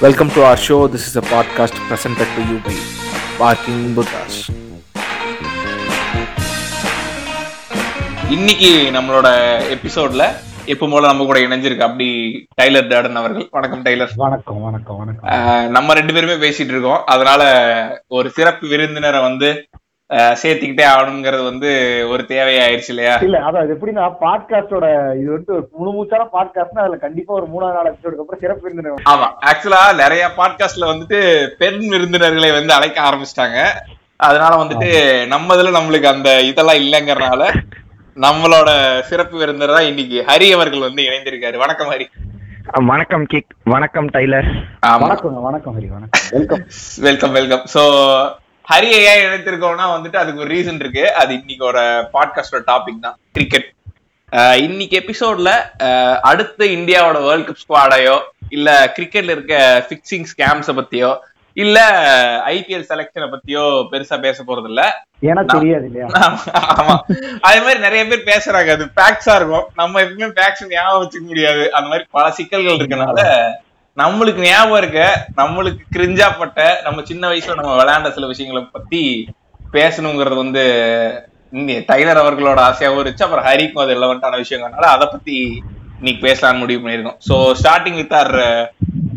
[0.00, 0.86] Welcome to our show.
[0.86, 2.74] This is a podcast presented to you by
[3.40, 4.34] Barking Buddhas.
[8.30, 9.28] இன்னைக்கு நம்மளோட
[9.74, 10.24] எபிசோட்ல
[10.66, 12.08] எப்போ போல நம்ம கூட இணைஞ்சிருக்கு அப்படி
[12.54, 17.42] டைலர் டேடன் அவர்கள் வணக்கம் டைலர் வணக்கம் வணக்கம் வணக்கம் நம்ம ரெண்டு பேருமே பேசிட்டு இருக்கோம் அதனால
[18.18, 19.50] ஒரு சிறப்பு விருந்தினரை வந்து
[20.10, 21.68] சேர்த்துக்கிட்டே ஆகணுங்கிறது வந்து
[22.08, 23.14] ஒரு தேவையாயிருச்சு இல்லையா?
[23.16, 24.86] இல்ல அதான் இது எப்படின்னா பாட்காஸ்டோட
[25.20, 29.06] இது வந்து ஒரு முழு மூச்சான பாட்காஸ்ட்னா அதுல கண்டிப்பா ஒரு மூணாவது நாள் எபிசோடுக்கு அப்புறம் சிறப்பு விருந்தினர்
[29.12, 31.20] ஆமா ஆக்சுவலா நிறைய பாட்காஸ்ட்ல வந்துட்டு
[31.58, 33.58] பெண் விருந்தினர்களை வந்து அழைக்க ஆரம்பிச்சிட்டாங்க.
[34.16, 34.90] அதனால வந்துட்டு
[35.26, 37.42] நம்ம இதுல நம்மளுக்கு அந்த இதெல்லாம் இல்லைங்கறனால
[38.16, 41.56] நம்மளோட சிறப்பு விருந்தினர் தான் இன்னைக்கு ஹரி அவர்கள் வந்து இணைந்திருக்காரு.
[41.56, 42.06] வணக்கம் ஹரி.
[42.86, 43.52] வணக்கம் கிக்.
[43.64, 44.48] வணக்கம் டைலர்.
[45.00, 46.26] வணக்கம் வணக்கம் ஹரி வணக்கம்.
[46.30, 46.64] வெல்கம்
[46.98, 47.82] வெல்கம் வெல்கம் சோ
[48.66, 51.04] ஹரியை ஏன் இணைத்திருக்கோம்னா வந்துட்டு அதுக்கு ஒரு ரீசன் இருக்கு.
[51.14, 51.78] அது இன்னைக்கோட
[52.14, 53.68] பாட்காஸ்டோட டாபிக் தான் கிரிக்கெட்
[54.64, 55.50] இன்னைக்கு எபிசோட்ல
[56.22, 58.16] அடுத்த இந்தியாவோட வேர்ல்ட் கப் ஸ்குவாடையோ
[58.48, 59.54] இல்ல கிரிக்கெட்ல இருக்க
[59.90, 61.10] பிக்சிங் ஸ்கேம்ஸ பத்தியோ
[61.56, 61.78] இல்ல
[62.50, 64.82] ஐபிஎல் செலக்ஷனை பத்தியோ பெருசா பேச போறது இல்ல
[65.54, 66.06] தெரியாது இல்லையா?
[66.72, 66.94] ஆமா
[67.46, 68.70] அதே மாதிரி நிறைய பேர் பேசுறாங்க.
[68.76, 69.66] அது ஃபேக்ஸா இருக்கும்.
[69.74, 71.64] நம்ம எப்பவுமே ஃபேக்ஸ் ஞாபகம் வச்சுக்க முடியாது.
[71.76, 73.18] அந்த மாதிரி பல சிக்கல்கள் இருக்கனால
[74.00, 75.00] நம்மளுக்கு ஞாபகம் இருக்க
[75.40, 79.02] நம்மளுக்கு கிரிஞ்சாப்பட்ட நம்ம சின்ன வயசுல நம்ம விளையாண்ட சில விஷயங்களை பத்தி
[79.76, 80.64] பேசணுங்கிறது வந்து
[81.90, 83.26] டைலர் அவர்களோட ஆசையாகவும் இருந்துச்சு.
[83.26, 85.36] அப்புறம் ஹரிக்கும் அது ரெலவெண்டான விஷயங்கிறனால அதை பத்தி
[85.98, 87.18] இன்னைக்கு பேசலாம்னு முடிவு பண்ணியிருக்கோம்.
[87.28, 88.34] So starting with our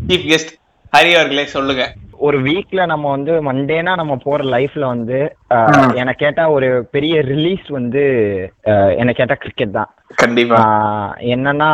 [0.07, 0.53] chief guest
[0.95, 1.83] Hari அவர்களே சொல்லுங்க.
[2.25, 5.19] ஒரு வீக்ல நம்ம வந்து மண்டேனா நம்ம போற லைஃப்ல வந்து
[6.01, 8.03] என்ன கேட்டா ஒரு பெரிய ரிலீஸ் வந்து
[9.01, 9.91] என்ன கேட்டா கிரிக்கெட் தான்.
[10.21, 10.57] கண்டிப்பா.
[11.33, 11.69] என்னன்னா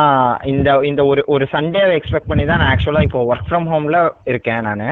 [0.52, 3.98] இந்த இந்த ஒரு ஒரு சண்டேவை எக்ஸ்பெக்ட் பண்ணி தான் நான் ஆக்சுவலா இப்போ ஒர்க் ஃப்ரம் ஹோம்ல
[4.32, 4.84] இருக்கேன் நான்.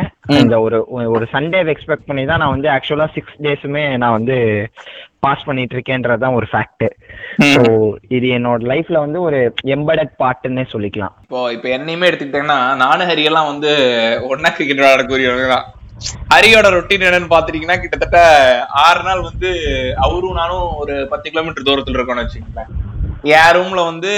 [0.42, 0.78] இந்த ஒரு
[1.16, 4.36] ஒரு சண்டேவை எக்ஸ்பெக்ட் பண்ணி தான் நான் வந்து ஆக்சுவலா சிக்ஸ் டேஸுமே நான் வந்து
[5.26, 6.84] பாஸ் பண்ணிட்டு இருக்கேன்றது தான் ஒரு ஃபேக்ட்
[7.54, 7.62] ஸோ
[8.16, 9.38] இது என்னோட லைஃப்ல வந்து ஒரு
[9.76, 11.14] எம்படட் பார்ட்டுன்னே சொல்லிக்கலாம்.
[11.24, 13.72] இப்போ இப்ப என்னையுமே எடுத்துக்கிட்டேன்னா நானும் ஹரியெல்லாம் வந்து
[14.30, 15.66] ஒன்னா கிரிக்கெட் விளையாடக்கூடியவங்க தான்
[16.32, 18.18] ஹரியோட ரொட்டீன் என்னன்னு பாத்துட்டீங்கன்னா கிட்டத்தட்ட
[18.82, 19.48] ஆறு நாள் வந்து
[19.96, 22.70] அவரும் நானும் ஒரு பத்து கிலோமீட்டர் தூரத்துல இருக்கோம்னு வச்சுக்கோங்களேன்.
[23.34, 24.10] என் ரூம்ல வந்து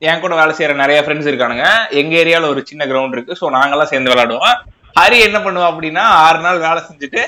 [0.00, 1.66] என் கூட வேலை செய்யற நிறைய ஃப்ரெண்ட்ஸ் இருக்கானுங்க.
[1.90, 3.38] எங்க ஏரியால ஒரு சின்ன கிரவுண்ட் இருக்கு.
[3.40, 4.56] ஸோ நாங்கெல்லாம் சேர்ந்து விளையாடுவோம்.
[5.00, 7.22] ஹரி என்ன பண்ணுவோம் அப்படின்னா ஆறு நாள் வேலை செஞ்சுட்டு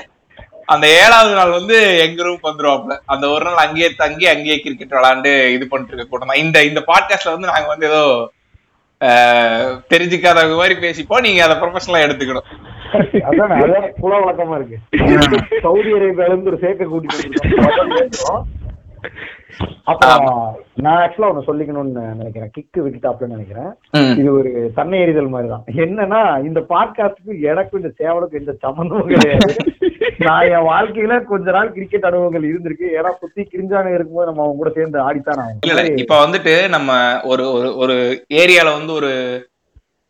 [0.65, 5.51] அந்த ஏழாவது நாள் வந்து எங்க ரூம் வந்துருவாப்ல அந்த ஒரு நாள் அங்கேயே தங்கி அங்கேயே கிரிக்கெட் விளையாண்டு
[5.51, 6.41] இது பண்ணிட்டு இருக்க கூட்டம்.
[6.43, 8.01] இந்த இந்த பாட்காஸ்ட்ல வந்து நாங்க வந்து ஏதோ
[9.01, 9.73] ஆஹ்,
[10.57, 11.21] மாதிரி பேசிப்போம்.
[11.21, 12.47] நீங்க அதை ப்ரொஃபஷனலா எடுத்துக்கணும்.
[13.29, 14.77] அதான் அதான் குல வழக்கமா இருக்கு.
[15.65, 18.47] சவுதி அரேபியால இருந்து ஒரு சேர்க்க கூட்டிட்டு.
[19.91, 20.25] அப்புறம்
[20.83, 22.51] நான் ஆக்சுவலா ஒண்ணு சொல்லிக்கணும்னு நினைக்கிறேன்.
[22.55, 23.71] கிக்கு விட்டுட்டாப்லன்னு நினைக்கிறேன்.
[24.19, 29.55] இது ஒரு தன்னை எறிதல் மாதிரி தான் என்னன்னா இந்த பாட்காஸ்டுக்கு எனக்கும் இந்த சேவலுக்கும் எந்த சம்மந்தமும் கிடையாது.
[30.27, 32.87] நான் என் வாழ்க்கையில கொஞ்ச நாள் கிரிக்கெட் அனுபவங்கள் இருந்திருக்கு.
[32.99, 36.91] ஏன்னா சுத்தி கிரிஞ்சானு இருக்கும்போது நம்ம அவங்க கூட சேர்ந்து ஆடித்தான் ஆகும் இப்ப வந்துட்டு நம்ம
[37.33, 37.45] ஒரு
[37.83, 37.97] ஒரு
[38.41, 39.11] ஏரியால வந்து ஒரு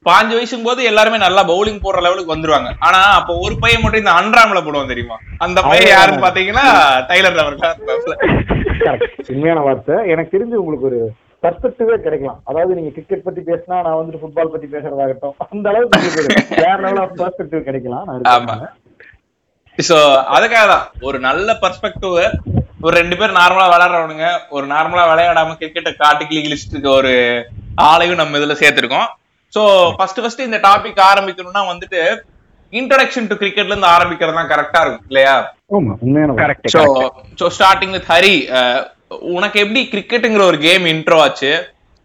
[0.09, 2.69] பாஞ்சு வயசும் போது எல்லாருமே நல்லா பவுலிங் போடுற லெவலுக்கு வந்துருவாங்க.
[2.87, 5.17] ஆனா அப்ப ஒரு பையன் மட்டும் இந்த அன்றாம்ல போடுவோம் தெரியுமா?
[5.45, 6.67] அந்த பையன் யாருன்னு பாத்தீங்கன்னா
[7.09, 7.75] டைலர் அவர்கள்.
[9.33, 9.95] உண்மையான வார்த்தை.
[10.13, 10.99] எனக்கு தெரிஞ்சு உங்களுக்கு ஒரு
[11.43, 12.39] பர்ஸ்பெக்டிவே கிடைக்கலாம்.
[12.49, 16.23] அதாவது நீங்க கிரிக்கெட் பத்தி பேசினா நான் வந்துட்டு ஃபுட்பால் பத்தி பேசுறதாகட்டும் அந்த அளவுக்கு
[16.63, 18.07] வேற லெவல் ஆஃப் பர்ஸ்பெக்டிவ் கிடைக்கலாம்.
[19.77, 19.97] சோ
[20.37, 20.85] அதுக்காக தான்.
[21.07, 22.17] ஒரு நல்ல பர்ஸ்பெக்டிவ்
[22.85, 27.13] ஒரு ரெண்டு பேர் நார்மலா விளையாடுறவனுங்க ஒரு நார்மலா விளையாடாம கிரிக்கெட்டை காட்டு கிளிகிழிச்சிட்டு இருக்க ஒரு
[27.89, 29.07] ஆளையும் நம்ம இதுல சேர்த்திருக்கோம்.
[29.55, 29.61] சோ
[29.97, 32.01] ஃபர்ஸ்ட் ஃபர்ஸ்ட் இந்த டாபிக் ஆரம்பிக்கணும்னா வந்துட்டு
[32.73, 35.35] இன்ட்ரடக்ஷன் டு கிரிக்கெட்ல இருந்து ஆரம்பிக்கிறது தான் கரெக்டா இருக்கும் இல்லையா?
[36.75, 36.81] So
[37.39, 38.35] so starting with Hari
[39.37, 41.51] உனக்கு எப்படி கிரிக்கெட்டுங்கிற ஒரு கேம் இன்ட்ரோ ஆச்சு?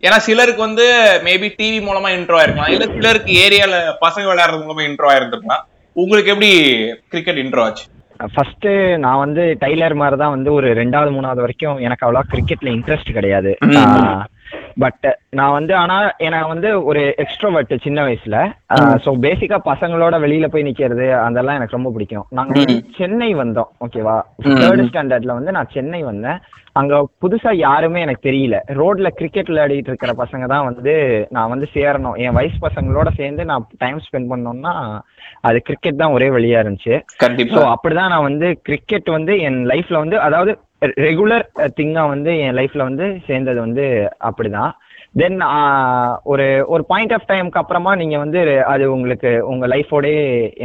[0.03, 0.87] ஏன்னா சிலருக்கு வந்து
[1.27, 3.75] மேபி டிவி மூலமா இன்ட்ரோ ஆயிருக்கலாம் இல்ல சிலருக்கு ஏரியால
[4.05, 5.65] பசங்க விளையாடுறது மூலமா இன்ட்ரோ ஆயிருந்திருக்கலாம்.
[5.97, 6.51] உங்களுக்கு எப்படி
[7.13, 7.85] கிரிக்கெட் இன்ட்ரோ ஆச்சு?
[8.35, 8.67] ஃபர்ஸ்ட்
[9.05, 13.53] நான் வந்து டைலர் மாதிரி தான் வந்து ஒரு ரெண்டாவது மூணாவது வரைக்கும் எனக்கு அவ்வளோ கிரிக்கெட்ல இன்ட்ரெஸ்ட் கிடையாது.
[14.83, 15.07] பட்
[15.39, 15.97] நான் வந்து ஆனா
[16.27, 18.39] எனக்கு வந்து ஒரு எக்ஸ்ட்ரோவர்ட் சின்ன வயசுல.
[19.05, 22.27] ஸோ பேசிக்கா பசங்களோட வெளியில போய் நிக்கிறது அதெல்லாம் எனக்கு ரொம்ப பிடிக்கும்.
[22.39, 22.65] நாங்க
[22.99, 24.17] சென்னை வந்தோம் ஓகேவா
[24.61, 26.41] தேர்ட் ஸ்டாண்டர்ட்ல வந்து நான் சென்னை வந்தேன்.
[26.81, 28.57] அங்க புதுசா யாருமே எனக்கு தெரியல.
[28.79, 30.95] ரோட்ல கிரிக்கெட் விளையாடிட்டு இருக்கிற பசங்க தான் வந்து
[31.37, 32.17] நான் வந்து சேரணும்.
[32.25, 34.75] என் வயசு பசங்களோட சேர்ந்து நான் டைம் ஸ்பெண்ட் பண்ணோம்னா
[35.49, 36.95] அது கிரிக்கெட் தான் ஒரே வழியா இருந்துச்சு.
[37.57, 40.55] ஸோ அப்படிதான் நான் வந்து கிரிக்கெட் வந்து என் லைஃப்ல வந்து அதாவது
[41.07, 41.45] ரெகுலர்
[41.79, 43.85] திங்கா வந்து என் லைஃப்ல வந்து சேர்ந்தது வந்து
[44.29, 44.73] அப்படிதான்.
[45.21, 45.39] தென்
[46.33, 48.41] ஒரு ஒரு பாயிண்ட் ஆஃப் டைம்க்கு அப்புறமா நீங்க வந்து
[48.73, 50.07] அது உங்களுக்கு உங்க லைஃபோட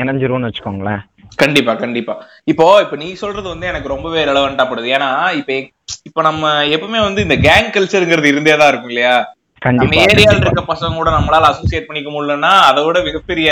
[0.01, 1.01] இணைஞ்சிரும்னு வச்சுக்கோங்களேன்.
[1.36, 2.13] கண்டிப்பா கண்டிப்பா.
[2.44, 4.88] இப்போ இப்ப நீ சொல்றது வந்து எனக்கு ரொம்பவே ரெலவெண்டா படுது.
[4.98, 5.51] ஏன்னா இப்ப
[6.10, 9.16] இப்ப நம்ம எப்பவுமே வந்து இந்த கேங் கல்ச்சருங்கிறது இருந்தே தான் இருக்கும் இல்லையா?
[9.62, 13.50] நம்ம ஏரியால இருக்க பசங்க கூட நம்மளால அசோசியேட் பண்ணிக்க முடியலன்னா அதை விட மிகப்பெரிய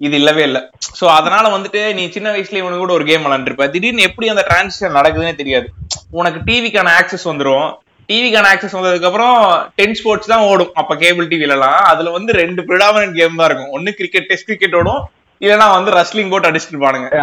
[0.00, 0.58] இது இல்லவே இல்ல.
[0.98, 4.96] சோ அதனால வந்துட்டு நீ சின்ன வயசுல இவனு கூட ஒரு கேம் விளாண்டுருப்ப திடீர்னு எப்படி அந்த டிரான்சிஷன்
[4.98, 5.68] நடக்குதுன்னே தெரியாது.
[6.10, 7.68] உனக்கு டிவிக்கான ஆக்சஸ் வந்துடும்
[8.08, 9.36] டிவிக்கான ஆக்சஸ் வந்ததுக்கு அப்புறம்
[9.78, 10.72] டென் ஸ்போர்ட்ஸ் தான் ஓடும்.
[10.80, 11.78] அப்ப கேபிள் டிவில எல்லாம்.
[11.92, 13.72] அதுல வந்து ரெண்டு ப்ரிடாமினன்ட் கேம் தான் இருக்கும்.
[13.78, 15.00] ஒன்னு கிரிக்கெட் டெஸ்ட் கிரிக்கெட் ஓடும்.
[15.40, 16.78] இல்லனா வந்து ரஸ்லிங் போட்டு அடிச்சுட்டு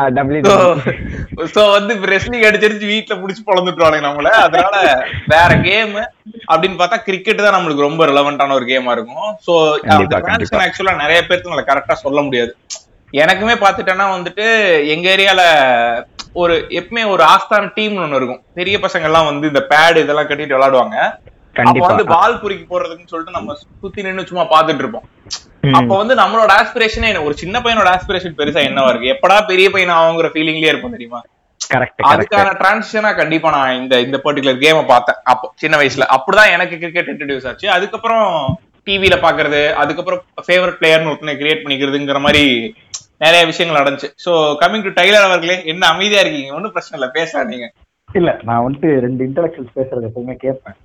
[0.10, 0.42] டபிள்யூ
[1.56, 4.30] சோ வந்து ரெஸ்லிங் அடிச்சிருச்சு வீட்டுல புடிச்சு பொழந்துட்டுவானுங்க நம்மள.
[4.46, 4.76] அதனால
[5.28, 5.96] வேற கேம்
[6.52, 9.30] அப்படின்னு பார்த்தா கிரிக்கெட் தான் நம்மளுக்கு ரொம்ப ரிலவெண்டான ஒரு கேமா இருக்கும்.
[9.48, 9.54] சோ.
[10.66, 12.54] ஆக்சுவலா நிறைய பேருக்கு நம்மள கரெக்டா சொல்ல முடியாது.
[13.14, 14.46] எனக்குமே பாத்துட்டேன்னா வந்துட்டு
[14.88, 15.42] எங்க ஏரியால
[16.34, 18.44] ஒரு எப்பவுமே ஒரு ஆஸ்தான டீம் ஒண்ணு இருக்கும்.
[18.54, 20.98] பெரிய பசங்க எல்லாம் வந்து இந்த பேட் இதெல்லாம் கட்டிட்டு விளையாடுவாங்க.
[21.56, 21.88] கண்டிப்பா.
[21.88, 25.06] வந்து பால் குறிக்கு போடுறதுன்னு சொல்லிட்டு நம்ம சுத்தி நின்னு சும்மா பாத்துட்டு இருப்போம்.
[25.80, 29.14] அப்ப வந்து நம்மளோட ஆஸ்பிரேஷனே ஒரு சின்ன பையனோட ஆஸ்பிரேஷன் பெருசா என்னவா இருக்கு?
[29.16, 31.22] எப்படா பெரிய பையன் ஆகுங்கிற ஃபீலிங்லயே இருப்போம் தெரியுமா?
[32.12, 35.20] அதுக்கான டிரான்சிஷனா கண்டிப்பா நான் இந்த இந்த பர்டிகுலர் கேமை பார்த்தேன்.
[35.24, 36.08] அப்போ சின்ன வயசுல.
[36.16, 37.70] அப்படிதான் எனக்கு கிரிக்கெட் இன்ட்ரடியூஸ் ஆச்சு.
[37.70, 38.26] அதுக்கப்புறம்
[38.88, 42.44] டிவில பாக்குறது அதுக்கப்புறம் ஃபேவரட் பிளேயர்னு ஒருத்தனை கிரியேட் பண்ணிக்கிறதுங்கிற மாதிரி
[43.18, 44.10] நிறைய விஷயங்கள் நடந்துச்சு.
[44.26, 46.54] சோ கமிங் டு டைலர் அவர்களே என்ன அமைதியா இருக்கீங்க?
[46.54, 47.10] ஒன்னும் பிரச்சனை இல்ல.
[47.20, 47.68] பேசாதீங்க.
[48.14, 50.76] இல்ல நான் வந்துட்டு ரெண்டு இன்டலெக்சுவல்ஸ் பேசுறது எப்பவுமே கேட்பேன்.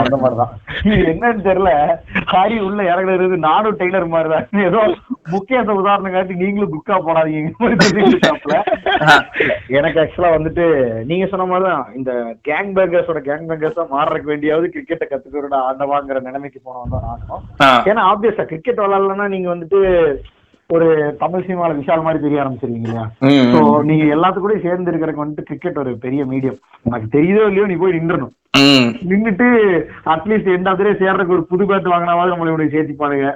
[0.00, 0.50] அந்த மாதிரிதான்.
[0.82, 1.98] இது என்னன்னு தெரியல.
[2.26, 4.64] ஹாரி உள்ள இறங்குறது நானும் டெய்லர் மாதிரிதான்.
[4.64, 4.96] ஏதோ
[5.30, 7.52] முக்கியத்த உதாரணம் காட்டி நீங்களும் புக்கா போடாதீங்க.
[9.68, 10.64] எனக்கு ஆக்சுவலா வந்துட்டு
[11.04, 16.90] நீங்க சொன்ன மாதிரிதான் இந்த கேங் பேங்கர்ஸோட கேங் பேங்கர்ஸா மாறுறதுக்கு வேண்டியாவது கிரிக்கெட்டை கத்துக்கிறோட ஆண்டவாங்கிற நிலைமைக்கு போனவன்
[16.90, 17.22] தான்
[17.64, 20.20] ஆஹ் ஏன்னா ஆப்வியஸா கிரிக்கெட் விளாட்லன்னா நீங்க வந்துட்டு
[20.70, 20.86] ஒரு
[21.20, 23.04] தமிழ் சினிமால விஷால் மாதிரி தெரிய ஆரம்பிச்சிருவீங்க இல்லையா?
[23.54, 27.76] சோ நீங்க எல்லாத்து கூட சேர்ந்து இருக்கிறதுக்கு வந்துட்டு கிரிக்கெட் ஒரு பெரிய மீடியம் உனக்கு தெரியுதோ இல்லையோ நீ
[27.82, 29.46] போய் நின்றணும் உம் நின்னுட்டு
[30.14, 33.28] அட்லீஸ்ட் எந்த ஆத்திரே சேர்றதுக்கு ஒரு புது பேட் வாங்கினாவது நம்மளை இவனுக்கு சேர்த்திப்பானுங்க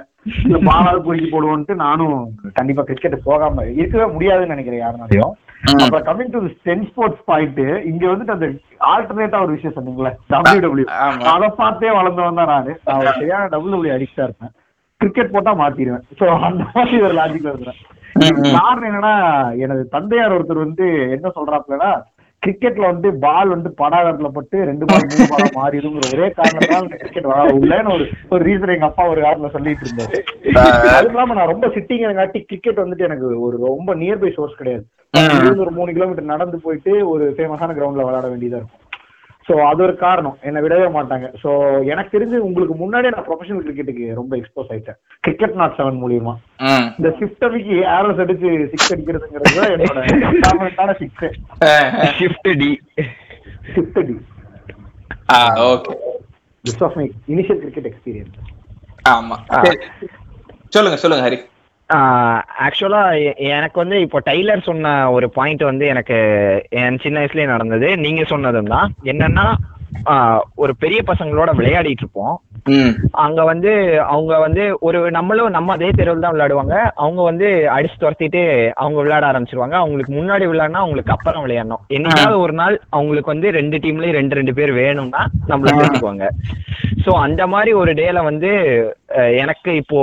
[0.43, 2.15] இல்ல பாலாவது பொறுக்கி போடுவோன்ட்டு நானும்
[2.57, 5.33] கண்டிப்பா கிரிக்கெட் போகாம இருக்கவே முடியாதுன்னு நினைக்கிறேன் யாருனாலையும்.
[5.73, 8.47] அப்புறம் coming to ten sports point இங்க வந்துட்டு அந்த
[8.91, 11.23] ஆல்டர்னேட்டா ஒரு விஷயம் சொன்னீங்களே டபிள்யூ டபிள்யூ ஆமா.
[11.33, 12.73] அதை பார்த்தே வளர்ந்தவன் தான் நானு.
[12.87, 14.53] நான் சரியான டபிள்யூ டபிள்யூ அடிக்டா இருப்பேன்.
[15.01, 17.81] கிரிக்கெட் போட்டா மாத்திடுவேன் சோ அந்த மாதிரி ஒரு லாஜிக்ல இருக்கிறேன்.
[18.59, 19.15] காரணம் என்னன்னா
[19.63, 20.85] எனது தந்தையார் ஒருத்தர் வந்து
[21.15, 21.89] என்ன சொல்றாப்புலன்னா
[22.43, 27.53] கிரிக்கெட்ல வந்து பால் வந்து படாகரத்துல பட்டு ரெண்டு பால் மூணு பால் மாறிடுங்கிற ஒரே காரணத்தால் கிரிக்கெட் விளையாட
[27.59, 30.19] உள்ளேன்னு ஒரு ஒரு ரீசன் எங்க அப்பா ஒரு காரணம் சொல்லிட்டு இருந்தாரு.
[30.97, 34.85] அது இல்லாம நான் ரொம்ப சிட்டிங்காட்டி கிரிக்கெட் வந்துட்டு எனக்கு ஒரு ரொம்ப நியர்பை சோர்ஸ் கிடையாது.
[35.65, 38.83] ஒரு மூணு கிலோமீட்டர் நடந்து போயிட்டு ஒரு ஃபேமஸான கிரவுண்ட்ல விளையாட வேண்டியதா இருக்கும்.
[39.47, 40.37] சோ அது ஒரு காரணம்.
[40.47, 41.27] என்ன விடவே மாட்டாங்க.
[41.41, 41.49] சோ
[41.91, 44.97] எனக்கு தெரிஞ்சு உங்களுக்கு முன்னாடியே நான் ப்ரொஃபஷனல் கிரிக்கெட்டுக்கு ரொம்ப எக்ஸ்போஸ் ஆயிட்டேன்.
[45.25, 46.33] கிரிக்கெட் நாட் செவன் மூலியமா.
[46.99, 51.25] இந்த சிப்டமிக்கு ஏரோஸ் அடிச்சு சிக்ஸ் அடிக்கிறதுங்கிறது தான் என்னோட சிக்ஸ்
[52.19, 52.71] ஷிஃப்ட் டி
[53.75, 54.17] சிப்ட் அடி
[55.71, 55.93] okay
[56.65, 57.05] this of my
[57.35, 58.35] initial cricket experience
[59.15, 59.35] ஆமா.
[60.75, 61.39] சொல்லுங்க சொல்லுங்க ஹரி.
[61.89, 63.01] ஆக்சுவலா
[63.35, 66.17] எனக்கு வந்து இப்போ டைலர் சொன்ன ஒரு பாயிண்ட் வந்து எனக்கு
[66.69, 67.97] என் சின்ன வயசுலயே நடந்தது.
[67.97, 68.93] நீங்க சொன்னதும் தான்.
[69.03, 69.45] என்னன்னா
[70.63, 72.35] ஒரு பெரிய பசங்களோட விளையாடிட்டு இருப்போம்
[73.25, 73.71] அங்க வந்து
[74.13, 76.75] அவங்க வந்து ஒரு நம்மளும் நம்ம அதே தெருவில் தான் விளையாடுவாங்க.
[77.03, 78.41] அவங்க வந்து அடிச்சு துரத்திட்டு
[78.81, 79.75] அவங்க விளையாட ஆரம்பிச்சிருவாங்க.
[79.81, 81.83] அவங்களுக்கு முன்னாடி விளையாடினா அவங்களுக்கு அப்புறம் விளையாடணும்.
[81.97, 86.27] என்னைக்காவது ஒரு நாள் அவங்களுக்கு வந்து ரெண்டு டீம்லயும் ரெண்டு ரெண்டு பேர் வேணும்னா நம்மள சேர்த்துக்குவாங்க.
[87.05, 88.51] சோ அந்த மாதிரி ஒரு டேல வந்து
[89.43, 90.01] எனக்கு இப்போ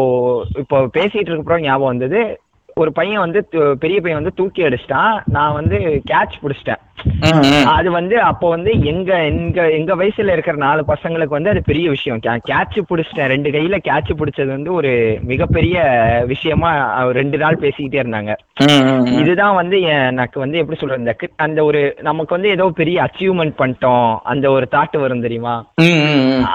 [0.63, 2.23] இப்போ பேசிட்டு இருக்கப்பறம் ஞாபகம் வந்தது
[2.83, 3.41] ஒரு பையன் வந்து
[3.83, 5.15] பெரிய பையன் வந்து தூக்கி அடிச்சிட்டான்.
[5.37, 5.77] நான் வந்து
[6.11, 6.81] கேட்ச் பிடிச்சிட்டேன்.
[7.65, 12.21] அது வந்து அப்போ வந்து எங்க எங்க எங்க வயசுல இருக்கிற நாலு பசங்களுக்கு வந்து அது பெரிய விஷயம்.
[12.25, 13.31] கேட்ச் பிடிச்சிட்டேன்.
[13.35, 15.77] ரெண்டு கையில கேட்ச் பிடிச்சது வந்து ஒரு மிகப்பெரிய
[16.27, 16.71] விஷயமா
[17.11, 18.33] ரெண்டு நாள் பேசிக்கிட்டே இருந்தாங்க.
[19.21, 24.17] இதுதான் வந்து எனக்கு வந்து எப்படி சொல்றது அந்த ஒரு நமக்கு வந்து ஏதோ பெரிய அச்சீவ்மெண்ட் பண்ணிட்டோம்.
[24.23, 25.55] அந்த ஒரு தாட் வரும் தெரியுமா?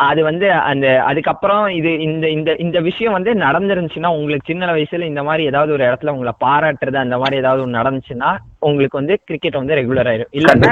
[0.07, 5.23] அது வந்து அந்த அதுக்கப்புறம் இது இந்த இந்த இந்த விஷயம் வந்து நடந்துருந்துச்சுன்னா உங்களுக்கு சின்ன வயசுல இந்த
[5.23, 9.75] மாதிரி ஏதாவது ஒரு இடத்துல உங்களை பாராட்டுறது அந்த மாதிரி ஏதாவது ஒன்று நடந்துச்சுன்னா உங்களுக்கு வந்து கிரிக்கெட் வந்து
[9.75, 10.31] ரெகுலர் ஆயிரும்.
[10.39, 10.69] இல்லன்னா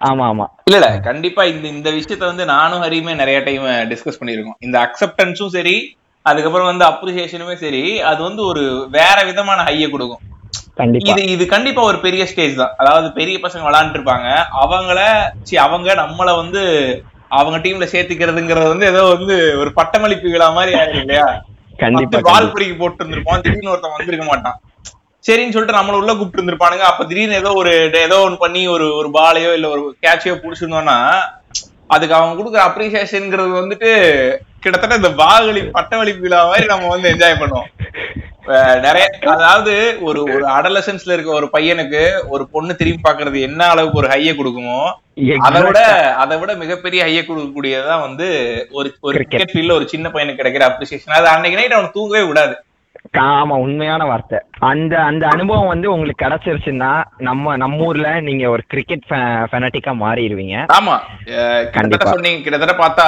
[0.00, 0.46] ஆமா ஆமா.
[0.66, 5.54] இல்ல இல்ல கண்டிப்பா இந்த இந்த விஷயத்த வந்து நானும் ஹரியுமே நிறைய டைம் டிஸ்கஸ் பண்ணிருக்கோம் இந்த அக்செப்டன்ஸும்
[5.54, 5.76] சரி
[6.26, 7.80] அதுக்கப்புறம் வந்து அப்ரிசியேஷனுமே சரி
[8.10, 8.62] அது வந்து ஒரு
[8.96, 10.22] வேற விதமான ஹைய கொடுக்கும்.
[10.78, 11.08] கண்டிப்பா.
[11.10, 12.72] இது இது கண்டிப்பா ஒரு பெரிய ஸ்டேஜ் தான்.
[12.82, 14.28] அதாவது பெரிய பசங்க விளையாண்டு இருப்பாங்க.
[14.62, 14.98] அவங்கள
[15.48, 16.62] சி அவங்க நம்மள வந்து
[17.30, 21.26] அவங்க டீம்ல சேர்த்துக்கிறதுங்கிறது வந்து ஏதோ வந்து ஒரு பட்டமளிப்பு விழா மாதிரி ஆயிடும் இல்லையா?
[21.78, 24.58] கண்டிப்பா பால் பிடிக்க போட்டு இருந்திருப்போம் திடீர்னு ஒருத்தன் வந்திருக்க மாட்டான்.
[25.24, 26.84] சரின்னு சொல்லிட்டு நம்மள உள்ள கூப்பிட்டு இருந்திருப்பானுங்க.
[26.90, 27.72] அப்ப திடீர்னு ஏதோ ஒரு
[28.06, 30.98] ஏதோ ஒன்று பண்ணி ஒரு ஒரு பாலையோ இல்ல ஒரு கேட்சையோ புடிச்சிருந்தோம்னா
[31.94, 33.90] அதுக்கு அவங்க கொடுக்குற அப்ரிசியேஷன்ங்கிறது வந்துட்டு
[34.64, 37.68] கிட்டத்தட்ட இந்த பாகலி பட்டவழிப்பு விழா மாதிரி நம்ம வந்து என்ஜாய் பண்ணுவோம்.
[38.86, 39.04] நிறைய
[39.34, 39.74] அதாவது
[40.06, 42.02] ஒரு ஒரு அடலசன்ஸ்ல இருக்க ஒரு பையனுக்கு
[42.34, 44.78] ஒரு பொண்ணு திரும்பி பாக்குறது என்ன அளவுக்கு ஒரு ஹைய கொடுக்குமோ
[45.46, 45.80] அதை விட
[46.22, 48.26] அதை விட மிகப்பெரிய ஹைய கொடுக்கக்கூடியதுதான் வந்து
[48.78, 49.14] ஒரு ஒரு.
[49.16, 52.54] கிரிக்கெட் ஃபீல்ட்ல ஒரு சின்ன பையனுக்கு கிடைக்கிற அப்ரிசியேஷன் அது அன்னைக்கு நைட் அவன் தூங்கவே விடாது.
[53.14, 54.38] ஆமா உண்மையான வார்த்தை.
[54.68, 59.04] அந்த அந்த அனுபவம் வந்து உங்களுக்கு கிடைச்சிருச்சுன்னா நம்ம நம்ம ஊர்ல நீங்க ஒரு கிரிக்கெட்
[59.50, 60.56] ஃபெனட்டிக்கா மாறிடுவீங்க.
[60.78, 60.94] ஆமா.
[61.18, 62.12] கிட்டத்தட்ட கண்டிப்பா.
[62.14, 62.40] சொன்னீங்க.
[62.42, 63.06] கிட்டத்தட்ட பார்த்தா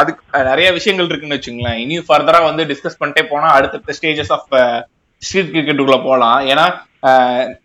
[0.00, 1.80] அதுக்கு நிறைய விஷயங்கள் இருக்குன்னு வச்சுங்களேன்.
[1.84, 4.48] இனியும் ஃபர்தரா வந்து டிஸ்கஸ் பண்ணிட்டே போனா அடுத்தடுத்த ஸ்டேஜஸ் ஆஃப்
[5.22, 6.66] ஸ்ட்ரீட் கிரிக்கெட்டுக்குள்ள போகலாம் ஏன்னா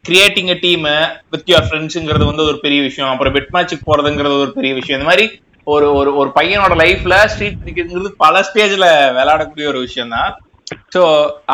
[0.08, 0.86] creating a team
[1.34, 3.12] with your ஃப்ரெண்ட்ஸுங்கிறது வந்து ஒரு பெரிய விஷயம்.
[3.14, 5.00] அப்புறம் பெட் மேட்சுக்கு போறதுங்கிறது ஒரு பெரிய விஷயம்.
[5.00, 5.26] இந்த மாதிரி
[5.68, 10.32] ஒரு ஒரு ஒரு பையனோட லைஃப்ல ஸ்ட்ரீட் கிரிக்கெட்ங்கிறது பல ஸ்டேஜ்ல விளையாடக்கூடிய ஒரு விஷயம் தான்
[10.92, 11.02] ஸோ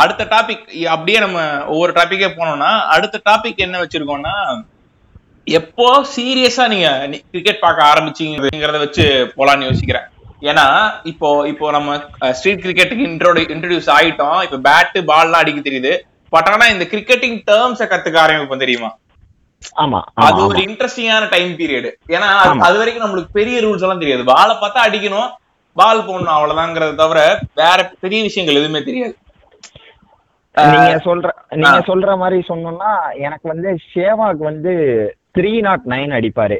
[0.01, 1.39] அடுத்த டாபிக் அப்படியே நம்ம
[1.73, 4.35] ஒவ்வொரு டாபிக்கே போனோம்னா அடுத்த டாபிக் என்ன வச்சிருக்கோம்னா
[5.59, 5.85] எப்போ
[6.15, 6.87] சீரியஸா நீங்க
[7.31, 9.05] கிரிக்கெட் பார்க்க ஆரம்பிச்சீங்கிறத வச்சு
[9.37, 10.07] போலான்னு யோசிக்கிறேன்.
[10.49, 10.65] ஏன்னா
[11.11, 11.95] இப்போ இப்போ நம்ம
[12.37, 14.39] ஸ்ட்ரீட் கிரிக்கெட்டுக்கு இன்ட்ரோடு இன்ட்ரடியூஸ் ஆயிட்டோம்.
[14.45, 15.93] இப்போ பேட்டு பால்லாம் அடிக்க தெரியுது.
[16.33, 18.89] பட் ஆனா இந்த கிரிக்கெட்டிங் டேர்ம்ஸை கத்துக்க ஆரம்பிப்போம் தெரியுமா?
[19.83, 20.61] ஆமா அது ஒரு.
[20.67, 22.29] இன்ட்ரெஸ்டிங்கான டைம் பீரியட் ஏன்னா.
[22.67, 24.23] அது வரைக்கும் நம்மளுக்கு பெரிய ரூல்ஸ் எல்லாம் தெரியாது.
[24.33, 25.29] பாலை பார்த்தா அடிக்கணும்
[25.77, 27.19] பால் போடணும் அவ்வளவுதாங்கிறத தவிர
[27.59, 29.13] வேற பெரிய விஷயங்கள் எதுவுமே தெரியாது.
[30.55, 31.79] நீங்க சொல்ற நீங்க.
[31.89, 32.91] சொல்ற மாதிரி சொன்னோம்னா
[33.25, 34.73] எனக்கு வந்து ஷேவாக் வந்து
[35.37, 36.57] த்ரீ நாட் நைன் அடிப்பாரு.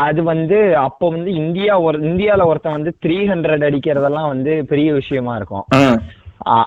[0.00, 5.36] அது வந்து அப்போ வந்து இந்தியா ஒரு இந்தியால ஒருத்தன் வந்து த்ரீ ஹண்ட்ரட் அடிக்கிறதெல்லாம் வந்து பெரிய விஷயமா
[5.36, 5.66] இருக்கும்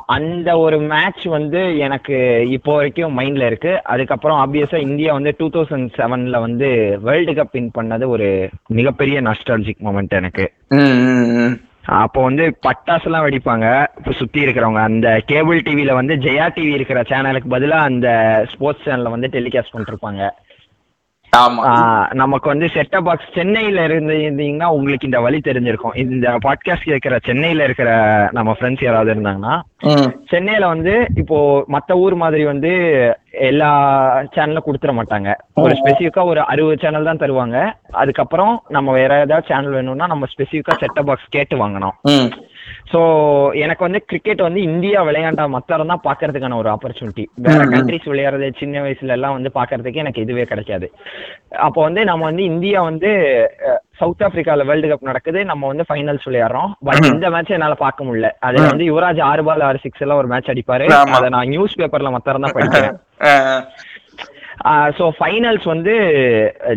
[0.05, 2.15] அந்த ஒரு மேட்ச் வந்து எனக்கு
[2.49, 6.69] இப்போ வரைக்கும் மைண்ட்ல இருக்கு அதுக்கப்புறம் ஆப்வியஸா இந்தியா வந்து டூ தௌசண்ட் செவன்ல வந்து
[7.03, 8.27] வேர்ல்டு கப் வின் பண்ணது ஒரு
[8.67, 10.47] மிகப்பெரிய நஸ்டாலஜிக் மொமெண்ட் எனக்கு.
[11.85, 13.87] அப்போ வந்து பட்டாசு எல்லாம் வெடிப்பாங்க.
[13.97, 14.81] இப்போ சுத்தி இருக்கிறவங்க.
[14.81, 18.07] அந்த கேபிள் டிவில வந்து ஜெயா டிவி இருக்கிற சேனலுக்கு பதிலா அந்த
[18.51, 20.29] ஸ்போர்ட்ஸ் சேனல்ல வந்து டெலிகாஸ்ட் பண்ணிருப்பாங்க
[22.13, 25.95] நமக்கு வந்து செட்டப் பாக்ஸ் சென்னையில இருந்து இருந்தீங்கன்னா உங்களுக்கு இந்த வழி தெரிஞ்சிருக்கும்.
[25.95, 27.89] இந்த பாட்காஸ்ட் கேட்கிற சென்னையில இருக்கிற
[28.31, 29.61] நம்ம ஃப்ரெண்ட்ஸ் யாராவது இருந்தாங்கன்னா.
[30.27, 32.71] சென்னையில வந்து இப்போ மத்த ஊர் மாதிரி வந்து
[33.31, 33.71] எல்லா
[34.35, 35.33] சேனலும் கொடுத்துட மாட்டாங்க.
[35.53, 37.71] ஒரு ஸ்பெசிஃபிக்கா ஒரு அறுபது சேனல் தான் தருவாங்க.
[37.91, 42.31] அதுக்கப்புறம் நம்ம வேற ஏதாவது சேனல் வேணும்னா நம்ம ஸ்பெசிஃபிக்கா செட்டப் பாக்ஸ் கேட்டு வாங்கணும்.
[42.91, 43.01] ஸோ
[43.63, 47.59] எனக்கு வந்து கிரிக்கெட் வந்து இந்தியா விளையாண்டா மாத்திரம் தான் பார்க்கறதுக்கான ஒரு ஆப்பர்ச்சுனிட்டி வேற.
[47.73, 50.87] கண்ட்ரிஸ் விளையாடுறது சின்ன வயசுல எல்லாம் வந்து பார்க்கறதுக்கு எனக்கு இதுவே கிடைக்காது.
[51.67, 53.11] அப்போ வந்து நம்ம வந்து இந்தியா வந்து
[54.01, 55.39] சவுத் ஆப்பிரிக்கால வேர்ல்டு கப் நடக்குது.
[55.51, 56.71] நம்ம வந்து ஃபைனல்ஸ் விளையாடுறோம்.
[56.87, 58.29] பட் இந்த மேட்ச் என்னால பார்க்க முடியல.
[58.47, 60.87] அதுல வந்து யுவராஜ் ஆறு பால் ஆறு சிக்ஸ் எல்லாம் ஒரு மேட்ச் அடிப்பாரு.
[61.17, 62.97] அதை நான் நியூஸ் பேப்பர்ல மாத்திரம் தான் படிக்கிறேன்
[64.97, 65.93] ஸோ ஃபைனல்ஸ் வந்து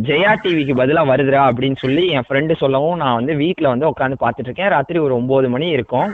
[0.09, 4.49] ஜெயா டிவிக்கு பதிலாக வருதுடா அப்படின்னு சொல்லி என் ஃப்ரெண்டு சொல்லவும் நான் வந்து வீட்டில் வந்து உட்காந்து பார்த்துட்டு
[4.50, 6.09] இருக்கேன் ராத்திரி ஒரு ஒம்பது மணி இருக்கும்.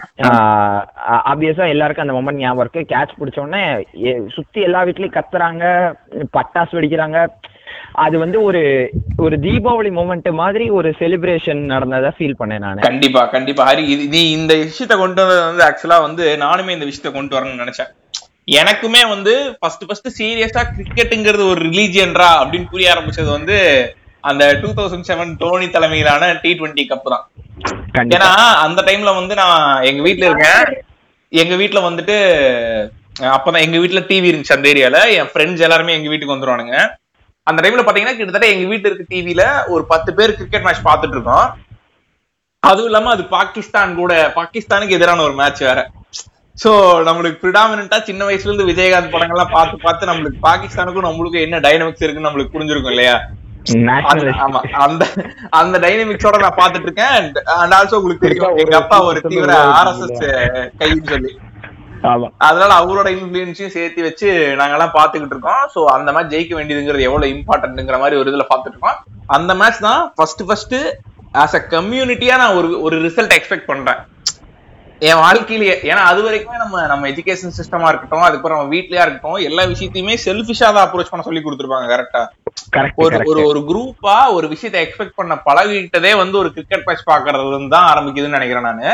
[1.32, 2.82] ஆப்வியஸாக எல்லாருக்கும் அந்த மொமெண்ட் ஞாபகம் இருக்கு.
[2.92, 3.62] கேட்ச் பிடிச்சோடனே
[4.36, 5.64] சுற்றி சுத்தி எல்லா வீட்லேயும் கத்துறாங்க
[6.36, 7.18] பட்டாசு வெடிக்கிறாங்க.
[8.04, 8.62] அது வந்து ஒரு
[9.24, 12.84] ஒரு தீபாவளி மூமெண்ட் மாதிரி ஒரு செலிப்ரேஷன் நடந்ததா ஃபீல் பண்ணேன் நான்.
[12.88, 13.64] கண்டிப்பா கண்டிப்பா.
[13.70, 17.64] ஹரி இது நீ இந்த விஷயத்த கொண்டு வந்தது வந்து ஆக்சுவலா வந்து நானுமே இந்த விஷயத்த கொண்டு வரணும்னு
[17.64, 17.92] நினைச்சேன்.
[18.58, 23.56] எனக்குமே வந்து ஃபர்ஸ்ட் ஃபர்ஸ்ட் சீரியஸா கிரிக்கெட்டுங்கிறது ஒரு ரிலீஜியன்ரா அப்படின்னு புரிய ஆரம்பிச்சது வந்து
[24.24, 27.24] அந்த டூ தௌசண்ட் செவன் தோனி தலைமையிலான டி டுவெண்ட்டி கப் தான்.
[28.14, 28.30] ஏன்னா
[28.64, 30.64] அந்த டைம்ல வந்து நான் எங்க வீட்ல இருக்கேன்.
[31.32, 32.16] எங்க வீட்ல வந்துட்டு
[33.36, 36.76] அப்பதான் எங்க வீட்ல டிவி இருந்துச்சு அந்த ஏரியால என் ஃப்ரெண்ட்ஸ் எல்லாருமே எங்க வீட்டுக்கு வந்துருவானுங்க.
[37.46, 41.48] அந்த டைம்ல பாத்தீங்கன்னா கிட்டத்தட்ட எங்க வீட்டுல இருக்க டிவில ஒரு பத்து பேர் கிரிக்கெட் மேட்ச் பார்த்துட்டு இருக்கோம்.
[42.62, 45.80] அதுவும் இல்லாம அது பாகிஸ்தான் கூட பாகிஸ்தானுக்கு எதிரான ஒரு மேட்ச் வேற.
[46.64, 46.70] சோ
[47.08, 52.28] நம்மளுக்கு ப்ரிடாமினா சின்ன வயசுல இருந்து விஜயகாந்த் படங்கள்லாம் பார்த்து பார்த்து நம்மளுக்கு பாகிஸ்தானுக்கும் நம்மளுக்கு என்ன டைனமிக்ஸ் இருக்குன்னு
[52.28, 53.28] நம்மளுக்கு புரிஞ்சிருக்கும் இல்லையா?
[54.02, 55.06] அந்த- ஆமா அந்த
[55.50, 57.06] அந்த டைனமிக்ஸோட நான் பாத்துட்டு இருக்கேன்.
[57.06, 59.52] அண்ட் ஆல்சோ உங்களுக்கு தெரியும் எங்க அப்பா ஒரு தீவிர
[59.82, 60.24] ஆர்எஸ்எஸ்
[60.78, 61.38] கைன்னு சொல்லி.
[62.38, 65.70] அதனால அவரோட இன்ஃபுளுன்ஸையும் சேர்த்து வச்சு நாங்கெல்லாம் பாத்துக்கிட்டு இருக்கோம்.
[65.74, 68.96] சோ அந்த மேட்ச் ஜெயிக்க வேண்டியதுங்கிறது எவ்வளவு இம்பார்ட்டன்ட்ங்கிற மாதிரி ஒரு இதுல பாத்துட்டு இருக்கோம்.
[69.26, 70.74] அந்த மேட்ச் தான் ஃபர்ஸ்ட் ஃபர்ஸ்ட்
[71.34, 73.96] ஆஸ் அ கம்யூனிட்டியா நான் ஒரு ஒரு ரிசல்ட் எக்ஸ்பெக்ட் பண்றேன்.
[75.00, 79.62] என் வாழ்க்கையிலேயே ஏன்னா அது வரைக்குமே நம்ம நம்ம எஜுகேஷன் சிஸ்டமா இருக்கட்டும் அதுக்கப்புறம் நம்ம வீட்லயா இருக்கட்டும் எல்லா
[79.70, 82.22] விஷயத்தையுமே செல்ஃபிஷா தான் அப்ரோச் பண்ண சொல்லி கொடுத்துருப்பாங்க கரெக்டா
[83.02, 87.88] ஒரு ஒரு ஒரு குரூப்பா ஒரு விஷயத்தை எக்ஸ்பெக்ட் பண்ண பழகிட்டதே வந்து ஒரு கிரிக்கெட் மேட்ச் பாக்குறது தான்
[87.92, 88.90] ஆரம்பிக்குதுன்னு நினைக்கிறேன் நானு.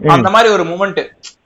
[0.00, 1.00] அந்த மாதிரி ஒரு மூமெண்ட்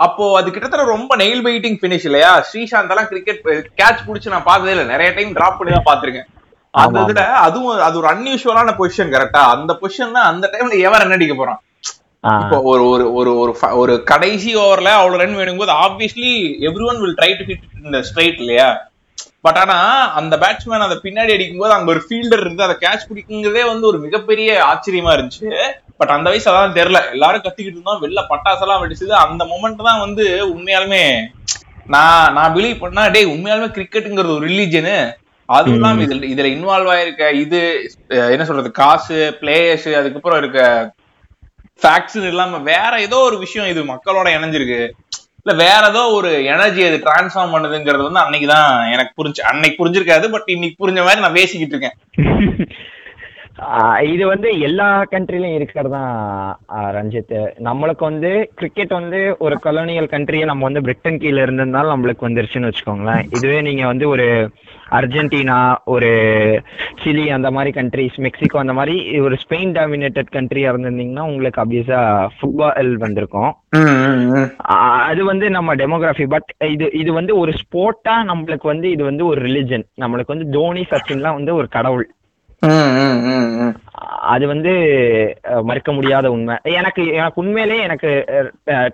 [0.05, 2.31] அப்போ அது கிட்டத்தட்ட ரொம்ப நெயில் பைட்டிங் ஃபினிஷ் இல்லையா?
[2.49, 3.41] ஸ்ரீசாந்த் எல்லாம் கிரிக்கெட்
[3.81, 4.85] கேட்ச் புடிச்சு நான் பார்த்ததே இல்ல.
[4.93, 6.29] நிறைய டைம் டிராப் பண்ணி தான் பாத்திருக்கேன்
[6.75, 11.17] அந்த இதுல அதுவும் அது ஒரு அன்யூஷுவலான பொசிஷன் கரெக்டா அந்த பொசிஷன் தான் அந்த டைம்ல எவன் ரன்
[11.17, 11.61] அடிக்க போறான்?
[12.43, 16.31] இப்போ ஒரு ஒரு ஒரு ஒரு ஒரு கடைசி ஓவர்ல அவ்வளவு run வேணும்போது obviously
[16.69, 18.69] every one will try to hit இந்த ஸ்ட்ரைட் இல்லையா?
[19.45, 19.77] பட் ஆனா
[20.19, 24.49] அந்த பேட்ஸ்மேன் அதை பின்னாடி அடிக்கும்போது அங்க ஒரு ஃபீல்டர் இருந்து அதை கேட்ச் பிடிக்குங்கிறதே வந்து ஒரு மிகப்பெரிய
[24.71, 25.51] ஆச்சரியமா இருந்துச்சு.
[26.01, 28.01] பட் அந்த வயசு அதான் தெரியல எல்லாரும் கத்திக்கிட்டு இருந்தோம்.
[28.05, 29.13] வெளில பட்டாசெல்லாம் வெடிச்சது.
[29.25, 31.05] அந்த மொமெண்ட் தான் வந்து உண்மையாலுமே
[31.95, 34.97] நான் நான் பிலீவ் பண்ணா டேய் உண்மையாலுமே கிரிக்கெட்டுங்கிறது ஒரு ரிலீஜனு
[35.49, 37.59] அதுவும் இல்லாம இதுல இதுல இன்வால்வ் ஆயிருக்க இது
[38.35, 40.61] என்ன சொல்றது காசு பிளேயர்ஸ் அதுக்கப்புறம் இருக்க
[41.83, 44.91] ஃபேக்ட்ஸ் இல்லாம வேற ஏதோ ஒரு விஷயம் இது மக்களோட இணைஞ்சிருக்கு.
[45.43, 50.43] இல்ல வேற ஏதோ ஒரு எனர்ஜி அது டிரான்ஸ்ஃபார்ம் பண்ணுதுங்கிறது வந்து அன்னைக்குதான் எனக்கு புரிஞ்சு அன்னைக்கு புரிஞ்சிருக்காது பட்
[50.47, 51.97] இன்னைக்கு புரிஞ்ச மாதிரி நான் பேசிக்கிட்டு இருக்கேன்.
[54.13, 56.01] இது வந்து எல்லா கண்ட்ரிலையும் இருக்கிறதா
[56.97, 57.35] ரஞ்சித்?
[57.67, 63.23] நம்மளுக்கு வந்து கிரிக்கெட் வந்து ஒரு கொலோனியல் கண்ட்ரியை நம்ம வந்து பிரிட்டன் கீழ இருந்திருந்தாலும் நம்மளுக்கு வந்துருச்சுன்னு வச்சுக்கோங்களேன்.
[63.37, 64.27] இதுவே நீங்க வந்து ஒரு
[64.99, 65.59] அர்ஜென்டினா
[65.95, 66.11] ஒரு
[67.03, 68.97] சிலி அந்த மாதிரி கண்ட்ரிஸ் மெக்சிகோ அந்த மாதிரி
[69.27, 72.01] ஒரு ஸ்பெயின் டாமினேட்டட் கண்ட்ரியா இருந்திருந்தீங்கன்னா உங்களுக்கு அப்வியஸா
[72.37, 73.53] ஃபுட்பால் வந்திருக்கும்.
[75.11, 79.41] அது வந்து நம்ம டெமோகிராஃபி பட் இது இது வந்து ஒரு ஸ்போர்ட்டா நம்மளுக்கு வந்து இது வந்து ஒரு
[79.49, 82.07] ரிலிஜன் நம்மளுக்கு வந்து தோனி சச்சின்லாம் வந்து ஒரு கடவுள்.
[84.33, 84.73] அது வந்து
[85.69, 86.55] மறுக்க முடியாத உண்மை.
[86.79, 88.11] எனக்கு எனக்கு உண்மையிலேயே எனக்கு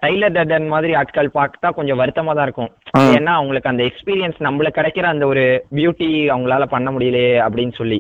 [0.02, 2.70] டைலர் டர்டன் மாதிரி ஆட்கள் பார்த்தா கொஞ்சம் வருத்தமா தான் இருக்கும்.
[3.16, 5.44] ஏன்னா அவங்களுக்கு அந்த எக்ஸ்பீரியன்ஸ் நம்மளுக்கு கிடைக்கிற அந்த ஒரு
[5.76, 7.98] பியூட்டி அவங்களால பண்ண முடியலையே அப்படின்னு சொல்லி.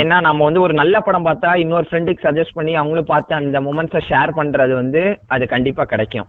[0.00, 4.02] ஏன்னா நம்ம வந்து ஒரு நல்ல படம் பார்த்தா இன்னொரு ஃப்ரெண்டுக்கு சஜஸ்ட் பண்ணி அவங்களும் பார்த்து அந்த மூமெண்ட்ஸை
[4.10, 5.02] ஷேர் பண்றது வந்து
[5.36, 6.28] அது கண்டிப்பா கிடைக்கும்.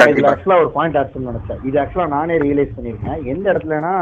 [0.00, 1.62] ஆக்சுவலா ஒரு பாயிண்ட் பண்ண நினைச்சேன்.
[1.70, 3.94] இது ஆக்சுவலா நானே ரியலைஸ் பண்ணிருக்கேன் எந்த இடத்துலனா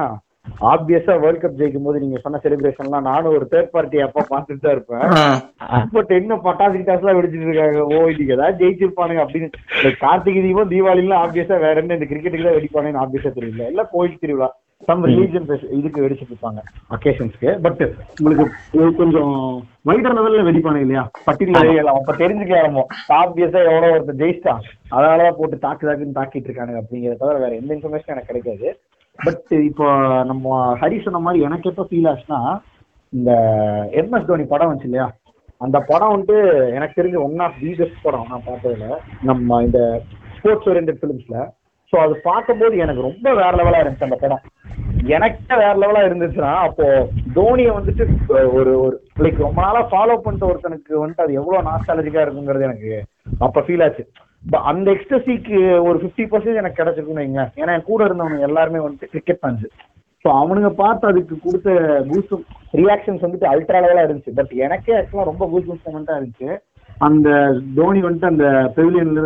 [0.72, 4.76] ஆப்வியஸா வேர்ல்ட் கப் ஜெயிக்கும் போது நீங்க சொன்ன செலிப்ரேஷன்லாம் நானும் ஒரு தேர்ட் பார்ட்டி அப்பா பார்த்துட்டு தான்
[4.76, 5.04] இருப்பேன்.
[5.96, 7.82] பட் என்ன பட்டாசு கிட்டாசுலாம் வெடிச்சிட்டு இருக்காங்க.
[7.94, 9.50] ஓ இன்னைக்கு ஏதாவது ஜெயிச்சிருப்பானுங்க அப்படின்னு.
[10.04, 13.68] கார்த்திகை தீபம் தீபாவளிலாம் ஆப்வியஸா வேற என்ன இந்த கிரிக்கெட்டுக்கு தான் வெடிப்பானுன்னு ஆப்வியஸா தெரியல.
[13.72, 14.50] எல்லாம் கோயில் திருவிழா.
[14.88, 16.60] சம் ரிலீஜன் இதுக்கு வெடிச்சிட்டு இருப்பாங்க
[16.94, 17.80] அக்கேஷன்ஸ்க்கு பட்
[18.18, 18.44] உங்களுக்கு
[19.00, 19.32] கொஞ்சம்
[19.88, 21.02] வைடர் லெவல்ல வெடிப்பானுங்க இல்லையா?
[21.28, 22.84] பர்டிகுலர் அப்ப தெரிஞ்சுக்கலாமோ?
[23.20, 24.62] ஆப்வியஸா எவ்வளவு ஒருத்தர் ஜெயிச்சிட்டான்.
[24.94, 28.68] அதனாலதான் போட்டு தாக்கு தாக்குன்னு தாக்கிட்டு இருக்கானுங்க அப்படிங்கறத தவிர வேற எந்த இன்ஃபர்மேஷனும் எனக்கு கிடைக்காது.
[29.18, 29.86] பட் uh, இப்போ
[30.24, 30.48] நம்ம
[30.80, 32.40] ஹரி சொன்ன மாதிரி எனக்கு எப்ப ஃபீல் ஆச்சுன்னா
[33.12, 33.30] இந்த
[34.00, 35.06] எம்எஸ் தோனி படம் வந்துச்சு இல்லையா?
[35.60, 36.34] அந்த படம் வந்து
[36.76, 38.88] எனக்கு தெரிஞ்ச ஒன் ஆஃப் தி பெஸ்ட் படம் நான் பார்த்ததுல.
[39.22, 39.80] நம்ம இந்த
[40.36, 41.38] ஸ்போர்ட்ஸ் ஓரியன்ட் ஃபிலிம்ஸ்ல
[41.92, 44.42] ஸோ அது பார்க்கும்போது எனக்கு ரொம்ப வேற லெவலா இருந்துச்சு அந்த படம்.
[45.16, 46.86] எனக்கே வேற லெவலா இருந்துச்சுன்னா அப்போ
[47.34, 48.04] தோனியை வந்துட்டு
[48.58, 52.92] ஒரு ஒரு லைக் ரொம்ப நாளா ஃபாலோ பண்ணிட்ட ஒருத்தனுக்கு வந்துட்டு அது எவ்வளவு நாஸ்டாலஜிக்கா இருக்குங்கிறது எனக்கு
[53.40, 54.04] அப்ப ஃபீல் ஆச்சு.
[54.70, 57.42] அந்த எக்ஸ்டசிக்கு ஒரு ஃபிஃப்டி பர்சன்ட் எனக்கு கிடைச்சிருக்குன்னு வைங்க.
[57.60, 59.64] ஏன்னா என் கூட இருந்தவங்க எல்லாருமே வந்துட்டு கிரிக்கெட் ஃபேன்ஸ்
[60.24, 61.70] ஸோ அவனுங்க பார்த்து அதுக்கு கொடுத்த
[62.08, 62.44] பூஸ்டும்
[62.80, 64.32] ரியாக்ஷன்ஸ் வந்துட்டு அல்ட்ரா லெவலாக இருந்துச்சு.
[64.38, 66.50] பட் எனக்கே ஆக்சுவலாக ரொம்ப பூஸ்ட் மூமெண்ட்டாக இருந்துச்சு.
[67.08, 67.28] அந்த
[67.76, 69.22] தோனி வந்துட்டு அந்த பெவிலியன்ல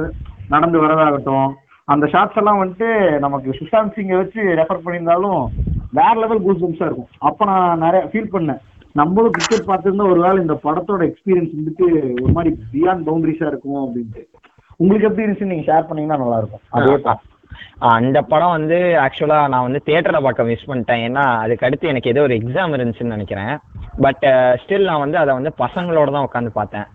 [0.54, 1.49] நடந்து வரதாகட்டும்.
[1.92, 2.90] அந்த ஷாட்ஸ் எல்லாம் வந்துட்டு
[3.25, 5.40] நமக்கு சுஷாந்த் சிங்கை வச்சு ரெஃபர் பண்ணியிருந்தாலும்
[5.99, 7.11] வேற லெவல் பூஸ் பம்ஸா இருக்கும்.
[7.28, 8.61] அப்ப நான் நிறைய ஃபீல் பண்ணேன்.
[9.00, 11.87] நம்மளும் கிரிக்கெட் பார்த்திருந்தா ஒருவேளை இந்த படத்தோட எக்ஸ்பீரியன்ஸ் வந்துட்டு
[12.23, 14.23] ஒரு மாதிரி பியாண்ட் பவுண்டரிஸா இருக்கும் அப்படின்ட்டு.
[14.83, 15.51] உங்களுக்கு எப்படி இருந்துச்சு?
[15.53, 17.21] நீங்க ஷேர் பண்ணீங்கன்னா நல்லா இருக்கும் அதே தான்
[17.97, 21.03] அந்த படம் வந்து ஆக்சுவலா நான் வந்து தியேட்டர்ல பார்க்க மிஸ் பண்ணிட்டேன்.
[21.07, 23.55] ஏன்னா அதுக்கு அடுத்து எனக்கு ஏதோ ஒரு எக்ஸாம் இருந்துச்சுன்னு நினைக்கிறேன்.
[24.05, 24.25] பட்
[24.62, 26.89] ஸ்டில் நான் வந்து அதை வந்து பசங்களோட தான் உட்காந்து பார்த்தேன்.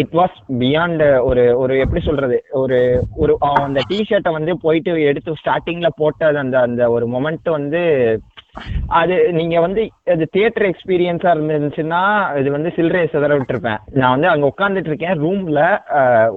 [0.00, 2.36] இட் வாஸ் பியாண்ட் ஒரு ஒரு எப்படி சொல்றது?
[2.60, 2.78] ஒரு
[3.22, 3.32] ஒரு
[3.66, 7.82] அந்த டிஷர்ட்டை வந்து போயிட்டு எடுத்து ஸ்டார்டிங்ல போட்டது அந்த அந்த ஒரு மொமெண்ட் வந்து
[9.00, 12.00] அது நீங்க வந்து அது தியேட்டர் எக்ஸ்பீரியன்ஸா இருந்துச்சுன்னா
[12.40, 13.78] இது வந்து சில்லறையை சிதற விட்டுருப்பேன்.
[14.00, 15.60] நான் வந்து அங்க உட்காந்துட்டு இருக்கேன் ரூம்ல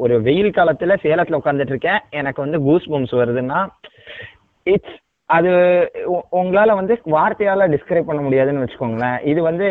[0.04, 3.60] ஒரு வெயில் காலத்துல சேலத்துல உட்காந்துட்டு இருக்கேன் எனக்கு வந்து கூஸ் பம்ஸ் வருதுன்னா
[4.64, 4.96] இட்ஸ்
[5.30, 5.52] அது
[6.40, 9.16] உங்களால வந்து வார்த்தையால டிஸ்கிரைப் பண்ண முடியாதுன்னு வச்சுக்கோங்களேன்.
[9.24, 9.68] இது வந்து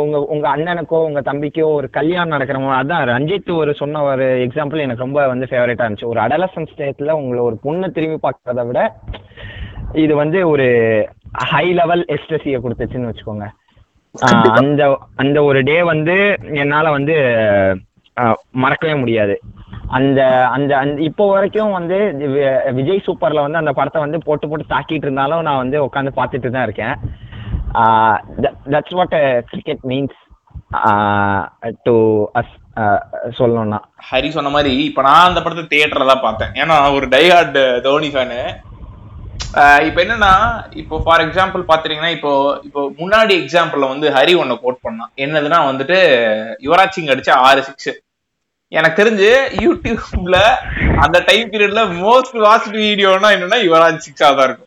[0.00, 5.04] உங்க உங்க அண்ணனுக்கோ உங்க தம்பிக்கோ ஒரு கல்யாணம் நடக்கிறவங்க அதான் ரஞ்சித் ஒரு சொன்ன ஒரு எக்ஸாம்பிள் எனக்கு
[5.06, 6.10] ரொம்ப வந்து ஃபேவரட்டா இருந்துச்சு.
[6.12, 8.82] ஒரு அடலசன் ஸ்டேட்ல உங்களை ஒரு பொண்ணு திரும்பி பார்க்கறத விட
[10.04, 10.66] இது வந்து ஒரு
[11.52, 13.46] ஹை லெவல் எஸ்ட்ரஸியை கொடுத்துச்சுன்னு வச்சுக்கோங்க.
[14.60, 14.82] அந்த
[15.22, 16.16] அந்த ஒரு டே வந்து
[16.62, 17.16] என்னால வந்து
[18.62, 19.34] மறக்கவே முடியாது.
[19.96, 20.20] அந்த
[20.54, 21.98] அந்த அந்த இப்போ வரைக்கும் வந்து
[22.78, 26.66] விஜய் சூப்பர்ல வந்து அந்த படத்தை வந்து போட்டு போட்டு தாக்கிட்டு இருந்தாலும் நான் வந்து உட்காந்து பார்த்துட்டு தான்
[26.68, 26.96] இருக்கேன்.
[28.74, 29.16] That's what
[29.52, 30.18] cricket means
[31.86, 31.94] to
[32.40, 32.54] us
[33.38, 33.78] சொல்லணும்னா.
[34.08, 36.52] ஹரி சொன்ன மாதிரி இப்ப நான் அந்த படத்தை தியேட்டர்ல தான் பார்த்தேன்.
[36.62, 38.40] ஏன்னா ஒரு டைஹார்ட் தோனி ஃபேனு
[39.86, 40.32] இப்ப என்னன்னா
[40.80, 42.32] இப்போ ஃபார் எக்ஸாம்பிள் பாத்தீங்கன்னா இப்போ
[42.66, 45.10] இப்போ முன்னாடி எக்ஸாம்பிள்ல வந்து ஹரி ஒன்ன கோட் பண்ணான்.
[45.24, 45.98] என்னதுன்னா வந்துட்டு
[46.66, 47.90] யுவராஜ் சிங் அடிச்ச ஆறு சிக்ஸ்
[48.72, 49.30] எனக்கு தெரிஞ்சு
[49.64, 50.38] யூடியூப்ல
[51.04, 54.64] அந்த டைம் பீரியட்ல மோஸ்ட் வாஸ்ட் வீடியோனா என்னன்னா யுவராஜ் சிக்ஸா தான் இருக்கும்.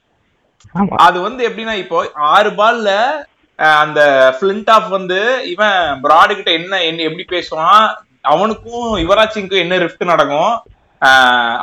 [1.06, 2.00] அது வந்து எப்படின்னா இப்போ
[2.36, 2.90] ஆறு பால்ல
[3.84, 4.02] அந்த
[4.38, 5.20] ஃபிளின்ட் ஆஃப் வந்து
[5.54, 7.84] இவன் பிராடு கிட்ட என்ன என்ன எப்படி பேசுவான்
[8.32, 10.54] அவனுக்கும் யுவராஜ் சிங்க்கும் என்ன ரிஃப்ட் நடக்கும்?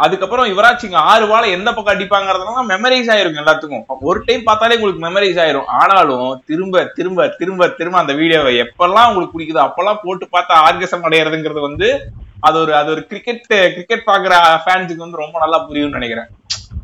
[0.05, 3.85] அதுக்கப்புறம் யுவராஜ் சிங் ஆறு பால எந்த பக்கம் அடிப்பாங்கிறதுலாம் மெமரைஸ் ஆயிருக்கும் எல்லாத்துக்கும்.
[4.01, 5.69] ஒரு டைம் பார்த்தாலே உங்களுக்கு மெமரைஸ் ஆயிரும்.
[5.81, 11.61] ஆனாலும் திரும்ப திரும்ப திரும்ப திரும்ப அந்த வீடியோவை எப்பெல்லாம் உங்களுக்கு பிடிக்குதோ அப்பெல்லாம் போட்டு பார்த்தா ஆர்கசம் அடையிறதுங்கிறது
[11.61, 16.29] வந்து அது ஒரு அது ஒரு கிரிக்கெட் கிரிக்கெட் பாக்குற ஃபேன்ஸுக்கு வந்து ரொம்ப நல்லா புரியும்னு நினைக்கிறேன்.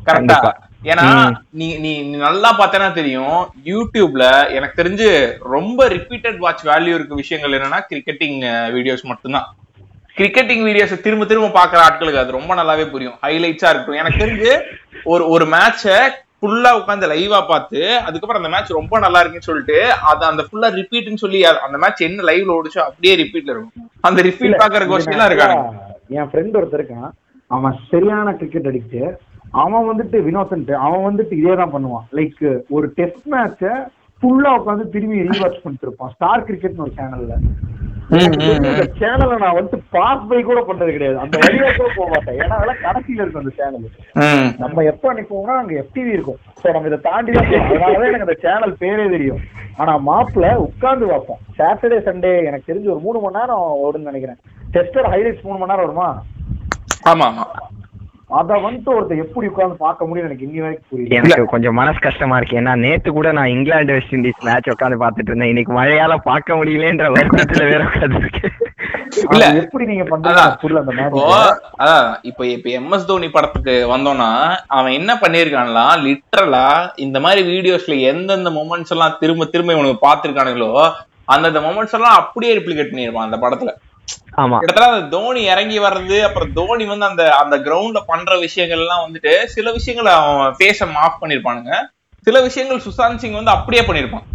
[0.05, 0.53] கரெக்டா.
[0.83, 1.03] ஏன்னா.
[1.49, 7.51] நீ நீ நீ நல்லா பார்த்தேன்னா தெரியும் யூடியூப்ல எனக்கு தெரிஞ்சு ரொம்ப ரிப்பீட்டட் வாட்ச் வேல்யூ இருக்க விஷயங்கள்
[7.51, 8.39] என்னன்னா கிரிக்கெட்டிங்
[8.75, 9.47] வீடியோஸ் மட்டும்தான்.
[10.19, 13.15] கிரிக்கெட்டிங் வீடியோஸ் திரும்ப திரும்ப பாக்குற ஆட்களுக்கு அது ரொம்ப நல்லாவே புரியும்.
[13.23, 13.99] ஹைலைட்ஸா இருக்கட்டும்.
[14.01, 14.51] எனக்கு தெரிஞ்சு
[15.13, 15.83] ஒரு ஒரு மேட்ச
[16.39, 19.77] ஃபுல்லா உட்காந்து லைவா பார்த்து அதுக்கப்புறம் அந்த மேட்ச் ரொம்ப நல்லா இருக்குன்னு சொல்லிட்டு
[20.11, 23.87] அது அந்த ஃபுல்லா ரிப்பீட்னு சொல்லி அந்த மேட்ச் என்ன லைவ்ல ஓடிச்சோ அப்படியே ரிப்பீட்ல இருக்கும்.
[24.07, 25.59] அந்த ரிப்பீட் பாக்குற கோஷ்டி எல்லாம் இருக்காங்க
[26.17, 27.11] என் ஃப்ரெண்ட் ஒருத்தர் இருக்கான்.
[27.51, 28.99] அவன் சரியான கிரிக்கெட் அடிக்ட்
[29.63, 32.05] அவன் வந்துட்டு வினோசன்ட் அவன் வந்துட்டு இதே தான் பண்ணுவான்.
[32.19, 32.41] லைக்
[32.77, 33.61] ஒரு டெஸ்ட் மேட்ச
[34.21, 36.13] ஃபுல்லா உட்காந்து திரும்பி ரீவாட்ச் பண்ணிட்டு இருப்பான்.
[36.17, 37.35] ஸ்டார் கிரிக்கெட்னு ஒரு சேனல்ல
[38.09, 41.17] இந்த சேனலை நான் வந்து பாஸ் பை கூட பண்றது கிடையாது.
[41.23, 42.37] அந்த வழியா கூட போக மாட்டேன்.
[42.43, 43.87] ஏன்னா அதெல்லாம் கடைசியில இருக்கும் அந்த சேனல்.
[44.63, 46.39] நம்ம எப்ப அனுப்புவோம்னா அங்க எஃப்டிவி இருக்கும்.
[46.61, 47.49] சோ நம்ம இதை தாண்டி தான்.
[47.53, 49.41] அதனாலதான் எனக்கு அந்த சேனல் பேரே தெரியும்.
[49.77, 51.41] ஆனா மாப்ல உட்கார்ந்து பார்ப்போம்.
[51.59, 54.39] சாட்டர்டே சண்டே எனக்கு தெரிஞ்சு ஒரு மூணு மணி நேரம் ஓடுன்னு நினைக்கிறேன்.
[54.75, 56.09] டெஸ்டர் ஹைலைட்ஸ் மூணு மணி நேரம் வருமா
[57.11, 57.45] ஆமா ஆமா.
[58.29, 61.15] அத வந்துட்டு ஒருத்தர் எப்படி உட்கார்ந்து பார்க்க முடியும் எனக்கு இன்னி வரைக்கும் புரியல.
[61.19, 62.57] எனக்கு கொஞ்சம் மனசு கஷ்டமா இருக்கு.
[62.57, 65.51] ஏன்னா நேத்து கூட நான் இங்கிலாந்து வெஸ்ட் இண்டீஸ் மேட்ச் உட்காந்து பாத்துட்டு இருந்தேன்.
[65.53, 68.53] இன்னைக்கு மழையால பார்க்க முடியலன்ற வருத்தத்துல வேற உட்காந்துருக்கேன்
[69.33, 69.45] இல்ல.
[69.59, 70.55] எப்படி நீங்க பண்றீங்க அதான்.
[70.61, 72.09] புரியல அந்த இப்போ மேட்ச் அதான்.
[72.23, 74.29] இப்ப இப்ப எம்எஸ் தோனி படத்துக்கு வந்தோம்னா
[74.75, 76.65] அவன் என்ன பண்ணிருக்கான்லாம் லிட்டரலா
[77.05, 80.71] இந்த மாதிரி வீடியோஸ்ல எந்தெந்த மொமெண்ட்ஸ் எல்லாம் திரும்ப திரும்ப இவனுக்கு பாத்துருக்கானுங்களோ
[81.27, 83.71] அந்தந்த மொமெண்ட்ஸ் எல்லாம் அப்படியே ரிப்ளிகேட் பண்ணிருப்பான் அந்த படத்துல.
[84.37, 84.57] ஆமா.
[84.59, 89.33] கிட்டத்தட்ட அந்த தோனி இறங்கி வர்றது அப்புறம் தோனி வந்து அந்த அந்த கிரவுண்ட்ல பண்ற விஷயங்கள் எல்லாம் வந்துட்டு
[89.45, 91.73] சில விஷயங்களை அவன் பேச மாஃப் பண்ணிருப்பானுங்க.
[92.27, 94.25] சில விஷயங்கள் சுசாந்த் சிங் வந்து அப்படியே பண்ணிருப்பான்.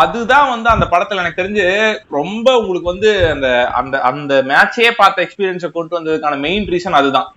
[0.00, 1.64] அதுதான் வந்து அந்த படத்துல எனக்கு தெரிஞ்சு
[2.08, 7.28] ரொம்ப உங்களுக்கு வந்து அந்த அந்த அந்த மேட்சே பார்த்த எக்ஸ்பீரியன்ஸை கொண்டு வந்ததுக்கான மெயின் ரீசன் அதுதான்.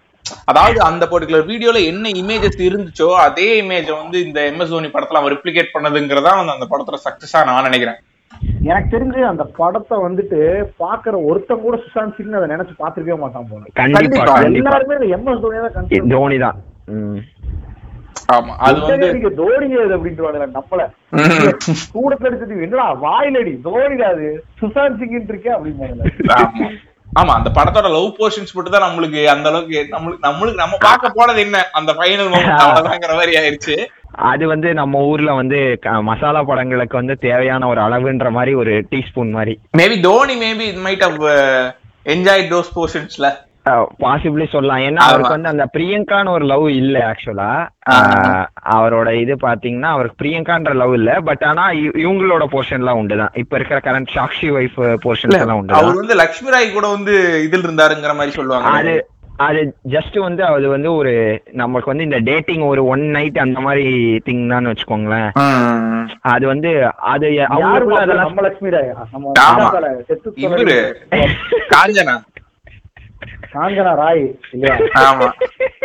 [0.45, 5.33] அதாவது அந்த பர்டிகுலர் வீடியோல என்ன இமேஜஸ் இருந்துச்சோ அதே இமேஜை வந்து இந்த எம்எஸ் தோனி படத்துல அவன்
[5.35, 7.99] ரிப்ளிகேட் பண்ணதுங்கிறதா வந்து அந்த படத்துல சக்சஸா நான் நினைக்கிறேன்.
[8.65, 10.39] எனக்கு தெரிஞ்சு அந்த படத்தை வந்துட்டு
[10.79, 13.63] பாக்குற ஒருத்தன் கூட சுசாந்த் சிங் அதை நினைச்சு பாத்துருக்கவே மாட்டான் போல.
[13.79, 16.57] கண்டிப்பா எல்லாருமே எம்எஸ் தோனியா தான் தோனி தான்.
[16.93, 17.19] ம்.
[18.35, 20.23] ஆமா அது வந்து நீங்க தோனி அது அப்படின்ட்டு
[20.53, 20.83] நம்மள
[21.17, 21.51] ம்.
[21.95, 24.27] கூட கிடைச்சது என்னடா வாயிலடி தோனி அது?
[24.61, 26.67] சுசாந்த் சிங் இருக்கே அப்படின்னு ஆமா.
[27.19, 31.39] ஆமா அந்த படத்தோட லவ் போர்ஷன்ஸ் மட்டும் தான் நம்மளுக்கு அந்த அளவுக்கு நம்மளுக்கு நம்மளுக்கு நம்ம பார்க்க போனது
[31.45, 31.59] என்ன?
[31.73, 33.75] அந்த ஃபைனல் மொமெண்ட் அவ்வளவுதாங்கிற மாதிரி ஆயிருச்சு.
[34.17, 39.59] அது வந்து நம்ம ஊர்ல வந்து மசாலா படங்களுக்கு வந்து தேவையான ஒரு அளவுன்ற மாதிரி ஒரு டீஸ்பூன் மாதிரி.
[39.77, 41.23] மேபி தோனி மேபி இது மைட் ஹவ்
[42.05, 43.27] என்ஜாய் தோஸ் போர்ஷன்ஸ்ல
[43.99, 44.77] பாசிபிளி சொல்லலாம்.
[44.77, 44.95] ஏன்னா.
[44.95, 47.67] அவருக்கு வந்து அந்த பிரியங்கான்னு ஒரு லவ் இல்ல ஆக்சுவலா
[48.75, 51.19] அவரோட இது பாத்தீங்கன்னா அவருக்கு பிரியங்கான்ற லவ் இல்ல.
[51.19, 56.15] பட் ஆனா இவங்களோட போர்ஷன்லாம் உண்டுதான் இப்ப இருக்கிற கரண்ட் சாக்ஷி ஒய்ஃப் போர்ஷன்ஸ் எல்லாம் உண்டுதான் அவர் வந்து
[56.15, 58.69] லக்ஷ்மி ராய் கூட வந்து இதில் இருந்தாருங்கிற மாதிரி சொல்லுவாங்க.
[58.69, 58.93] அது
[59.93, 61.11] ஜஸ்ட் வந்து அது வந்து ஒரு
[61.53, 63.83] நமக்கு வந்து இந்த டேட்டிங் ஒரு ஒன் நைட் அந்த மாதிரி
[64.25, 65.29] திங் தான் வச்சுக்கோங்களேன்.
[66.31, 66.69] அது வந்து
[67.11, 68.89] அது அவங்களுக்குள்ள அதெல்லாம் நம்ம லட்சுமி ராய்?
[70.45, 70.77] இவரு.
[71.73, 72.15] காஞ்சனா.
[73.53, 74.23] காஞ்சனா ராய்
[74.53, 74.75] இல்லையா?
[75.03, 75.27] ஆமா.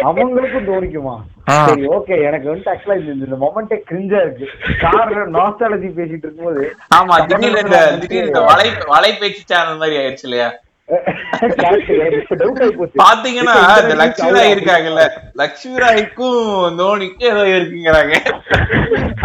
[0.04, 1.14] அவங்களுக்கும் தோணிக்குமா.
[1.60, 4.46] சரி ஓகே எனக்கு வந்து ஆக்சுவலா இந்த இந்த மொமெண்டே கிரிஞ்சா இருக்கு.
[4.82, 6.64] கார்ல நாஸ்டாலஜி பேசிட்டு இருக்கும்போது
[6.96, 10.50] ஆமா திடீர்னு இந்த திடீர்னு இந்த வலை வலைபேச்சு சேனல் மாதிரி ஆயிடுச்சு இல்லையா?
[10.50, 10.71] போச்சு
[13.02, 15.02] பாத்தீங்கன்னா இந்த லட்சுமி ராய் இருக்காங்கல்ல
[15.40, 16.40] லட்சுமி ராய்க்கும்
[16.80, 18.14] தோனிக்கும் ஏதோ இருக்குங்கிறாங்க.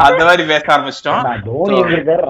[0.05, 1.23] அந்த மாதிரி பேச ஆரம்பிச்சிட்டோம்.
[1.47, 2.23] தோனி இருக்காரு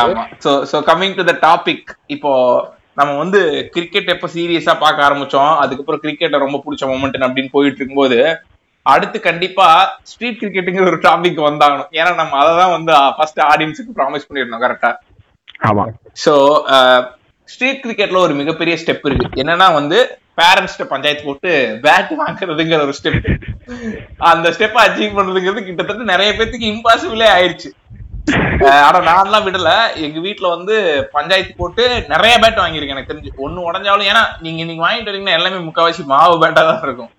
[0.00, 0.24] ஆமா.
[0.44, 2.32] So so coming to the topic இப்போ
[3.00, 3.40] நம்ம வந்து
[3.76, 8.18] கிரிக்கெட் எப்ப சீரியஸா பார்க்க ஆரம்பிச்சோம் அதுக்கப்புறம் கிரிக்கெட்டை ரொம்ப பிடிச்ச மொமெண்ட் அப்படின்னு போயிட்டு இருக்கும்போது
[8.86, 9.66] அடுத்து கண்டிப்பா
[10.10, 11.90] ஸ்ட்ரீட் கிரிக்கெட்டுங்கிற ஒரு டாபிக் வந்தாகணும்.
[11.98, 14.90] ஏன்னா நம்ம அதை தான் வந்து ஃபர்ஸ்ட் ஆடியன்ஸுக்கு ப்ராமிஸ் பண்ணிருந்தோம் கரெக்டா
[15.60, 15.84] ஆமா.
[16.24, 16.32] சோ
[17.48, 19.26] ஸ்ட்ரீட் கிரிக்கெட்ல ஒரு மிகப்பெரிய ஸ்டெப் இருக்கு.
[19.42, 19.98] என்னன்னா வந்து
[20.40, 21.50] பேரண்ட்ஸ்ட பஞ்சாயத்து போட்டு
[21.84, 23.26] பேட் வாங்குறதுங்கிற ஒரு ஸ்டெப்
[24.30, 27.70] அந்த ஸ்டெப் அச்சீவ் பண்றதுங்கிறது கிட்டத்தட்ட நிறைய பேத்துக்கு இம்பாசிபிளே ஆயிருச்சு.
[28.66, 29.70] ஆனா ஆனா நான்லாம் விடல.
[30.06, 30.74] எங்க வீட்டுல வந்து
[31.16, 33.32] பஞ்சாயத்து போட்டு நிறைய பேட் வாங்கியிருக்கேன் எனக்கு தெரிஞ்சு.
[33.46, 37.12] ஒண்ணு உடஞ்சாலும் ஏன்னா நீங்க நீங்க வாங்கிட்டு வரீங்கன்னா எல்லாமே முக்காவாசி மாவு பேட்டா தான் இருக்கும்.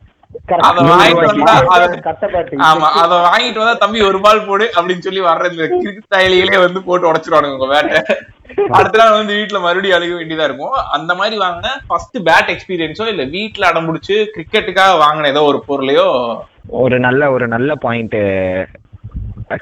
[0.91, 2.59] வாங்கிட்டு வந்தா அத- கட்டப்பாட்டு.
[2.65, 7.09] ஆமா அத வாங்கிட்டு வந்தா தம்பி ஒரு பால் போடு அப்படின்னு சொல்லி வர்ற இந்த கிரிக்கெட் வந்து போட்டு
[7.11, 7.99] உடைச்சிருவானுங்க உங்க பேட்டை
[8.71, 10.75] அடுத்த நாள் வந்து வீட்டுல மறுபடியும் அழுக வேண்டியதா இருக்கும்.
[10.91, 16.07] அந்த மாதிரி வாங்கின ஃபர்ஸ்ட் பேட் எக்ஸ்பீரியன்ஸோ இல்ல வீட்டுல அடம்பிடிச்சு கிரிக்கெட்டுக்காக வாங்கின ஏதோ ஒரு பொருளையோ?
[16.77, 18.15] ஒரு நல்ல ஒரு நல்ல பாயிண்ட்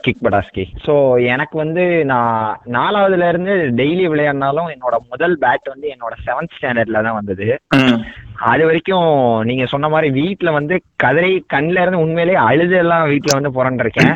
[0.04, 0.94] கிக் படாஸ்கி ஸோ
[1.34, 7.18] எனக்கு வந்து நான் நாலாவதுல இருந்து டெய்லி விளையாடினாலும் என்னோட முதல் பேட் வந்து என்னோட செவன்த் ஸ்டாண்டர்ட்ல தான்
[7.20, 7.48] வந்தது.
[8.52, 9.10] அது வரைக்கும்
[9.50, 14.14] நீங்க சொன்ன மாதிரி வீட்ல வந்து கதறி கண்ணுல இருந்து உண்மையிலேயே அழுது எல்லாம் வீட்ல வந்து புரண்டிருக்கேன்.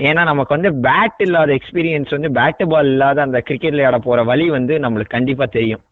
[0.00, 4.46] ஏன்னா நமக்கு வந்து பேட் இல்லாத எக்ஸ்பீரியன்ஸ் வந்து பேட் பால் இல்லாத அந்த கிரிக்கெட் விளையாட போற வழி
[4.58, 5.82] வந்து நம்மளுக்கு கண்டிப்பா தெரியும்.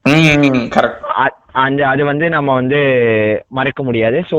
[1.64, 2.80] அந்த அது வந்து நம்ம வந்து
[3.58, 4.20] மறக்க முடியாது.
[4.30, 4.38] ஸோ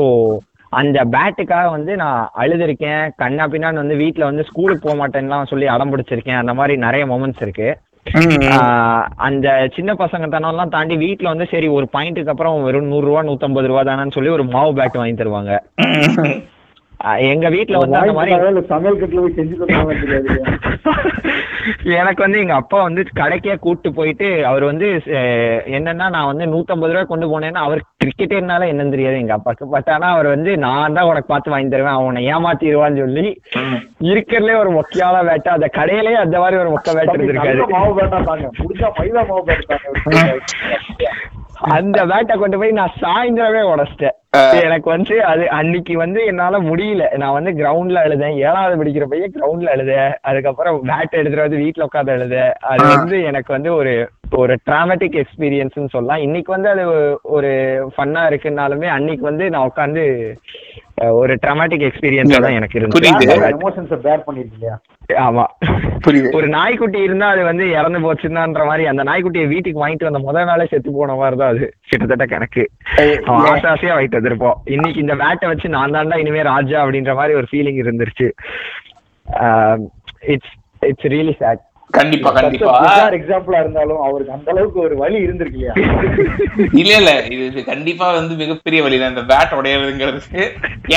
[0.80, 3.02] அந்த பேட்டுக்காக வந்து நான் அழுதுருக்கேன்.
[3.22, 6.40] கண்ணா பின்னான்னு வந்து வீட்டில் வந்து ஸ்கூலுக்கு போக மாட்டேன்லாம் சொல்லி அடம் பிடிச்சிருக்கேன்.
[6.42, 7.68] அந்த மாதிரி நிறைய மொமெண்ட்ஸ் இருக்கு.
[9.26, 13.82] அந்த சின்ன பசங்க தனம்லாம் தாண்டி வீட்டில் வந்து சரி ஒரு பாயிண்ட்டுக்கு அப்புறம் வெறும் நூறுரூவா நூற்றம்பது ரூபா
[13.88, 15.52] தானேன்னு சொல்லி ஒரு மாவு பேட் வாங்கி தருவாங்க.
[17.30, 19.54] எங்க வீட்டில் வந்து அந்த மாதிரி சமையல் கட்டுல போய் செஞ்சு
[20.02, 20.36] தெரியாது.
[21.98, 24.86] எனக்கு வந்து எங்க அப்பா வந்து கடைக்கே கூட்டு போயிட்டு அவர் வந்து
[25.76, 30.08] என்னன்னா நான் வந்து நூத்தம்பது ரூபாய் கொண்டு போனேன்னா அவர் கிரிக்கெட்டர்னால என்னன்னு தெரியாது எங்க அப்பாக்கு பட் ஆனா
[30.14, 33.26] அவர் வந்து நான் தான் உனக்கு பார்த்து வாங்கி தருவேன் அவனை ஏமாத்திடுவான்னு சொல்லி
[34.10, 37.94] இருக்கிறதுலே ஒரு மொக்கையான வேட்டை அந்த கடையிலேயே அந்த மாதிரி ஒரு மொக்க வேட்டை இருந்திருக்காரு மாவு
[38.60, 39.56] முடிஞ்சா மைதா மாவு
[41.74, 44.16] அந்த பேட்டை கொண்டு போய் நான் சாயந்தரமே உடைச்சிட்டேன்.
[44.60, 47.16] எனக்கு வந்து அது அன்னைக்கு வந்து என்னால முடியல.
[47.16, 48.36] நான் வந்து கிரவுண்ட்ல அழுதேன்.
[48.40, 49.94] ஏழாவது படிக்கிற பையன் கிரவுண்ட்ல அழுத.
[50.22, 52.36] அதுக்கப்புறம் பேட் எடுத்துட்டு வந்து வீட்டுல உட்காந்து அழுத.
[52.64, 52.84] அது.
[52.94, 53.94] வந்து எனக்கு வந்து ஒரு
[54.36, 56.18] ஒரு டிராமட்டிக் எக்ஸ்பீரியன்ஸ்னு சொல்லலாம்.
[56.18, 56.84] இன்னைக்கு வந்து அது
[57.30, 57.50] ஒரு
[57.96, 60.04] ஃபன்னா இருக்குன்னாலுமே அன்னைக்கு வந்து நான் உட்காந்து
[61.14, 63.24] ஒரு டிராமட்டிக் எக்ஸ்பீரியன்ஸா தான் எனக்கு புரியுது.
[63.24, 63.30] இருந்துச்சு
[65.22, 65.44] ஆமா.
[66.04, 66.28] புரியுது.
[66.32, 70.66] ஒரு நாய்க்குட்டி இருந்தா அது வந்து இறந்து போச்சுன்னான்ற மாதிரி அந்த நாய்க்குட்டியை வீட்டுக்கு வாங்கிட்டு வந்த முதல் நாளே
[70.66, 71.66] செத்து போன மாதிரி தான் அது.
[71.88, 72.64] கிட்டத்தட்ட கணக்கு.
[73.26, 77.34] அவன் ஆசை ஆசையா வாங்கிட்டு வந்திருப்போம் இன்னைக்கு இந்த வேட்டை வச்சு நான் தாண்டா இனிமே ராஜா அப்படின்ற மாதிரி
[77.34, 78.28] ஒரு ஃபீலிங் இருந்துருச்சு.
[80.34, 81.62] இட்ஸ் இட்ஸ் ரியலி சேட்
[81.96, 82.72] கண்டிப்பா கண்டிப்பா.
[83.18, 85.74] எக்ஸாம்பிளா இருந்தாலும் அவருக்கு அந்த அளவுக்கு ஒரு வழி இருந்திருக்கு இல்லையா?
[86.80, 87.12] இல்ல இல்ல.
[87.34, 90.20] இது கண்டிப்பா வந்து மிகப்பெரிய வழி தான் இந்த பேட் உடையறதுங்கிறது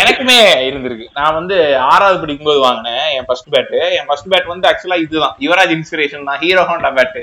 [0.01, 0.37] எனக்குமே
[0.69, 1.07] இருந்திருக்கு.
[1.19, 1.57] நான் வந்து
[1.91, 5.35] ஆறாவது படிக்கும்போது வாங்கினேன் என் ஃபர்ஸ்ட் பேட் என் ஃபர்ஸ்ட் பேட் வந்து ஆக்சுவலா இதுதான்.
[5.47, 6.41] யுவராஜ் இன்ஸ்பிரேஷன் தான்.
[6.45, 7.19] ஹீரோ ஹோண்டா பேட்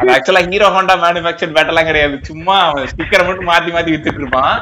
[0.00, 2.16] அது ஆக்சுவலா ஹீரோ ஹோண்டா மேனுஃபேக்சர் பேட் எல்லாம் கிடையாது.
[2.30, 2.56] சும்மா
[2.92, 4.54] ஸ்டிக்கரை மட்டும் மாத்தி மாத்தி வித்துட்டு இருப்பான்.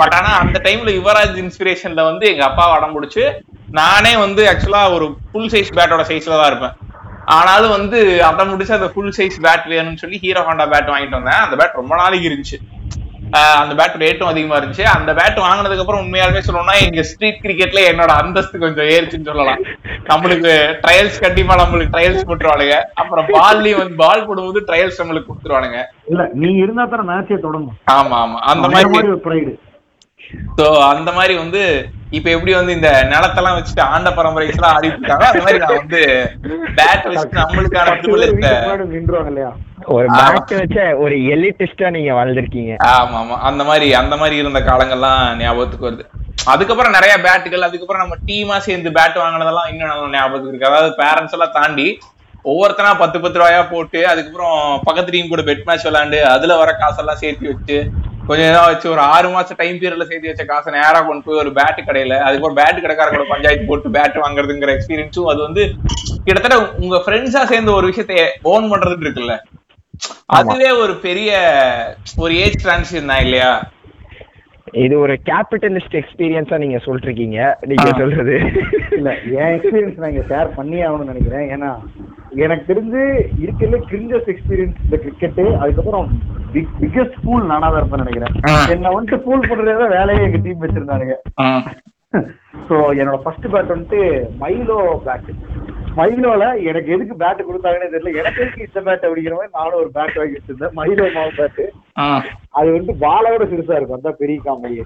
[0.00, 3.24] பட் ஆனா அந்த டைம்ல யுவராஜ் இன்ஸ்பிரேஷன்ல வந்து எங்க அப்பா அடம் பிடிச்சு
[3.80, 6.76] நானே வந்து ஆக்சுவலா ஒரு ஃபுல் சைஸ் பேட்டோட சைஸ்ல தான் இருப்பேன்.
[7.36, 11.42] ஆனாலும் வந்து அடம் முடிச்சு அந்த ஃபுல் சைஸ் பேட் வேணும்னு சொல்லி ஹீரோ ஹோண்டா பேட் வாங்கிட்டு வந்தேன்.
[11.46, 12.58] அந்த பேட் ரொம்ப நாளைக்கு இருந்துச்சு.
[13.60, 14.84] அந்த பேட் ரேட்டும் அதிகமா இருந்துச்சு.
[14.94, 19.60] அந்த பேட் வாங்கினதுக்கு அப்புறம் உண்மையாலுமே சொல்லணும்னா எங்க ஸ்ட்ரீட் கிரிக்கெட்ல என்னோட அந்தஸ்து கொஞ்சம் ஏறிச்சுன்னு சொல்லலாம்.
[20.10, 20.52] நம்மளுக்கு
[20.84, 22.78] ட்ரையல்ஸ் கண்டிப்பா நம்மளுக்கு ட்ரையல்ஸ் போட்டுருவானுங்க.
[23.02, 25.80] அப்புறம் பால்லயும் வந்து பால் போடும்போது ட்ரையல்ஸ் நம்மளுக்கு கொடுத்துருவானுங்க.
[26.12, 27.78] இல்ல நீ இருந்தா தானே மேட்சே தொடங்கும்.
[27.98, 28.40] ஆமா ஆமா.
[28.54, 29.52] அந்த மாதிரி
[30.58, 31.62] சோ அந்த மாதிரி வந்து
[32.10, 36.00] இப்ப எப்படி வந்து இந்த நிலத்தெல்லாம் வச்சுட்டு ஆண்ட பரம்பரைஸ் எல்லாம் ஆடிட்டு இருக்காங்க அந்த மாதிரி நான் வந்து
[36.78, 37.92] பேட் வச்சு நம்மளுக்கான
[39.28, 39.50] இல்லையா?
[39.90, 40.22] ஒரு ஆமா.
[40.22, 42.72] பேட் வச்ச ஒரு எலிட்டிஸ்டா நீங்க வாழ்ந்திருக்கீங்க.
[42.92, 43.36] ஆமா ஆமா.
[43.48, 46.04] அந்த மாதிரி அந்த மாதிரி இருந்த காலங்கள்லாம் ஞாபகத்துக்கு வருது.
[46.46, 50.70] அதுக்கப்புறம் நிறைய பேட்டுகள் அதுக்கப்புறம் நம்ம டீமா சேர்ந்து பேட் வாங்கினதெல்லாம் இன்னும் நல்லா ஞாபகத்துக்கு இருக்கு.
[50.70, 51.88] அதாவது பேரண்ட்ஸ் எல்லாம் தாண்டி
[52.44, 57.22] ஒவ்வொருத்தனா பத்து பத்து ரூபாயா போட்டு அதுக்கப்புறம் பக்கத்து டீம் கூட பெட் மேட்ச் விளையாண்டு அதுல வர காசெல்லாம்
[57.22, 57.76] சேர்த்து வச்சு
[58.28, 61.50] கொஞ்சம் ஏதாவது வச்சு ஒரு ஆறு மாசம் டைம் பீரியட்ல சேர்த்து வச்ச காசை நேரா கொண்டு போய் ஒரு
[61.58, 65.62] பேட் கடையில அதுக்கப்புறம் பேட் கடைக்கார கூட பஞ்சாயத்து போட்டு பேட் வாங்குறதுங்கிற எக்ஸ்பீரியன்ஸும் அது வந்து
[66.26, 68.16] கிட்டத்தட்ட உங்க ஃப்ரெண்ட்ஸா சேர்ந்து ஒரு விஷயத்தை
[68.52, 69.36] ஓன் பண்றது இருக்குல்ல.
[70.38, 71.30] அதுவே ஒரு பெரிய
[72.24, 73.50] ஒரு ஏஜ் டிரான்சிஷன் தான் இல்லையா?
[74.84, 77.38] இது ஒரு கேபிட்டலிஸ்ட் எக்ஸ்பீரியன்ஸா நீங்க சொல்லிருக்கீங்க
[77.70, 77.86] நீங்க.
[78.00, 78.34] சொல்றது.
[78.98, 81.46] இல்ல என் எக்ஸ்பீரியன்ஸ் நான் இங்க ஷேர் பண்ணியே ஆகணும்னு நினைக்கிறேன்.
[81.54, 81.70] ஏன்னா
[82.44, 83.02] எனக்கு தெரிஞ்சு
[83.44, 86.08] இருக்கிறதுல கிரிஞ்சஸ் எக்ஸ்பீரியன்ஸ் இந்த கிரிக்கெட் அதுக்கப்புறம்
[86.54, 88.34] பிக்கஸ்ட் ஃபூல் நானா தான் இருப்பேன் நினைக்கிறேன்.
[88.74, 91.16] என்ன வந்துட்டு ஃபூல் பண்றதே வேலையே எங்க டீம் வச்சிருந்தானுங்க.
[92.68, 94.00] சோ என்னோட ஃபர்ஸ்ட் பேட் வந்துட்டு
[94.42, 95.28] மைலோ பேட்
[95.98, 98.10] மைலோல எனக்கு எதுக்கு பேட் கொடுத்தாங்கன்னு தெரியல.
[98.20, 100.74] எனக்கு எதுக்கு இந்த பேட் அப்படிங்கிற மாதிரி நானும் ஒரு பேட் வாங்கி வச்சிருந்தேன்.
[100.78, 101.60] மைலோ மாவு பேட்
[102.58, 103.98] அது வந்து பாலோட சிறுசா இருக்கும்.
[104.00, 104.78] அதான் பெரிய காமெடி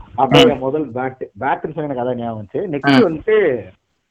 [0.55, 2.63] என் முதல் பேட் பேட்னு சொல்லி எனக்கு அதான் ஞாபகம் வந்துச்சு.
[2.75, 3.37] நெக்ஸ்ட் வந்துட்டு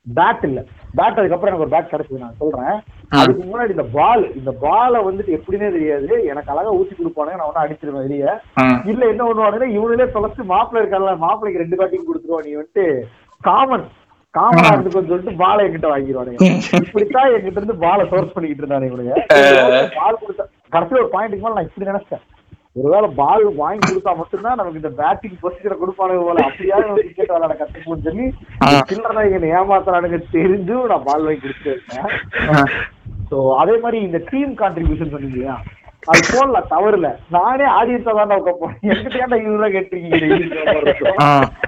[0.05, 0.59] பேட் இல்ல.
[0.99, 2.77] பேட் அதுக்கப்புறம் எனக்கு ஒரு பேட் கிடைச்சது நான் சொல்றேன்.
[3.21, 6.11] அதுக்கு முன்னாடி இந்த பால் இந்த பாலை வந்துட்டு எப்படின்னே தெரியாது.
[6.31, 8.31] எனக்கு அழகா ஊத்தி கொடுப்பானுங்க நான் ஒன்னும் அடிச்சிருவேன் வெளியே.
[8.91, 12.85] இல்ல என்ன பண்ணுவானுங்க இவனுங்களே தொலைச்சு மாப்பிள்ளை இருக்கான்ல மாப்பிள்ளைக்கு ரெண்டு பேட்டிங் கொடுத்துருவான் நீ வந்துட்டு
[13.49, 13.85] காமன்
[14.35, 16.45] காமனா இருந்துக்கும் சொல்லிட்டு பாலை என்கிட்ட வாங்கிடுவானுங்க.
[16.85, 19.15] இப்படித்தான் என்கிட்ட இருந்து பாலை சோர்ஸ் பண்ணிக்கிட்டு இருந்தானே இவனுங்க.
[19.99, 20.45] பால் கொடுத்தா
[20.75, 22.23] கடைசியில் ஒரு பாயிண்ட்டுக்கு மேல நான் இப்படி நினைச்சேன்
[22.81, 26.45] ஒருவேளை பால் வாங்கி கொடுத்தா மட்டும்தான் நமக்கு இந்த பேட்டிங் பொசிஷனை கொடுப்பானுங்க போல.
[26.47, 28.25] அப்படியாவது நம்ம கிரிக்கெட் விளையாட கத்துக்கணும்னு சொல்லி
[28.91, 31.75] சில்லறை என்னை ஏமாத்துறானுங்க தெரிஞ்சும் நான் பால் வாங்கி கொடுத்துட்டு
[33.33, 35.55] சோ அதே மாதிரி இந்த டீம் கான்ட்ரிபியூஷன் சொன்னீங்க இல்லையா
[36.11, 37.09] அது போடல தவறுல.
[37.35, 40.17] நானே ஆடியன்ஸா தான் உட்க போறேன் எங்கிட்ட ஏன்டா கேட்டிருக்கீங்க?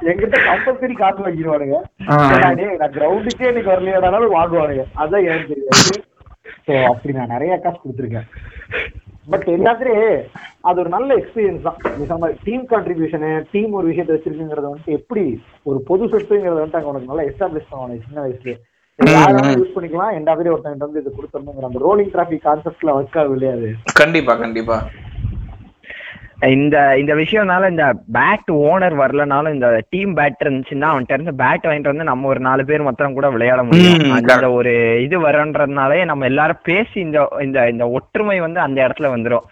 [0.10, 1.78] எங்கிட்ட கம்பல்சரி காசு வாங்கிடுவானுங்க.
[2.80, 4.86] நான் கிரவுண்டுக்கே இன்னைக்கு வரலையாடாலும் வாங்குவானுங்க.
[5.04, 5.95] அதான் எனக்கு தெரியாது.
[6.65, 8.28] சோ அப்படி நான் நிறைய காசு கொடுத்துருக்கேன்.
[9.34, 10.10] பட் எல்லாத்துலயே
[10.69, 11.80] அது ஒரு நல்ல எக்ஸ்பீரியன்ஸ் தான்.
[11.97, 15.25] நீ சொன்ன டீம் கான்ட்ரிபியூஷனு டீம் ஒரு விஷயத்தை வச்சிருக்குங்கிறத வந்துட்டு எப்படி
[15.71, 18.58] ஒரு பொது சொத்துங்கிறத வந்துட்டு அங்க உனக்கு நல்லா எஸ்டாப்ளிஷ் பண்ணுவாங்க சின்ன வயசுலயே.
[18.99, 20.13] யூஸ் பண்ணிக்கலாம்.
[20.17, 24.77] எண்டாவது ஒருத்தங்கிட்ட வந்து இது கொடுத்துடணுங்கிற அந்த ரோலிங் டிராஃபிக் கான்செப்ட்ல ஒர்க் ஆகும் இல்லையா கண்டிப்பா கண்டிப்பா.
[26.47, 31.91] இந்த இந்த விஷயம்னால இந்த பேட் ஓனர் வரலனாலும் இந்த டீம் பேட் இருந்துச்சுன்னா அவன்கிட்ட இருந்து பேட் வாங்கிட்டு
[31.91, 34.12] வந்து நம்ம ஒரு நாலு பேர் மொத்தம் கூட விளையாட முடியும்.
[34.12, 34.51] அந்த.
[34.51, 39.45] ஒரு இது வரன்றதுனாலே நம்ம எல்லாரும் பேசி இந்த இந்த இந்த ஒற்றுமை வந்து அந்த இடத்துல வந்துரும்.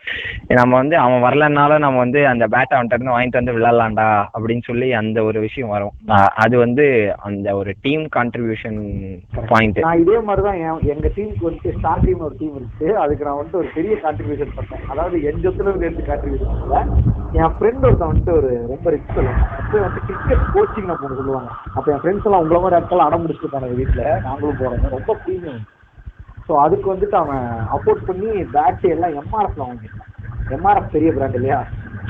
[0.47, 4.93] நம்ம வந்து அவன் வரலனாலும் நம்ம வந்து அந்த பேட் அவன்கிட்ட இருந்து வாங்கிட்டு வந்து விளையாடலாம்டா அப்படின்னு சொல்லி
[4.93, 5.91] அந்த ஒரு விஷயம் வரும்.
[6.35, 8.79] அது வந்து அந்த ஒரு டீம் கான்ட்ரிபியூஷன்
[9.47, 13.35] பாயிண்ட் நான் இதே மாதிரிதான் என் எங்க டீமுக்கு வந்துட்டு ஸ்டார் டீம் ஒரு டீம் இருக்கு அதுக்கு நான்
[13.35, 14.85] வந்துட்டு ஒரு பெரிய கான்ட்ரிபியூஷன் பண்ணேன்.
[14.87, 16.82] அதாவது என் சொத்துல இருந்து கான்ட்ரிபியூஷன் பண்ணல.
[17.33, 19.19] என் ஃப்ரெண்ட் ஒருத்தன் வந்துட்டு ஒரு ரொம்ப ரிஸ்க்
[19.57, 21.51] அப்போ வந்து கிரிக்கெட் கோச்சிங் நான் போன சொல்லுவாங்க.
[21.77, 24.83] அப்ப என் ஃப்ரெண்ட்ஸ் எல்லாம் உங்கள மாதிரி ஆட்கள் அடம் முடிச்சுட்டு இருக்காங்க வீட்டுல நாங்களும் போறோம்.
[24.95, 25.61] ரொம்ப ப்ரீமியம்
[26.49, 27.43] ஸோ அதுக்கு வந்துட்டு அவன்
[27.75, 30.09] அஃபோர்ட் பண்ணி பேட் எல்லாம் எம்ஆர்எஃப்ல வாங்கியிருக்கான்
[30.49, 31.59] எம்ஆர்எஃப் பெரிய பிராண்ட் இல்லையா?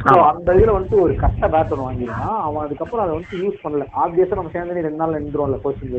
[0.06, 3.86] ஸோ அந்த இதுல வந்துட்டு ஒரு கட்ட பேட் ஒன்று வாங்கியிருக்கான் அவன் அதுக்கப்புறம் அதை வந்துட்டு யூஸ் பண்ணல.
[4.04, 5.94] ஆப்வியஸா நம்ம சேர்ந்து ரெண்டு நாள் நின்றுவோம்ல கோச்சிங்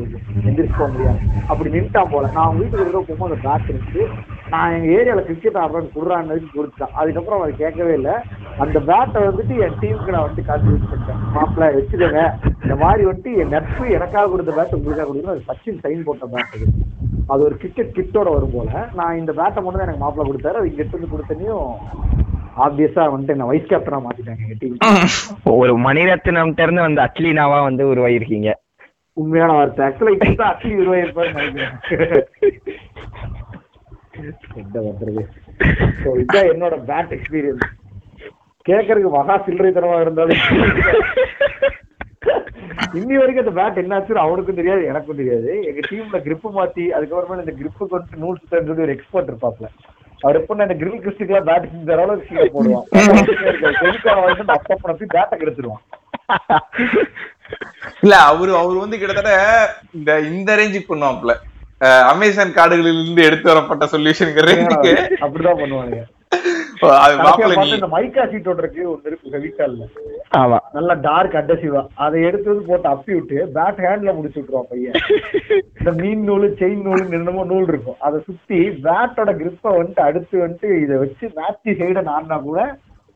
[0.49, 1.19] எந்திரிச்சு போக முடியாது.
[1.49, 2.29] அப்படி நின்ட்டான் போல.
[2.35, 4.03] நான் அவங்க வீட்டுக்கு இருக்க போகும்போது அந்த பேட் இருந்துச்சு.
[4.51, 8.15] நான் எங்க ஏரியால கிரிக்கெட் ஆடுறேன் குடுறான்னு கொடுத்தான் அதுக்கப்புறம் அவன் கேட்கவே இல்லை.
[8.63, 11.21] அந்த பேட்டை வந்துட்டு என் டீமுக்கு நான் வந்துட்டு கான்ட்ரிபியூட் பண்ணிட்டேன்.
[11.35, 12.21] மாப்பிள்ள வச்சுக்கோங்க.
[12.63, 15.33] இந்த மாதிரி வந்துட்டு என் நட்பு எனக்காக கொடுத்த பேட் உங்களுக்காக கொடுக்கணும்.
[15.35, 16.67] அது சச்சின் சைன் போட்ட பேட் அது.
[17.33, 18.69] அது ஒரு கிரிக்கெட் கிட்டோட வரும் போல.
[18.99, 20.59] நான் இந்த பேட்டை மட்டும் தான் எனக்கு மாப்பிள்ள கொடுத்தாரு.
[20.59, 21.67] அது இங்க எடுத்து வந்து கொடுத்தனையும்
[22.65, 24.77] ஆப்வியஸா வந்துட்டு என்ன வைஸ் கேப்டனா மாத்திட்டாங்க எங்க டீம்
[25.61, 28.51] ஒரு மணிரத்னம் இருந்து வந்து அட்லீனாவா வந்து உருவாயிருக்கீங்க.
[29.17, 29.81] உண்மையான வார்த்தை.
[29.87, 32.25] ஆக்சுவலா இப்பதான் அட்லி உருவாயிருப்பாரு நினைக்கிறேன்.
[34.59, 35.23] என்ன பண்றது?
[36.53, 37.65] என்னோட பேட் எக்ஸ்பீரியன்ஸ்
[38.65, 40.43] கேட்கறதுக்கு மகா சில்லறைத்தனமா இருந்தாலும்
[42.99, 45.49] இன்னி வரைக்கும் அந்த பேட் என்னாச்சுன்னு அவனுக்கும் தெரியாது எனக்கும் தெரியாது.
[45.69, 49.67] எங்க டீம்ல grip மாத்தி அதுக்கப்புறமா இந்த grip கொண்டு நூல் சுத்தன்னு சொல்லி ஒரு எக்ஸ்பர்ட் இருப்பாப்ல
[50.23, 52.85] அவர் எப்ப இந்த கிரில் கிறிஸ்டுக்கெல்லாம் பேட் செஞ்சு தர அளவுக்கு கீழே போடுவான்.
[54.55, 55.83] அப்பா பண்ணி பேட்டை கெடுத்துருவான்.
[58.03, 59.33] இல்ல அவரு அவரு வந்து கிட்டத்தட்ட
[59.99, 61.33] இந்த இந்த ரேஞ்சுக்கு பண்ணுவாப்ல
[62.13, 64.33] அமேசான் காடுகளில் இருந்து எடுத்து வரப்பட்ட சொல்யூஷன்
[65.25, 66.01] அப்படிதான் பண்ணுவானுங்க.
[67.71, 69.27] இந்த மைக்கா சீட் இருக்கு ஒண்ணு இருக்கு
[70.39, 70.57] ஆமா.
[70.75, 74.95] நல்லா டார்க் அட்ரஸிவா அதை எடுத்து வந்து போட்டு அப்பி விட்டு பேட் ஹேண்ட்ல முடிச்சு விட்டுருவான் பையன்.
[75.79, 80.69] இந்த மீன் நூல் செயின் நூல் என்னமோ நூல் இருக்கும் அதை சுத்தி பேட்டோட கிரிப்பை வந்துட்டு அடுத்து வந்துட்டு
[80.83, 82.59] இதை வச்சு மேட்ச் சைட நான்னா கூட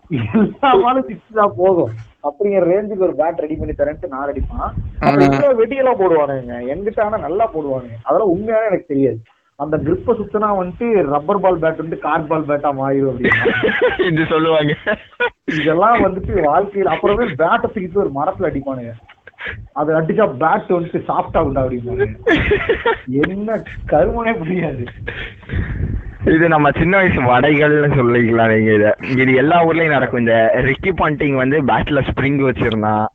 [0.09, 1.91] எல்லாமாலும் சிக்ஸ் தான் போகும்
[2.23, 4.69] அப்படிங்கிற ரேஞ்சுக்கு ஒரு பேட் ரெடி பண்ணி தரேன்ட்டு நான் அடிப்பான்
[5.01, 6.55] அப்புறம் இவ்வளவு வெட்டியெல்லாம் போடுவானுங்க.
[6.71, 7.97] எங்கிட்ட ஆனா நல்லா போடுவானுங்க.
[8.07, 9.19] அதெல்லாம் உண்மையான எனக்கு தெரியாது.
[9.63, 14.73] அந்த கிரிப்பை சுத்தினா வந்துட்டு ரப்பர் பால் பேட் வந்து கார் பால் பேட்டா மாறிடும் அப்படின்னு சொல்லுவாங்க.
[15.61, 18.93] இதெல்லாம் வந்துட்டு வாழ்க்கையில அப்புறமே பேட்டை தூக்கிட்டு ஒரு மரத்துல அடிப்பானுங்க.
[19.79, 22.07] அதை அடிச்சா பேட் வந்துட்டு சாஃப்டா உண்டா அப்படிம்பாங்க
[23.25, 23.59] என்ன
[23.91, 24.85] கருமனே புரியாது.
[26.35, 28.87] இது நம்ம சின்ன வயசு வடைகள்னு சொல்லிக்கலாம் நீங்க இத?
[29.21, 30.23] இது எல்லா ஊர்லயும் நடக்கும்.
[30.23, 30.35] இந்த
[30.67, 33.07] ரிக்கி பாண்டிங் வந்து பேட்ல ஸ்ப்ரிங் வச்சிருந்தான்.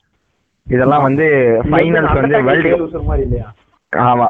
[0.66, 1.26] இதெல்லாம் வந்து
[1.70, 2.70] ஃபைனல்ஸ் வந்து வேர்ல்டு
[3.26, 3.48] இல்லையா?
[3.92, 4.28] ஆமா.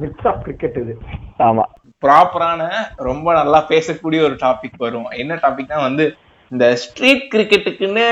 [0.00, 0.94] மிக்ஸ் ஆஃப் கிரிக்கெட் இது.
[1.38, 1.64] ஆமா.
[2.04, 2.62] ப்ராப்பரான
[2.96, 5.10] ரொம்ப நல்லா பேசக்கூடிய ஒரு டாபிக் வரும்.
[5.10, 6.16] என்ன டாபிக்னா வந்து
[6.52, 8.04] இந்த ஸ்ட்ரீட் கிரிக்கெட்டுக்குன்னு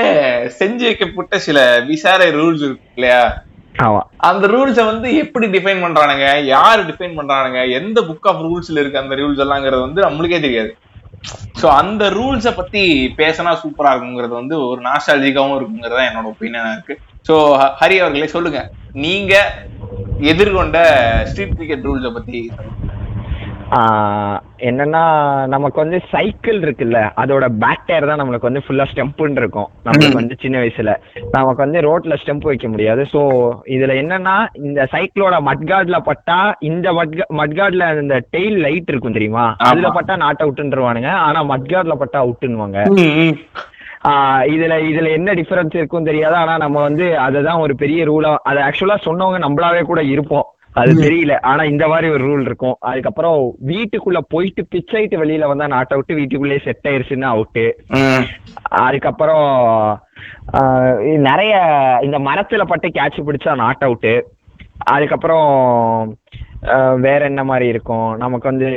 [0.59, 3.43] செஞ்சு வைக்கப்பட்ட சில விசார ரூல்ஸ் இருக்கு இல்லையா?
[3.83, 4.01] ஆமா.
[4.29, 6.43] அந்த ரூல்ஸை வந்து எப்படி டிஃபைன் பண்றானுங்க?
[6.43, 7.61] யாரு டிஃபைன் பண்றானுங்க?
[7.71, 10.77] எந்த புக் ஆஃப் ரூல்ஸ்ல இருக்கு அந்த ரூல்ஸ் எல்லாங்கிறது வந்து நம்மளுக்கே தெரியாது.
[11.61, 12.81] சோ அந்த ரூல்ஸை பத்தி
[13.17, 16.95] பேசினா சூப்பரா இருக்குங்கிறது வந்து ஒரு நாஸ்டாலஜிக்காவும் இருக்குங்கிறது தான் என்னோட ஒப்பீனியனா இருக்கு.
[17.27, 17.35] சோ
[17.81, 18.59] ஹரி அவர்களே சொல்லுங்க.
[18.91, 19.33] நீங்க
[20.31, 20.77] எதிர்கொண்ட
[21.29, 22.41] ஸ்ட்ரீட் கிரிக்கெட் ரூல்ஸை பத்தி
[24.69, 25.01] என்னன்னா
[25.53, 29.69] நமக்கு வந்து சைக்கிள் இருக்குல்ல அதோட பேக் டயர் தான் நம்மளுக்கு வந்து ஃபுல்லா ஸ்டெம்புன்னு இருக்கும்.
[29.85, 30.91] நம்மளுக்கு வந்து சின்ன வயசுல.
[31.35, 33.03] நமக்கு வந்து ரோட்ல ஸ்டெம்ப் வைக்க முடியாது.
[33.13, 33.21] சோ
[33.75, 34.35] இதுல என்னன்னா
[34.67, 36.93] இந்த சைக்கிளோட மட்கார்ட்ல பட்டா இந்த
[37.41, 39.45] மட்கார்ட்ல இந்த டெயில் லைட் இருக்கும் தெரியுமா?
[39.69, 42.79] அதுல பட்டா நாட் அவுட்ன்றவானுங்க ஆனா மட்கார்ட்ல பட்டா அவுட்டுன்னுவாங்க
[44.53, 46.35] இதுல இதுல என்ன டிஃபரன்ஸ் இருக்கும் தெரியாது.
[46.35, 50.47] ஆனா நம்ம வந்து அததான் ஒரு பெரிய ரூலா அதை ஆக்சுவலா சொன்னவங்க நம்மளாவே கூட இருப்போம்.
[50.79, 51.33] அது தெரியல.
[51.51, 52.75] ஆனா இந்த மாதிரி ஒரு ரூல் இருக்கும்.
[52.89, 53.37] அதுக்கப்புறம்
[53.67, 57.65] வீட்டுக்குள்ள போயிட்டு பிச் ஆயிட்டு வெளியில வந்தா நாட் அவுட் வீட்டுக்குள்ளேயே செட் ஆயிருச்சுன்னா அவுட்டு
[58.85, 59.47] அதுக்கப்புறம்
[61.27, 61.53] நிறைய
[62.07, 64.13] இந்த மரத்துல பட்டு கேட்ச் பிடிச்சா நாட் அவுட்டு
[64.93, 65.49] அதுக்கப்புறம்
[67.05, 68.09] வேற என்ன மாதிரி இருக்கும்?
[68.17, 68.69] நமக்கு வந்து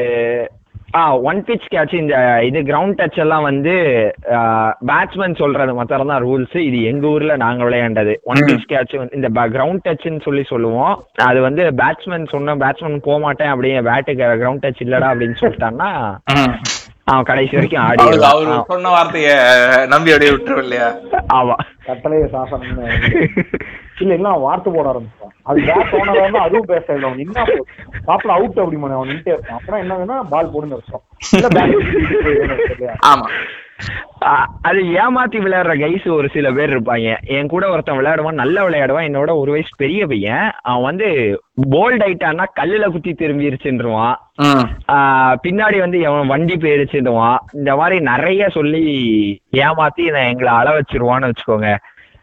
[0.96, 2.14] ஆ ஒன் பிச் கேட்ச் இந்த
[2.48, 3.74] இது கிரவுண்ட் டச் எல்லாம் வந்து
[4.90, 8.14] பேட்ஸ்மேன் சொல்றது மாத்திரம் தான் ரூல்ஸ் இது எங்க ஊர்ல நாங்க விளையாண்டது.
[8.30, 10.94] ஒன் பிச் கேட்ச் இந்த கிரவுண்ட் டச்னு சொல்லி சொல்லுவோம்.
[11.28, 15.90] அது வந்து பேட்ஸ்மேன் சொன்ன பேட்ஸ்மேன் போக மாட்டேன் அப்படியே பேட்டுக்கு கிரவுண்ட் டச் இல்லடா அப்படின்னு சொல்லிட்டான்னா
[17.08, 19.30] அவன் கடைசி வரைக்கும் ஆடி அவரு சொன்ன வார்த்தைய
[19.92, 20.88] நம்பி அப்படியே விட்டுரும் இல்லையா
[21.34, 21.56] ஆமா.
[21.86, 22.68] கட்டளைய சாசனம்
[24.00, 27.44] இல்ல இல்ல அவன் வார்த்தை போட ஆரம்பிச்சான் அது பேட் ஓனர் வந்து அதுவும் பேச இல்லை அவன் நின்னா
[28.06, 29.58] பாப்பல அவுட் அப்படிமா அவன் நின்ட்டே இருப்பான்.
[29.58, 30.78] அப்புறம் என்ன வேணா பால் போடுன்னு
[31.30, 32.94] இல்ல இல்லையா?
[33.10, 33.26] ஆமா.
[34.62, 37.16] அது ஏமாத்தி விளையாடுற கைஸ் ஒரு சில பேர் இருப்பாங்க.
[37.26, 39.06] என் கூட ஒருத்தன் விளையாடுவான் நல்லா விளையாடுவான்.
[39.06, 40.50] என்னோட ஒரு வயசு பெரிய பையன்.
[40.62, 41.06] அவன் வந்து
[41.70, 44.14] போல்ட் ஆயிட்டான்னா கல்லுல குத்தி திரும்பிருச்சுன்றுவான்.
[44.42, 48.86] ஆஹ் பின்னாடி வந்து எவன் வண்டி போயிருச்சுடுவான் இந்த மாதிரி நிறைய சொல்லி
[49.56, 51.76] ஏமாத்தி எங்களை அள வச்சிருவான்னு வச்சுக்கோங்க.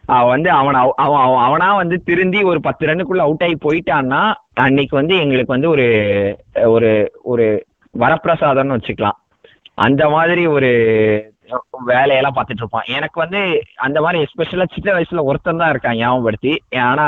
[0.06, 4.32] அவன் வந்து அவன் அவ- அவன் அவன் அவனா வந்து திருந்தி ஒரு பத்து ரன்னுக்குள்ள அவுட் ஆகி போயிட்டான்னா
[4.54, 7.66] அன்னைக்கு வந்து எங்களுக்கு வந்து ஒரு ஒரு ஒரு
[7.98, 9.24] வரப்பிரசாதம்னு வச்சுக்கலாம்.
[9.74, 11.34] அந்த மாதிரி ஒரு
[11.90, 12.88] வேலையெல்லாம் பார்த்துட்டு இருப்பான்.
[12.96, 13.40] எனக்கு வந்து
[13.86, 16.52] அந்த மாதிரி எஸ்பெஷலா சின்ன வயசுல ஒருத்தன் தான் இருக்கான் ஞாபகப்படுத்தி.
[16.88, 17.06] ஆனா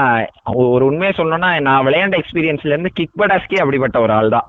[0.74, 4.48] ஒரு உண்மையை சொல்லணும்னா நான் விளையாண்ட எக்ஸ்பீரியன்ஸ்ல இருந்து கிக் படாஸ்கே அப்படிப்பட்ட ஒரு ஆள் தான்.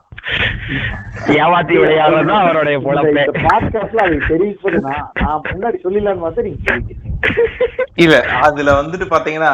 [1.41, 3.23] ஏமாத்தி விளையாடுறது தான் அவருடைய பொழப்பே.
[3.45, 6.75] பாட்காஸ்ட்ல அது நான் முன்னாடி சொல்லிடலான்னு பார்த்தா நீங்க
[8.06, 9.54] இல்ல அதுல வந்துட்டு பாத்தீங்கன்னா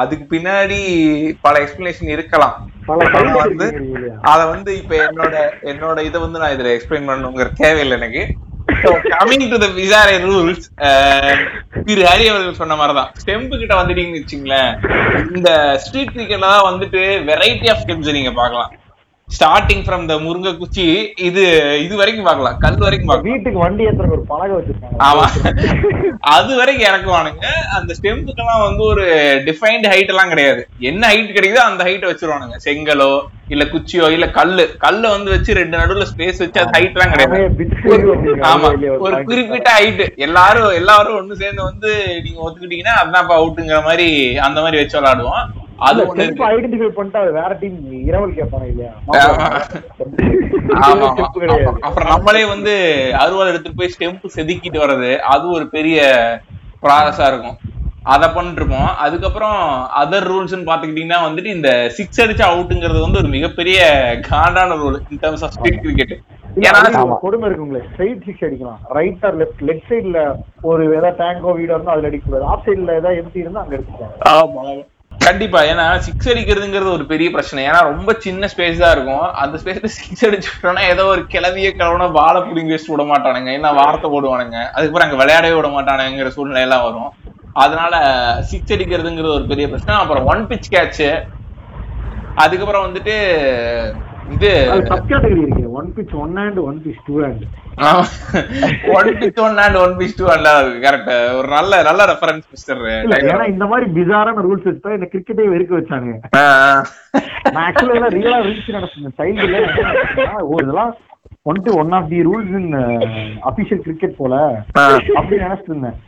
[0.00, 0.78] அதுக்கு பின்னாடி
[1.44, 2.56] பல எக்ஸ்பிளனேஷன் இருக்கலாம்.
[3.42, 3.66] வந்து?
[4.32, 5.36] அத வந்து இப்ப என்னோட
[5.70, 8.24] என்னோட இதை வந்து நான் இதுல எக்ஸ்பிளைன் பண்ணணுங்கிற தேவையில்லை எனக்கு.
[9.12, 10.64] கமிங் டு த விசாரை ரூல்ஸ்
[11.86, 13.10] திரு ஹரி அவர்கள் சொன்ன மாதிரிதான்.
[13.22, 14.70] ஸ்டெம்பு கிட்ட வந்துட்டீங்கன்னு வச்சுங்களேன்
[15.36, 15.50] இந்த
[15.84, 18.72] ஸ்ட்ரீட் கிரிக்கெட்ல தான் வந்துட்டு வெரைட்டி ஆஃப் ஸ்டெம்ஸ் நீங்க பாக்கலாம்
[19.28, 20.84] ஸ்டார்டிங் ஃப்ரம் த முருங்கை குச்சி
[21.28, 21.42] இது
[21.84, 24.98] இது வரைக்கும் பார்க்கலாம் கல் வரைக்கும் பார்க்கலாம் வீட்டுக்கு வண்டி ஏத்துறதுக்கு ஒரு பலகை வச்சிருக்காங்க.
[25.06, 25.24] ஆமா.
[26.34, 27.46] அது வரைக்கும் இறக்குவானுங்க
[27.76, 29.04] அந்த ஸ்டெம்புக்கெல்லாம் வந்து ஒரு
[29.48, 30.62] டிஃபைன்டு ஹைட் எல்லாம் கிடையாது.
[30.90, 32.58] என்ன ஹைட் கிடைக்குதோ அந்த ஹைட் வச்சிருவானுங்க.
[32.66, 33.10] செங்கலோ
[33.54, 34.66] இல்ல குச்சியோ இல்ல கல்லு.
[34.78, 37.66] கல்ல வந்து வச்சு ரெண்டு நடுவுல ஸ்பேஸ் வச்சு அது ஹைட் எல்லாம் கிடையாது.
[38.52, 38.70] ஆமா.
[39.06, 39.14] ஒரு.
[39.24, 41.90] குறிப்பிட்ட ஹைட் எல்லாரும் எல்லாரும் ஒண்ணு சேர்ந்து வந்து
[42.24, 44.08] நீங்க ஒத்துக்கிட்டீங்கன்னா அதுதான் அவுட்டுங்கிற மாதிரி
[44.48, 45.44] அந்த மாதிரி வச்சு விளையாடுவோம்.
[45.86, 46.00] அது
[46.50, 48.92] identify பண்ணிட்டு அது வேற டீம் இரவல் கேட்பாங்க இல்லையா.
[51.86, 52.74] அப்புறம் நம்மளே வந்து
[53.22, 55.98] அறுவாள் எடுத்துட்டு போய் ஸ்டெம்ப் செதுக்கிட்டு வர்றது அது ஒரு பெரிய
[56.84, 57.58] ப்ராசஸா இருக்கும்.
[58.14, 58.90] அத பண்ணிட்டு இருப்போம்.
[59.04, 59.60] அதுக்கப்புறம்
[60.00, 63.78] அதர் ரூல்ஸ்னு பாத்துக்கிட்டீங்கன்னா வந்துட்டு இந்த சிக்ஸ் அடிச்சா அவுட்டுங்கிறது வந்து ஒரு மிகப்பெரிய
[64.30, 66.14] காண்டான rule in terms of street cricket
[67.24, 68.82] கொடுமை இருக்குங்களே ஸ்ட்ரைட் சிக்ஸ் அடிக்கலாம்.
[68.98, 70.20] ரைட் ஆர் லெஃப்ட் லெஃப்ட் சைடுல
[70.70, 72.46] ஒரு ஏதாவது டேங்கோ வீடோ இருந்தா அதுல அடிக்க கூடாது.
[72.52, 74.84] ஆஃப் சைடுல ஏதாவது எம்டி இருந்தா அங்க அடிச்சுக்கலாம்
[75.26, 75.60] கண்டிப்பா.
[75.70, 77.60] ஏன்னா சிக்ஸ் அடிக்கிறதுங்கிறது ஒரு பெரிய பிரச்சனை.
[77.68, 79.26] ஏன்னா ரொம்ப சின்ன ஸ்பேஸ் தான் இருக்கும்.
[79.42, 83.52] அந்த ஸ்பேஸ்ல சிக்ஸ் அடிச்சுட்டோம்னா ஏதோ ஒரு கிளவிய கிளவுன வாழை பிடிங்கி வச்சு விட மாட்டானுங்க.
[83.58, 84.58] என்ன வார்த்தை போடுவானுங்க.
[84.74, 87.10] அதுக்கப்புறம் அங்க விளையாடவே விட மாட்டானுங்கிற சூழ்நிலை எல்லாம் வரும்.
[87.64, 87.94] அதனால
[88.50, 90.00] சிக்ஸ் அடிக்கிறதுங்கிறது ஒரு பெரிய பிரச்சனை.
[90.02, 91.06] அப்புறம் ஒன் பிச் கேட்ச்
[92.44, 93.14] அதுக்கப்புறம் வந்துட்டு
[94.34, 94.50] இது
[95.78, 97.44] one pitch one and one pitch two and
[98.96, 100.26] one and one pitch two
[100.84, 102.80] correct ஒரு நல்ல நல்ல ரெஃபரன்ஸ் மிஸ்டர்
[103.32, 106.12] ஏன்னா இந்த மாதிரி பிசாரான ரூல்ஸ் இந்த கிரிக்கெட்டே வெறுக்க வச்சாங்க.
[107.54, 109.60] நான் ஆக்சுவலா எல்லாம் ரியலா ரீச் நடத்தினேன் சைல்டுல
[110.52, 110.94] ஓ இதெல்லாம்
[111.50, 112.72] one to one of the rules in
[113.50, 114.34] official cricket போல.
[115.18, 115.98] அப்படி நினைச்சிட்டு இருந்தேன்.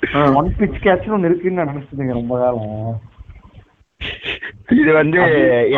[0.41, 2.99] ஒன் பிச் கேட்ச்னு ஒன்னு இருக்குன்னு நான் நினைச்சிட்டு இருந்தேன் ரொம்ப காலம்.
[4.81, 5.19] இது வந்து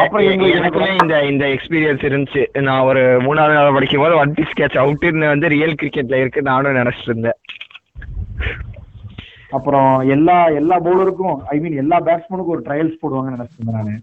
[0.01, 2.43] எனக்குமே இந்த இந்த எக்ஸ்பீரியன்ஸ் இருந்துச்சு.
[2.67, 6.79] நான் ஒரு மூணாவது நாள் படிக்கும் போது ஒன் பீஸ் கேட்ச் அவுட்டுன்னு வந்து ரியல் கிரிக்கெட்ல இருக்கு நானும்
[6.81, 7.39] நினைச்சிட்டு இருந்தேன்.
[9.59, 13.97] அப்புறம் எல்லா எல்லா பவுலருக்கும் ஐ மீன் எல்லா பேட்ஸ்மேனுக்கும் ஒரு ட்ரையல்ஸ் போடுவாங்கன்னு நினைச்சிட்டு இருந்தேன் நானு.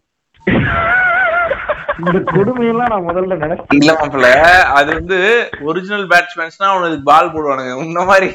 [2.00, 4.32] இந்த கொடுமையெல்லாம் நான் முதல்ல நினைச்சேன் இல்ல மாப்பிள்ள
[4.80, 5.20] அது வந்து
[5.70, 7.72] ஒரிஜினல் பேட்ஸ்மேன்ஸ்னா அவனுக்கு பால் போடுவானுங்க.
[7.86, 8.30] இந்த மாதிரி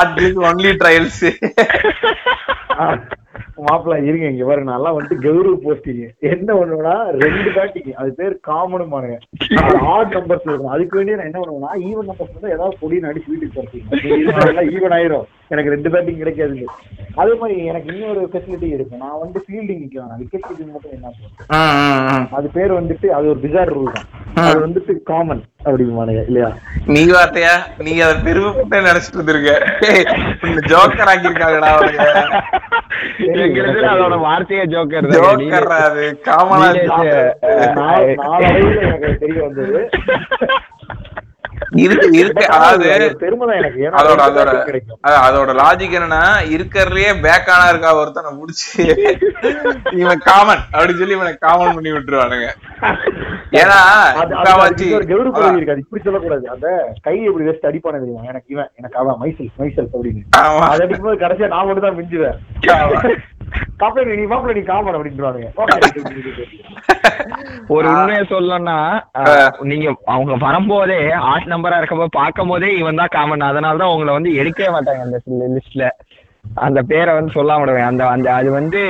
[0.00, 1.22] ஆட்களுக்கு ஒன்லி ட்ரையல்ஸ்
[3.66, 8.94] மாப்பிள்ள இருங்க இங்க பாருங்க நல்லா வந்துட்டு கௌரவ போஸ்டிங் என்ன பண்ணுவேன்னா ரெண்டு பேட்டிங் அது பேர் காமனும்
[8.96, 9.16] பாருங்க.
[9.94, 10.74] ஆட் நம்பர்ஸ் இருக்கும்.
[10.76, 15.26] அதுக்கு வேண்டிய நான் என்ன பண்ணுவேன்னா ஈவன் நம்பர்ஸ் வந்து ஏதாவது பொடின்னு அடிச்சு வீட்டுக்கு போறீங்க ஈவன் ஆயிரும்.
[15.54, 16.68] எனக்கு ரெண்டு பேட்டிங் கிடைக்காது
[17.22, 19.02] அதே மாதிரி எனக்கு இன்னொரு ஃபெசிலிட்டி இருக்கு.
[19.02, 22.26] நான் வந்து ஃபீல்டிங் நிக்கலாம் விக்கெட் கீப்பிங் மட்டும் என்ன பண்ணுவேன்?
[22.38, 24.08] அது பேர் வந்துட்டு அது ஒரு பிசார் ரூல் தான்.
[24.46, 26.48] அது வந்துட்டு காமன் அப்படிங்குவானுங்க இல்லையா?
[26.94, 27.54] நீ வார்த்தையா?
[27.86, 29.52] நீ அத பெருமைப்பட்ட நினைச்சிட்டு இருந்திருக்க.
[30.72, 31.70] ஜோக்கர் ஆக்கியிருக்காங்கடா
[33.24, 33.60] எங்களுக்கு
[33.90, 36.68] அதோட வார்த்தையே ஜோக்கர் ஜோக்கர் அது காமனா
[37.74, 39.80] நாள்- நாளடைவுல எனக்கு தெரிய வந்தது.
[45.22, 48.84] அதோட லாஜிக் என்னன்னா இருக்கறதுலயே பேக்கானா இருக்கா ஒருத்தனை முடிச்சு
[50.02, 52.48] இவன் காமன் அப்படின்னு சொல்லி இவனை காமன் பண்ணி விட்டுருவானுங்க.
[53.52, 53.78] ஏன்னா
[54.10, 55.32] அது- அது- முக்காவாசி- அதுக்கு ஒரு கௌரவ அதான்.
[55.32, 55.72] பதவி இருக்கு.
[55.72, 56.48] அது இப்படி சொல்லக்கூடாது.
[56.48, 56.66] அந்த
[57.02, 58.22] கை எப்படி வச்சு அடிப்பானே தெரியுமா?
[58.22, 60.22] எனக்கு இவன் எனக்கு அவன் மைசல் மைசல் அப்படின்னு.
[60.68, 62.36] அது அடிக்கும்போது கடைசியா நான் மட்டும் தான் மிஞ்சுவேன்
[63.48, 63.62] ஆமா.
[63.76, 65.48] காப்பி நீ மாப்பிள்ள நீ காமன் அப்படின்றானுங்க.
[67.68, 68.76] ஒரு உண்மையை சொல்லணும்னா
[69.20, 70.98] அஹ், நீங்க அவங்க வரும்போதே
[71.30, 73.48] ஆட் நம்பரா இருக்கும்போது பார்க்கும் போதே இவன் தான் காமன்.
[73.50, 75.20] அதனால தான் உங்களை வந்து எடுக்கவே மாட்டாங்க அந்த
[75.54, 75.86] லிஸ்ட்ல
[76.54, 77.82] அந்த பேரை வந்து சொல்லாம விடுவேன்.
[77.82, 78.82] அந்த அந்த அது வந்து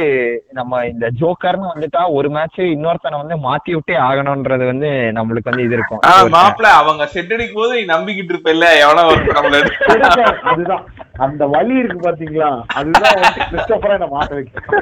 [0.53, 5.73] நம்ம இந்த ஜோக்கர்னு வந்துட்டா ஒரு மேட்ச் இன்னொருத்தனை வந்து மாத்தி விட்டே ஆகணும்ன்றது வந்து நம்மளுக்கு வந்து இது
[5.73, 5.99] இருக்கும்.
[5.99, 10.85] ஆனா மாப்பிள்ள அவங்க செட் அடிக்கும் போது நம்பிக்கிட்டு இருப்ப எவனோ ஒருத்தர் நம்மள எடுத்து- அதுதான்.
[11.13, 12.63] அந்த வலி இருக்கு பாத்தீங்களா?
[12.67, 13.13] அதுதான்
[13.53, 14.79] கிறிஸ்டோபரா என்ன மாட்ட வைக்கும்.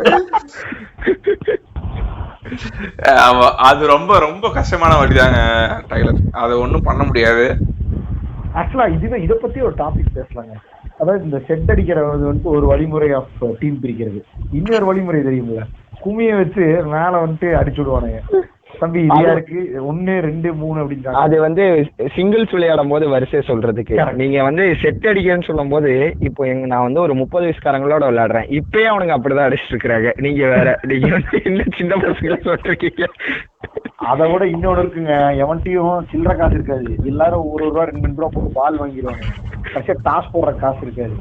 [3.03, 3.51] ஆமா.
[3.51, 5.39] அது ரொம்ப ரொம்ப கஷ்டமான வழிதாங்க
[5.89, 7.57] டைலர் அது ஒண்ணும் பண்ண முடியாது.
[8.55, 10.53] ஆக்சுவலா இதுவே இத பத்தி ஒரு டாபிக் பேசலாங்க.
[10.99, 14.21] அதாவது இந்த செட் அடிக்கிறது வந்து ஒரு வழிமுறை ஆஃப் டீம் பிரிக்கிறது.
[14.59, 15.63] இன்னொரு வழிமுறை தெரியுமில்ல
[16.05, 16.65] குமிய வச்சு
[16.95, 18.21] மேல வந்துட்டு அடிச்சு விடுவானுங்க.
[18.79, 21.21] தம்பி இது இருக்கு ஒன்னு ரெண்டு மூணு அப்படின்றாங்க.
[21.25, 21.65] அது வந்து
[22.17, 24.15] சிங்கிள்ஸ் விளையாடும் போது வரிசை சொல்றதுக்கு.
[24.21, 25.91] நீங்க வந்து செட் அடிக்கன்னு சொல்லும் போது
[26.29, 28.49] இப்போ எங்க நான் வந்து ஒரு முப்பது வயசுக்காரங்களோட விளையாடுறேன்.
[28.61, 33.09] இப்பயே அவனுங்க அப்படிதான் அடிச்சிட்டு இருக்காங்க நீங்க வேற நீங்க வந்து இன்னும் சின்ன பசங்களை சொல்லிருக்கீங்க?
[34.13, 35.15] அதை விட இன்னொன்னு இருக்குங்க.
[35.45, 36.91] எவன்ட்டையும் சில்லற காசு இருக்காது.
[37.13, 39.25] எல்லாரும் ஒரு ஒரு ரூபா ரெண்டு ரெண்டு ரூபா போட்டு பால் வாங்கிடுவாங்க.
[39.73, 41.15] கடைசியா டாஸ் போடுற காசு இருக்காது.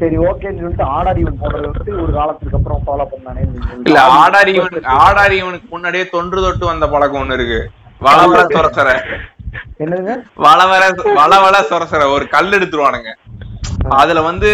[0.00, 3.44] சரி ஓகேன்னு சொல்லிட்டு ஆடாடி இவன் போடுறது வந்து ஒரு காலத்துக்கு அப்புறம் ஃபாலோ பண்ணானே
[3.88, 4.54] இல்ல ஆடாரி
[5.06, 7.60] ஆடாரி இவனுக்கு முன்னாடியே தொன்று தொட்டு வந்த பழக்கம் ஒண்ணு இருக்கு.
[8.06, 8.88] வளவள சொரசர
[9.84, 10.14] என்னதுங்க?
[10.46, 10.82] வளவர
[11.20, 13.12] வளவள சொரசர ஒரு கல் எடுத்துருவானுங்க.
[13.98, 14.48] அதுல வந்து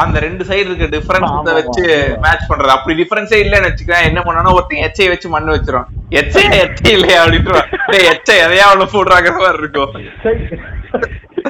[0.00, 1.84] அந்த ரெண்டு சைடு இருக்க டிஃபரன்ஸ் வச்சு.
[2.24, 2.72] மேட்ச் பண்றது.
[2.76, 5.88] அப்படி டிஃபரன்ஸே இல்லன்னு வச்சுக்கேன் என்ன பண்ணானா ஒருத்தன் எச்சையை வச்சு மண்ணு வச்சிரும்
[6.20, 9.94] எச்சையா எச்சை இல்லையா அப்படின்ட்டு எச்சை எதையா அவ்வளவு போடுறாங்க மாதிரி இருக்கும்.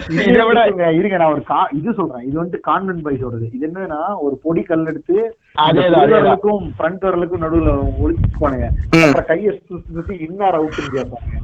[0.08, 2.26] இதை விட- இருங்க, நான் ஒரு கா இது சொல்றேன்.
[2.26, 3.48] இது வந்து கான்வென்ட் பை சொல்றது.
[3.52, 6.12] இது என்னன்னா ஒரு பொடி கல் எடுத்து அதேதான்,
[6.76, 7.70] ஃப்ரண்ட் வரலுக்கும் நடுவுல
[8.04, 8.68] ஒழிச்சுப்பானுங்க.
[9.02, 11.36] அப்புறம் கையை சுத்தி சுத்தி இன்னார் அவுட்டுன்னு கேட்பாங்க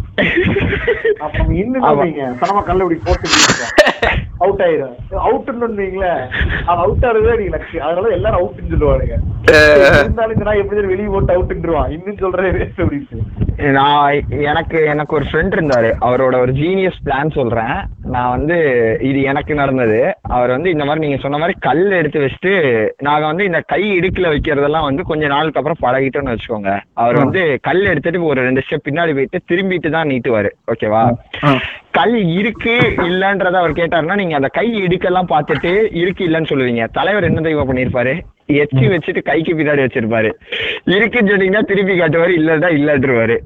[1.24, 1.86] அப்ப நம்ம இன்னும்
[2.42, 3.28] சனமா கல்ல இப்படி போட்டு
[4.44, 4.94] அவுட் ஆயிரும்.
[5.26, 5.66] அவுட்னு
[6.68, 9.16] அது அவுட் ஆகுறதே நீங்க லட்சியம் அதனால எல்லாரும் அவுட்னு சொல்லுவானுங்க.
[10.00, 12.48] இருந்தாலும் இந்த நான் எப்படி வெளியே போட்டு அவுட்ன்றுவான் இன்னும் சொல்றேன்
[12.84, 15.90] அப்படின்னு நான் எனக்கு எனக்கு ஒரு ஃப்ரெண்ட் இருந்தாரு.
[16.06, 17.76] அவரோட ஒரு ஜீனியஸ் பிளான் சொல்றேன்.
[18.14, 18.56] நான் வந்து
[19.08, 20.00] இது எனக்கு நடந்தது.
[20.36, 22.54] அவர் வந்து இந்த மாதிரி நீங்க சொன்ன மாதிரி கல் எடுத்து வச்சுட்டு
[23.08, 26.72] நாங்க வந்து இந்த கை இடுக்குல வைக்கிறதெல்லாம் வந்து கொஞ்ச நாளுக்கு அப்புறம் பழகிட்டோம்னு வச்சுக்கோங்க.
[27.02, 30.50] அவர் வந்து கல் எடுத்துட்டு ஒரு ரெண்டு ஸ்டெப் பின்னாடி போயிட்டு திரும்பிட்டு தான் நீட்டுவாரு.
[30.72, 31.02] ஓகேவா
[31.98, 32.74] கல் இருக்கு
[33.08, 36.84] இல்லன்றத அவர் கேட்டாருன்னா நீங்க அந்த கை இடுக்கெல்லாம் பார்த்துட்டு இருக்கு இல்லன்னு சொல்லுவீங்க.
[36.98, 38.14] தலைவர் என்ன தெய்வம் பண்ணிருப்பாரு
[38.62, 40.30] எச்சி வச்சுட்டு கைக்கு பின்னாடி வச்சிருப்பாரு.
[40.96, 43.38] இருக்குன்னு சொன்னீங்கன்னா திருப்பி காட்டுவாரு இல்லன்னா இல்லன்றுவாரு.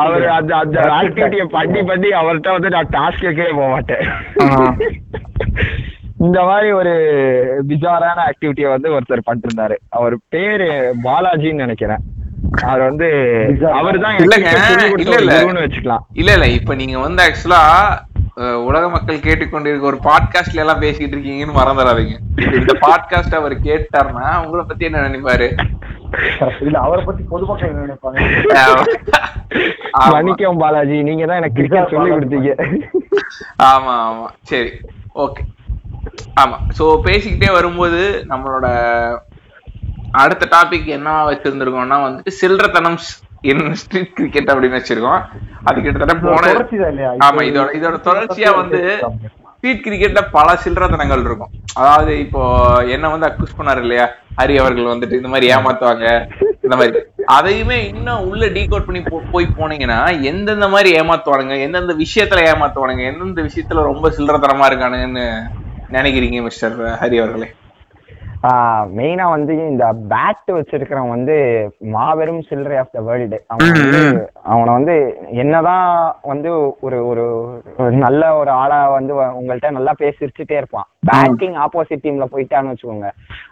[0.00, 4.04] அவர் அந்த அந்த ஆக்டிவிட்டிய பண்ணி பண்ணி அவர்கிட்ட வந்து நான் டாஸ்க் கேட்கவே போக மாட்டேன்.
[6.16, 6.92] இந்த மாதிரி ஒரு
[7.68, 9.76] பிஜாரான ஆக்டிவிட்டிய வந்து ஒருத்தர் பண்ணிருந்தாரு.
[9.88, 10.68] அவர் பேரு
[11.06, 12.02] பாலாஜின்னு நினைக்கிறேன்.
[12.66, 13.06] அவர் வந்து
[13.80, 14.50] அவர் தான் இல்லைங்க,
[15.02, 15.32] இல்ல, இல்ல.
[15.42, 16.04] குருன்னு வச்சுக்கலாம்.
[16.12, 17.62] இல்ல இல்ல இப்ப நீங்க வந்து ஆக்சுவலா
[18.68, 22.16] உலக மக்கள் கேட்டுக்கொண்டிருக்க ஒரு பாட்காஸ்ட்ல எல்லாம் பேசிட்டு இருக்கீங்கன்னு மறந்துடாதீங்க
[22.58, 25.48] இந்த பாட்காஸ்ட் அவர் கேட்டாருன்னா உங்களை பத்தி என்ன நினைப்பாரு?
[26.60, 28.18] இல்ல அவரை பத்தி பொதுமக்கள் என்ன நினைப்பாங்க.
[30.14, 31.02] மன்னிக்கவும் பாலாஜி.
[31.02, 32.52] நீங்க தான் எனக்கு கிரிக்கெட் சொல்லி கொடுத்தீங்க.
[33.72, 34.26] ஆமா ஆமா.
[34.42, 34.72] சரி
[35.14, 35.42] ஓகே.
[36.42, 36.56] ஆமா.
[36.78, 38.66] சோ பேசிக்கிட்டே வரும்போது நம்மளோட
[40.12, 42.98] அடுத்த டாபிக் என்ன வச்சிருந்திருக்கோம்னா வந்துட்டு சில்லறத்தனம்
[43.40, 45.20] இன் ஸ்ட்ரீட் கிரிக்கெட் அப்படின்னு வச்சிருக்கோம்.
[45.64, 46.52] அது கிட்டத்தட்ட போன
[47.26, 48.80] ஆமா இதோட இதோட தொடர்ச்சியா வந்து
[49.56, 51.52] ஸ்ட்ரீட் கிரிக்கெட்ல பல சில்லறத்தனங்கள் இருக்கும்.
[51.74, 52.42] அதாவது இப்போ
[52.86, 54.06] என்ன வந்து அக்யூஸ் பண்ணாரு இல்லையா?
[54.40, 56.06] ஹரி அவர்கள் வந்துட்டு இந்த மாதிரி ஏமாத்துவாங்க.
[56.64, 57.00] இந்த மாதிரி.
[57.36, 59.00] அதையுமே இன்னும் உள்ள டீகோட் பண்ணி
[59.32, 59.98] போய் போனீங்கன்னா
[60.30, 61.56] எந்தெந்த மாதிரி ஏமாத்துவானுங்க?
[61.58, 63.04] எந்தெந்த விஷயத்துல ஏமாத்துவானுங்க?
[63.10, 65.26] எந்தெந்த விஷயத்துல ரொம்ப சில்லறத்தனமா இருக்கானுங்கன்னு
[65.88, 67.48] நினைக்கிறீங்க மிஸ்டர் ஹரி அவர்களே?
[68.96, 71.36] மெயினா வந்து இந்த பேட் வச்சிருக்கிறவன் வந்து
[71.94, 74.02] மாபெரும் சில்லறை ஆஃப் த வேர்ல்டு அவன் வந்து
[74.52, 74.96] அவனை வந்து
[75.42, 75.86] என்னதான்
[76.32, 76.50] வந்து
[76.86, 77.24] ஒரு ஒரு
[78.04, 83.08] நல்ல ஒரு ஆளா வந்து உங்கள்ட்ட நல்லா பேசி சிரிச்சுட்டே இருப்பான் பேட்டிங் ஆப்போசிட் டீம்ல போயிட்டான்னு வச்சுக்கோங்க.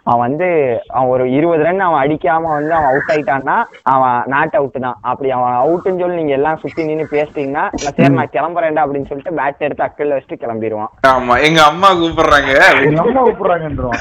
[0.09, 0.47] அவன் வந்து
[0.95, 3.55] அவன் ஒரு இருபது ரன் அவன் அடிக்காம வந்து அவன் அவுட் ஆயிட்டான்னா
[3.93, 4.97] அவன் நாட் அவுட் தான்.
[5.11, 9.37] அப்படி அவன் அவுட்னு சொல்லி நீங்க எல்லாம் சுத்தி நின்னு பேசிட்டீங்கன்னா நான் சரி நான் கிளம்புறேன்டா அப்படின்னு சொல்லிட்டு
[9.39, 12.51] பேட் எடுத்து அக்கல்ல வச்சுட்டு கிளம்பிடுவான் ஆமா எங்க அம்மா கூப்பிடுறாங்க.
[12.87, 13.95] எங்க அம்மா கூப்பிடுறாங்கன்றோம்.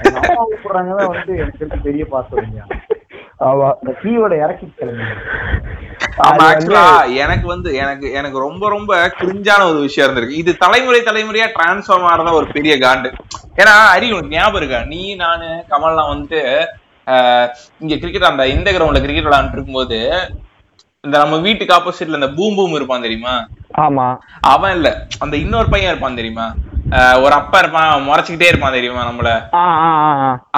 [0.77, 2.41] கூப்பிடுறாங்கதான் வந்து எனக்கு தெரிஞ்சு பெரிய பாசம்
[3.47, 3.69] ஆமா.
[6.57, 10.41] இந்த இறக்கி எனக்கு வந்து எனக்கு எனக்கு ரொம்ப ரொம்ப கிரிஞ்சான ஒரு விஷயம் இருந்திருக்கு.
[10.43, 13.09] இது தலைமுறை தலைமுறையா டிரான்ஸ்ஃபார்ம் ஆறதா ஒரு பெரிய காண்டு.
[13.57, 14.81] ஏன்னா அரி உனக்கு ஞாபகம் இருக்கா?
[14.85, 16.41] நீ நானு கமல்லாம் வந்துட்டு
[17.81, 19.99] இங்க கிரிக்கெட் அந்த இந்த கிரவுண்ட்ல கிரிக்கெட் விளையாண்டு இருக்கும்போது
[21.05, 23.35] இந்த நம்ம வீட்டுக்கு ஆப்போசிட்ல இந்த பூம் பூம் இருப்பான் தெரியுமா?
[23.79, 24.07] ஆமா.
[24.47, 24.89] அவன் இல்ல.
[25.19, 26.47] அந்த இன்னொரு பையன் இருப்பான் தெரியுமா?
[27.25, 29.31] ஒரு அப்பா இருப்பான் முறைச்சுக்கிட்டே இருப்பான் தெரியுமா நம்மள?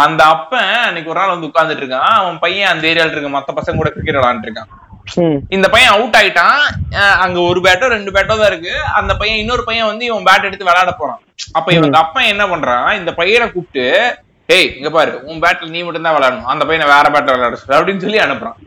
[0.04, 2.10] அந்த அப்பன் அன்னைக்கு ஒரு நாள் வந்து உட்கார்ந்துட்டு இருக்கான்.
[2.20, 4.70] அவன் பையன் அந்த ஏரியால இருக்க மத்த பசங்க கூட கிரிக்கெட் விளையாண்டு இருக்கான்.
[5.56, 6.60] இந்த பையன் அவுட் ஆயிட்டான்.
[7.24, 8.74] அங்க ஒரு பேட்டோ ரெண்டு பேட்டோ தான் இருக்கு.
[9.00, 11.20] அந்த பையன் இன்னொரு பையன் வந்து இவன் பேட் எடுத்து விளையாட போறான்.
[11.58, 12.88] அப்ப இவனுக்கு அப்பன் என்ன பண்றான்?
[13.00, 13.86] இந்த பையனை கூப்பிட்டு
[14.56, 16.50] ஏய் இங்க பாரு உன் பேட்ல நீ மட்டும் தான் விளையாடணும்.
[16.54, 18.58] அந்த பையனை வேற பேட்ல விளையாட சொல்லு அப்படின்னு சொல்லி அனுப்புறான்.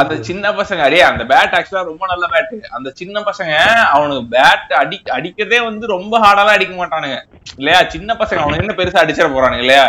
[0.00, 3.52] அந்த சின்ன பசங்க அடே அந்த பேட் ஆக்சுவலா ரொம்ப நல்ல பேட் அந்த சின்ன பசங்க
[3.94, 7.18] அவனுக்கு பேட் அடி அடிக்கிறதே வந்து ரொம்ப ஹார்டாலாம் அடிக்க மாட்டானுங்க.
[7.58, 7.80] இல்லையா?
[7.94, 9.86] சின்ன பசங்க அவனுக்கு என்ன பெருசா அடிச்சிட போறானுங்க இல்லையா?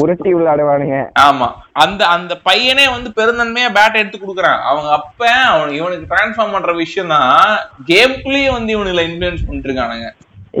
[0.00, 0.98] உருட்டி விளையாடுவானுங்க.
[1.28, 1.48] ஆமா.
[1.84, 4.60] அந்த அந்த பையனே வந்து பெருந்தன்மையா பேட் எடுத்து குடுக்குறான்.
[4.62, 5.20] அவங்க அப்ப
[5.52, 7.36] அவன் இவனுக்கு டிரான்ஸ்ஃபார்ம் பண்ற விஷயம் தான்
[7.92, 10.08] கேம்குள்ளேயே வந்து இவனுல இன்ஃபுளுன்ஸ் பண்ணிட்டு இருக்கானுங்க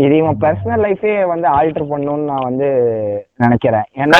[0.02, 2.68] இது இவன் பர்சனல் லைஃபே வந்து ஆல்டர் பண்ணணும்னு நான் வந்து
[3.36, 3.86] நினைக்கிறேன்.
[4.02, 4.18] ஏன்னா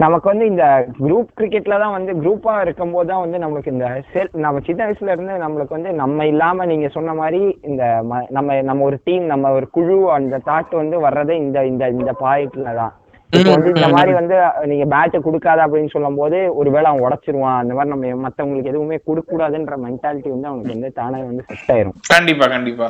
[0.00, 0.64] நமக்கு வந்து இந்த
[1.00, 5.34] குரூப் கிரிக்கெட்ல தான் வந்து குரூப்பா இருக்கும்போது தான் வந்து நம்மளுக்கு இந்த செல் நம்ம சின்ன வயசுல இருந்து
[5.42, 7.40] நம்மளுக்கு வந்து நம்ம இல்லாம நீங்க சொன்ன மாதிரி
[7.70, 7.84] இந்த
[8.36, 12.74] நம்ம நம்ம ஒரு டீம் நம்ம ஒரு குழு அந்த தாட் வந்து வர்றதே இந்த இந்த இந்த பாயிண்ட்ல
[12.80, 12.92] தான்.
[13.30, 14.36] இப்போ வந்து இந்த மாதிரி வந்து
[14.70, 19.30] நீங்க பேட்டு கொடுக்காத அப்படின்னு சொல்லும் போது ஒருவேளை அவன் உடைச்சிருவான் அந்த மாதிரி நம்ம மத்தவங்களுக்கு எதுவுமே கொடுக்க
[19.32, 21.96] கூடாதுன்ற மென்டாலிட்டி வந்து அவனுக்கு வந்து தானே வந்து செட் ஆயிரும்.
[22.14, 22.88] கண்டிப்பா கண்டிப்பா.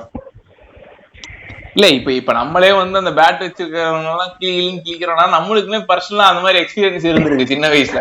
[1.76, 6.60] இல்ல இப்ப இப்ப நம்மளே வந்து அந்த பேட் வச்சிருக்கிறவங்க எல்லாம் கிளின்னு கிளிக்கிறோம்னா நம்மளுக்குமே பர்சனலா அந்த மாதிரி
[6.62, 8.00] எக்ஸ்பீரியன்ஸ் இருந்திருக்கு சின்ன வயசுல.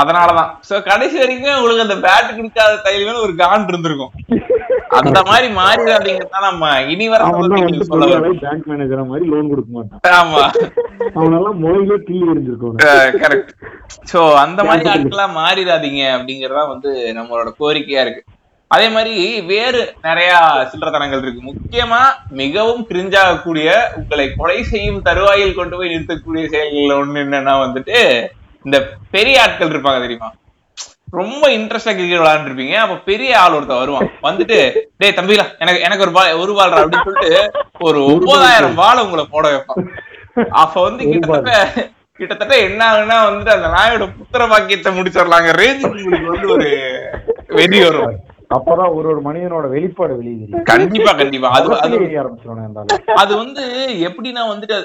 [0.00, 0.50] அதனாலதான்.
[0.68, 4.12] சோ கடைசி வரைக்கும் உங்களுக்கு அந்த பேட் கொடுக்காத தைரியமே ஒரு காண்ட் இருந்திருக்கும்.
[4.98, 7.22] அந்த மாதிரி மாறிடாதீங்க தான் நம்ம இனி வர.
[8.44, 10.00] பேங்க் மேனேஜர் மாதிரி லோன் கொடுக்க மாட்டான்.
[10.20, 10.44] ஆமா.
[11.18, 13.52] அவனெல்லாம் முளையிலே கிள்ளி எரிஞ்சிருக்கணும் கரெக்ட்
[14.12, 18.22] சோ அந்த மாதிரி ஆட்களா மாறிடாதீங்க அப்படிங்கறதா வந்து நம்மளோட கோரிக்கையா இருக்கு.
[18.74, 19.14] அதே மாதிரி
[19.50, 20.30] வேறு நிறைய
[20.70, 21.40] சில்லறத்தனங்கள் இருக்கு.
[21.50, 22.00] முக்கியமா
[22.40, 27.96] மிகவும் கிரிஞ்சாகக்கூடிய உங்களை கொலை செய்யும் தருவாயில் கொண்டு போய் நிறுத்தக்கூடிய செயல்கள் ஒண்ணு என்னன்னா வந்துட்டு
[28.66, 28.78] இந்த
[29.16, 30.30] பெரிய ஆட்கள் இருப்பாங்க தெரியுமா?
[31.18, 34.08] ரொம்ப இன்ட்ரெஸ்டா கிரிக்கெட் விளையாண்டு இருப்பீங்க அப்ப பெரிய ஆள் ஒருத்தன் வருவான்.
[34.26, 34.56] வந்துட்டு
[35.00, 37.32] டேய் தம்பிகளா எனக்கு எனக்கு ஒரு பால் ஒரு பால் அப்படின்னு சொல்லிட்டு
[37.88, 39.86] ஒரு ஒன்பதாயிரம் பால் உங்களை போட வைப்பான்.
[40.62, 41.54] அப்ப வந்து கிட்டத்தட்ட
[42.18, 45.50] கிட்டத்தட்ட என்ன ஆகுன்னா வந்துட்டு அந்த நாயோட புத்திர பாக்கியத்தை முடிச்சிடலாங்க.
[45.62, 46.68] ரேஞ்சுக்கு உங்களுக்கு வந்து ஒரு
[47.58, 48.16] வெறி வரும்.
[48.50, 51.48] அப்பதான் ஒரு ஒரு மனிதனோட வெளிப்பாடு வெளியே கண்டிப்பா கண்டிப்பா.
[51.56, 51.96] அது அது.
[53.22, 53.62] அது வந்து
[54.08, 54.76] எப்படின்னா வந்துட்டு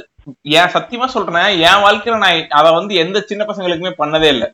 [0.55, 1.37] என் சத்தியமா சொல்றேன்
[1.67, 4.45] என் வாழ்க்கையில நான் அத வந்து எந்த சின்ன பசங்களுக்குமே பண்ணதே இல்ல.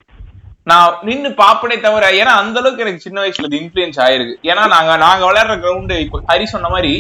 [0.68, 4.36] நான் நின்னு பாப்பனே தவிர ஏன்னா அந்த அளவுக்கு எனக்கு சின்ன வயசுல இது இன்ஃபுளுயன்ஸ் ஆயிருக்கு.
[4.49, 6.91] ஏன்னா நாங்க நாங்க விளையாடுற கிரவுண்டு இப்போ ஹரி சொன்ன மாதிரி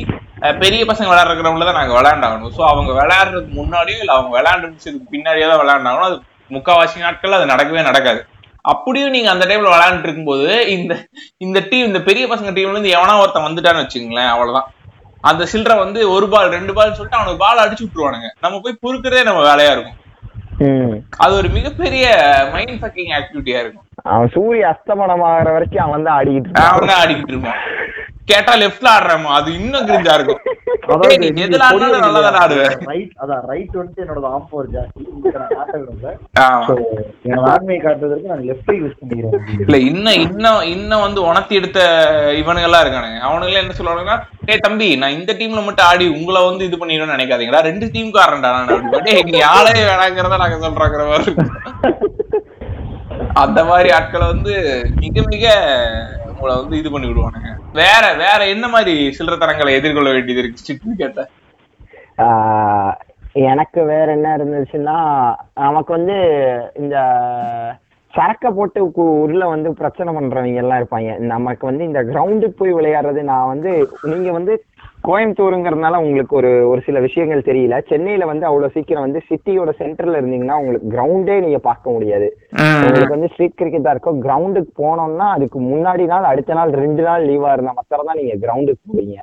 [0.61, 2.53] பெரிய பசங்க விளையாடுற கிரவுண்ட்ல தான் நாங்க விளையாண்டாகணும்.
[2.57, 6.09] சோ அவங்க விளையாடுறதுக்கு முன்னாடியோ இல்ல அவங்க விளையாண்டுறதுக்கு பின்னாடியோ தான் விளையாண்டாகணும்.
[6.09, 6.17] அது
[6.51, 8.21] முக்காவாசி நாட்கள் அது நடக்கவே நடக்காது.
[8.71, 10.93] அப்படியும் நீங்க அந்த டைம்ல விளையாண்டுட்டு இருக்கும்போது இந்த
[11.45, 14.67] இந்த டீம் இந்த பெரிய பசங்க டீம்ல இருந்து எவனா ஒருத்தன் வந்துட்டான்னு வச்சுங்களேன் அவ்வளவுதான்.
[15.29, 18.29] அந்த சில்லறை வந்து ஒரு பால் ரெண்டு பால் சொல்லிட்டு அவனுக்கு பால் அடிச்சு விட்டுருவானுங்க.
[18.43, 19.97] நம்ம போய் பொறுக்கிறதே நம்ம வேலையா இருக்கும்.
[21.23, 22.05] அது ஒரு மிகப்பெரிய
[22.53, 23.85] மைண்ட் ஃபக்கிங் ஆக்டிவிட்டியா இருக்கும்.
[24.13, 26.51] அவன் சூரிய அஸ்தமனம் ஆகிற வரைக்கும் அவன் தான் ஆடிக்கிட்டு.
[26.69, 27.61] அவன் தான் ஆடிக்கிட்டு இருப்பான்.
[28.29, 30.41] கேட்டா லெஃப்ட்ல ஆடுறாமா அது இன்னும் கிரிஞ்சா இருக்கும்.
[32.89, 33.73] ரைட் அதான் ரைட்
[34.03, 35.03] என்னோட ஆம் பவர் ஜாஸ்தி
[39.63, 41.79] இல்ல இன்னும் இன்னும் இன்னும் வந்து உணர்த்தி எடுத்த
[42.41, 43.19] இவனுங்க எல்லாம் இருக்கானுங்க.
[43.27, 44.17] அவனுங்க என்ன சொல்லுவானுங்கன்னா
[44.47, 47.61] டேய் தம்பி நான் இந்த டீம்ல மட்டும் ஆடி உங்களை வந்து இது பண்ணிடணும்னு நினைக்காதீங்கடா.
[47.69, 48.71] ரெண்டு டீமுக்கு ஆடுறேன்டா நான்
[49.31, 51.33] நீ ஆளே வேணாங்கிறத நாங்க சொல்றாங்கிற மாதிரி.
[53.41, 54.53] அந்த மாதிரி ஆட்களை வந்து
[55.01, 55.45] மிக மிக
[56.39, 57.49] உங்களை வந்து இது பண்ணி விடுவானுங்க.
[57.73, 60.65] வேற வேற என்ன மாதிரி சில்லறத்தனங்களை எதிர்கொள்ள வேண்டியது இருக்கு?
[60.67, 61.29] சிட்டு கேட்ட
[62.17, 62.93] ஆஹ்
[63.31, 64.95] எனக்கு வேற என்ன இருந்துச்சுன்னா
[65.53, 66.15] நமக்கு வந்து
[66.73, 66.95] இந்த
[68.13, 71.17] சரக்கை போட்டு உள்ள வந்து பிரச்சனை பண்றவங்க எல்லாம் இருப்பாங்க.
[71.17, 74.63] நமக்கு வந்து இந்த கிரவுண்டுக்கு போய் விளையாடுறது நான் வந்து நீங்க வந்து
[75.07, 77.75] கோயம்புத்தூருங்கிறதுனால உங்களுக்கு ஒரு ஒரு சில விஷயங்கள் தெரியல.
[77.91, 82.27] சென்னையில வந்து அவ்வளவு சீக்கிரம் வந்து சிட்டியோட சென்டர்ல இருந்தீங்கன்னா உங்களுக்கு கிரவுண்டே நீங்க பார்க்க முடியாது.
[82.85, 84.19] உங்களுக்கு வந்து ஸ்ட்ரீட் கிரிக்கெட் தான் இருக்கும்.
[84.25, 88.81] கிரவுண்டுக்கு போனோம்னா அதுக்கு முன்னாடி நாள் அடுத்த நாள் ரெண்டு நாள் லீவா இருந்தா மாத்திரம் தான் நீங்க கிரவுண்டுக்கு
[88.89, 89.17] போவீங்க.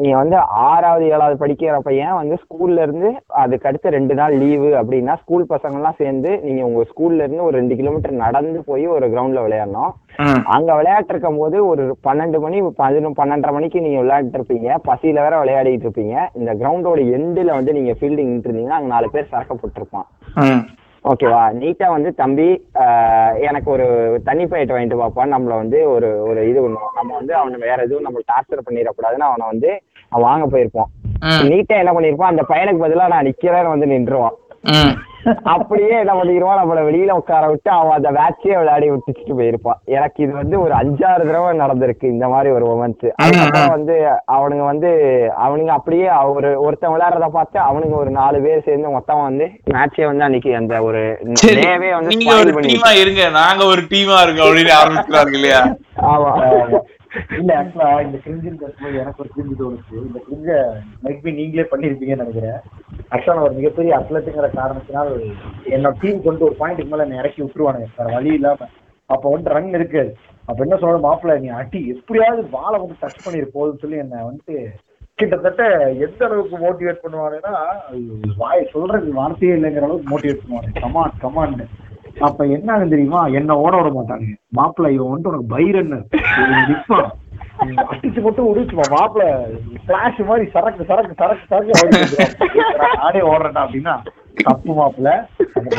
[0.00, 0.38] நீங்க வந்து
[0.70, 3.10] ஆறாவது ஏழாவது படிக்கிற பையன் வந்து ஸ்கூல்ல இருந்து
[3.44, 7.56] அதுக்கு அடுத்த ரெண்டு நாள் லீவு அப்படின்னா ஸ்கூல் பசங்க எல்லாம் சேர்ந்து நீங்க உங்க ஸ்கூல்ல இருந்து ஒரு
[7.60, 9.94] ரெண்டு கிலோமீட்டர் நடந்து போய் ஒரு கிரவுண்ட்ல விளையாடணும்.
[10.56, 14.68] அங்க விளையாட்டு இருக்கும் போது ஒரு பன்னெண்டு மணி பதினொன்று பன்னெண்டரை மணிக்கு நீங்க விளையாட்டு இருப்பீங்க.
[14.96, 16.16] பசியில வேற விளையாடிட்டு இருப்பீங்க.
[16.40, 20.08] இந்த கிரவுண்டோட எண்டுல வந்து நீங்க ஃபீல்டிங் இருந்தீங்கன்னா அங்க நாலு பேர் சரக்க போட்டிருப்பான்.
[21.10, 22.46] ஓகேவா நீட்டா வந்து தம்பி
[23.48, 23.84] எனக்கு ஒரு
[24.28, 28.06] தண்ணி பையட் வாங்கிட்டு வாப்பான்னு நம்மள வந்து ஒரு ஒரு இது பண்ணுவோம் நம்ம வந்து அவனை வேற எதுவும்
[28.06, 29.70] நம்ம டார்ச்சர் பண்ணிடக்கூடாதுன்னு அவனை வந்து
[30.12, 30.90] அவன் வாங்க போயிருப்போம்
[31.52, 32.32] நீட்டா என்ன பண்ணிருப்பான்?
[32.34, 34.36] அந்த பையனுக்கு பதிலா நான் நிக்கிறேன்னு வந்து நின்றுவான்
[35.52, 40.32] அப்படியே என்ன பண்ணிடுவான் நம்மள வெளியில உட்கார விட்டு அவன் அந்த மேட்சே விளையாடி விட்டுச்சுட்டு போயிருப்பான் எனக்கு இது
[40.34, 43.96] வந்து ஒரு அஞ்சாறு தடவை நடந்திருக்கு இந்த மாதிரி ஒரு மொமெண்ட்ஸ் அதுக்கப்புறம் வந்து
[44.36, 44.90] அவனுங்க வந்து
[45.46, 50.26] அவனுங்க அப்படியே ஒரு ஒருத்தன் விளையாடுறத பார்த்து அவனுங்க ஒரு நாலு பேர் சேர்ந்து மொத்தமா வந்து மேட்சே வந்து
[50.26, 51.02] அன்னைக்கு அந்த ஒரு
[51.60, 53.22] டேவே வந்து நீங்க ஒரு டீமா இருங்க.
[53.36, 55.62] நாங்க ஒரு டீமா இருக்கோம் அப்படின்னு ஆரம்பிக்கிறாங்க இல்லையா?
[56.08, 56.32] ஆமா.
[57.38, 59.94] இல்ல ஆக்சுவலா இந்த கிரிஞ்சின் கட்டும்போது எனக்கு ஒரு கிரிஞ்சு தோணுச்சு.
[60.06, 60.48] இந்த கிரிஞ்ச
[61.04, 62.58] மைக்பி நீங்களே பண்ணிருப்பீங்கன்னு நினைக்கிறேன்.
[63.14, 65.12] ஆக்சுவலா ஒரு மிகப்பெரிய அத்லட்டுங்கிற காரணத்தினால்
[65.76, 67.88] என்னோட டீம் கொண்டு ஒரு பாயிண்ட்டுக்கு மேல என்னை இறக்கி விட்டுருவானுங்க.
[67.98, 68.68] வேற வழி இல்லாம.
[69.10, 70.10] அப்ப வந்து ரன் இருக்காது
[70.48, 74.56] அப்ப என்ன சொல்ற மாப்பிள்ள நீ அடி எப்படியாவது வாழை வந்து டச் பண்ணிரு போதுன்னு சொல்லி என்ன வந்துட்டு
[75.18, 75.62] கிட்டத்தட்ட
[76.06, 77.54] எந்த அளவுக்கு மோட்டிவேட் பண்ணுவானுன்னா
[78.36, 81.66] வாய் சொல்றது வார்த்தையே இல்லைங்கிற அளவுக்கு மோட்டிவேட் பண்ணுவானு கமான் கமான்னு
[82.16, 83.20] அப்ப என்ன தெரியுமா?
[83.32, 85.94] என்ன ஓட விட மாட்டாங்க மாப்பிள்ள இவன் வந்து உனக்கு பைரன்.
[86.68, 87.08] நிப்பான்
[87.84, 89.26] அடிச்சு மட்டும் உடிச்சுமா மாப்பிள்ள
[89.86, 91.74] பிளாஷ் மாதிரி சரக்கு சரக்கு சரக்கு சரக்கு
[93.00, 93.94] நானே ஓடுறேன்டா அப்படின்னா
[94.36, 95.10] தப்பு மாப்பிள்ள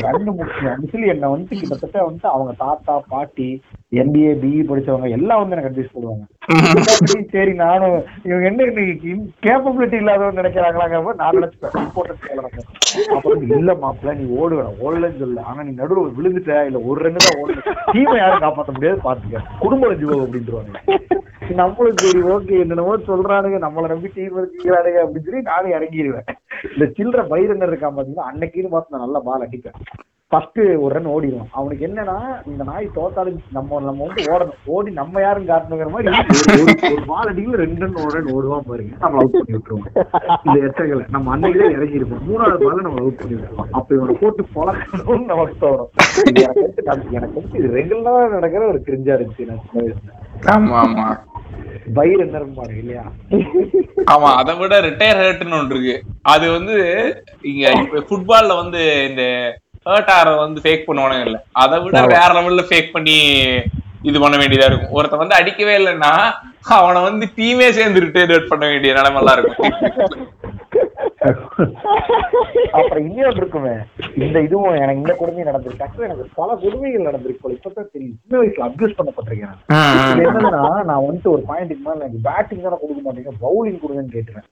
[0.08, 3.50] ரெண்டு முக்கியம் சொல்லி என்ன வந்து கிட்டத்தட்ட வந்து அவங்க தாத்தா பாட்டி
[4.02, 6.26] எம்பிஏ பிஇ படிச்சவங்க எல்லாம் வந்து எனக்கு அட்வைஸ் பண்ணுவாங்க
[7.34, 7.96] சரி நானும்
[8.28, 9.12] இவங்க என்ன இன்னைக்கு
[9.46, 11.76] கேப்பபிலிட்டி இல்லாதவங்க நினைக்கிறாங்களாங்க நான் நினைச்சுப்பேன்.
[11.82, 17.26] இம்பார்ட்டன்ஸ் அப்புறம் இல்ல மாப்பிள்ள நீ ஓடுவ ஓடலன்னு சொல்ல ஆனா நீ நடுவுல விழுந்துட்ட இல்ல ஒரு ரெண்டு
[17.26, 17.56] தான் ஓடு
[17.94, 19.44] டீமை யாரும் காப்பாத்த முடியாது பாத்துக்க.
[19.64, 20.74] குடும்ப ஜீவோ அப்படின்ட்டுருவாங்க.
[21.60, 23.60] நம்மளும் சரி ஓகே என்னென்னமோ சொல்றானுங்க.
[23.66, 26.30] நம்மளை நம்பி டீம் இருக்கிறானுங்க அப்படின்னு சொல்லி நானும் இறங்கிடுவேன்.
[26.76, 29.74] இந்த சில்லற பைரன்னர் இருக்கான் பாத்தீங்கன்னா கீழே பார்த்து நான் நல்லா பால் அடிப்பேன்.
[30.30, 34.54] ஃபர்ஸ்ட் ஒரு ரன் ஓடிடுவான் அவனுக்கு என்னன்னா இந்த நாய் தோத்தாலும் நம்ம நம்ம வந்து ஓடணும்.
[34.66, 38.96] ஓடி நம்ம யாரும் காட்டணுங்கிற மாதிரி ஒரு- பால் அடிக்கல ரெண்டு ரன் ஒரு ரன் ஓடுவான் பாருங்க.
[39.00, 40.06] நம்ம அவுட் பண்ணி விட்டுருவோம்
[40.44, 41.06] இந்த எச்சங்களை.
[41.10, 45.68] நம்ம அன்னைக்குதான் இறங்கி இருப்போம் மூணாவது பால் நம்ம அவுட் பண்ணி விட்டுருவோம் அப்ப இவனை போட்டு பழக்கணும்னு நமக்கு
[45.68, 45.88] தோணும்.
[46.26, 50.27] எனக்கு வந்து எனக்கு வந்து இது ரெகுலரா நடக்கிற ஒரு கிரிஞ்சா இருந்துச்சு நான் சின்ன வயசுல.
[50.56, 51.08] ஆமா ஆமா.
[51.98, 52.24] பயிர்
[52.76, 53.04] இல்லையா?
[54.14, 55.96] ஆமா அதை விட ரிட்டையர் ஹர்ட்னு ஒன்று இருக்கு.
[56.34, 56.76] அது வந்து
[57.42, 59.24] இங்க இப்ப ஃபுட்பால்ல வந்து இந்த
[59.86, 61.38] ஹர்ட் ஆற வந்து ஃபேக் பண்ணுவானுங்க இல்ல.
[61.64, 63.18] அதை விட வேற லெவல்ல ஃபேக் பண்ணி
[64.04, 64.96] இது பண்ண வேண்டியதா இருக்கும்.
[64.98, 66.12] ஒருத்தன் வந்து அடிக்கவே இல்லைன்னா
[66.78, 69.74] அவனை வந்து டீமே சேர்ந்து ரிட்டையர் பண்ண வேண்டிய நிலைமெல்லாம் இருக்கும்.
[72.78, 73.74] அப்புறம் இன்னொன்று இருக்குமே.
[74.18, 75.86] இந்த இதுவும் எனக்கு இந்த கொடுமையும் நடந்திருக்கு.
[75.86, 79.56] ஆக்சுவலா எனக்கு பல கொடுமைகள் நடந்திருக்கு இப்பதான் தெரியும் சின்ன வயசுல அபியூஸ் பண்ணப்பட்டிருக்கேன்
[80.26, 84.46] என்னன்னா நான் வந்துட்டு ஒரு பாயிண்ட்டுக்கு மேல எனக்கு பேட்டிங் தானே கொடுக்க மாட்டேங்க பவுலிங் கொடுங்கன்னு கேட்டுறேன்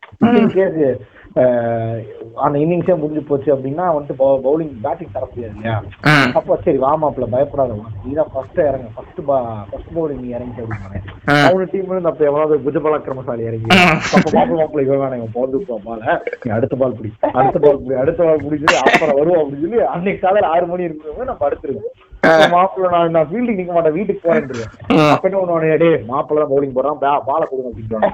[0.55, 0.79] கேஸ்
[2.45, 5.75] அந்த இன்னிங்ஸே முடிஞ்சு போச்சு அப்படின்னா வந்துட்டு பவுலிங் பேட்டிங் தர முடியாது இல்லையா?
[6.39, 7.75] அப்ப சரி வாமாப்ல பயப்படாத.
[8.05, 8.87] நீதான் ஃபர்ஸ்ட் இறங்க.
[8.95, 9.37] ஃபர்ஸ்ட் பா
[9.69, 11.01] ஃபர்ஸ்ட் பவுலிங் நீ இறங்கி அப்படின்னு
[11.45, 13.69] அவனு டீம் இருந்து அப்ப எவ்வளவு புஜபலாக்கிரமசாலி இறங்கி
[14.15, 15.99] அப்ப மாப்பிள மாப்பிள இவன் வேணாம் இவன் போந்து பால
[16.43, 17.11] நீ அடுத்த பால் பிடி.
[17.39, 20.87] அடுத்த பால் பிடி அடுத்த பால் பிடி சொல்லி அப்புறம் வருவோம் அப்படின்னு சொல்லி அன்னைக்கு காலையில ஆறு மணி
[20.87, 21.91] இருக்கிறவங்க நான் படுத்துருவேன்.
[22.53, 24.47] மாப்பிள்ள நான் நான் ஃபீல்டிங் நிக்க மாட்டேன் வீட்டுக்கு போறேன்
[25.09, 28.11] அப்ப என்ன ஒண்ணு டே மாப்பிள்ள தான் பவுலிங் போறான் பாலை கொடுங்க அப்படின்னு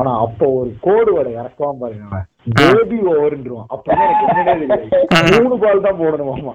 [0.00, 2.20] ஆனா அப்ப ஒரு கோடு வரை இறக்குவான் பாருங்க.
[2.46, 3.66] பேபி ஓவர்ன்றுவான்.
[3.74, 6.30] அப்ப எனக்கு மூணு பால் தான் போடணும்?
[6.34, 6.52] ஆமா.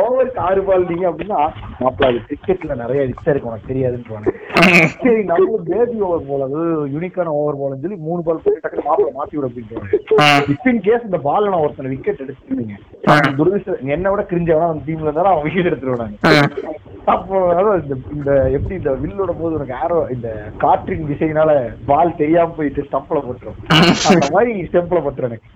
[0.00, 1.38] ஓவருக்கு ஆறு பால் நீங்க அப்படின்னா
[1.80, 4.32] மாப்பிள்ள அது கிரிக்கெட்ல நிறைய ரிக்ஸ் இருக்கு உனக்கு தெரியாதுன்றாங்க
[5.04, 6.60] சரி நம்ம பேபி ஓவர் போல அது
[6.94, 9.88] யூனிக்கான ஓவர் போலன்னு சொல்லி மூணு பால் போட்டு டக்குனு மாப்பிள்ள மாத்தி விட அப்படின்றாங்க.
[10.52, 12.76] இப்ப இன் கேஸ் இந்த பால்ல நான் ஒருத்தனை விக்கெட் எடுத்துருவீங்க
[13.38, 16.18] துரதிருஷ்டம் என்ன விட கிரிஞ்சவனா அந்த டீம்ல இருந்தாலும் அவன் விக்கெட் எடுத்துருவாங்க
[17.12, 17.38] அப்போ
[18.14, 20.28] இந்த எப்படி இந்த வில்லோட போது உனக்கு ஆரோ இந்த
[20.62, 21.50] காற்றின் திசையினால
[21.90, 23.58] பால் தெரியாம போயிட்டு ஸ்டம்ப்ல பட்டுரும்.
[24.10, 25.50] அந்த மாதிரி ஸ்டெம்ப்ல எனக்கு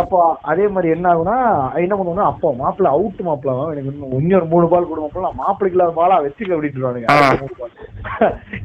[0.00, 0.18] அப்போ
[0.50, 1.36] அதே மாதிரி என்ன ஆகும்னா
[1.82, 3.52] என்ன பண்ணுவோம்னா அப்போ மாப்பிள்ள அவுட் மாப்பிள்ள.
[3.74, 6.82] எனக்கு இன்னும் இன்னொரு மூணு பால் கூட மாப்பிள்ள மாப்பிளைக்கு இல்லாத பாலா வச்சுக்க அப்படின்ட்டு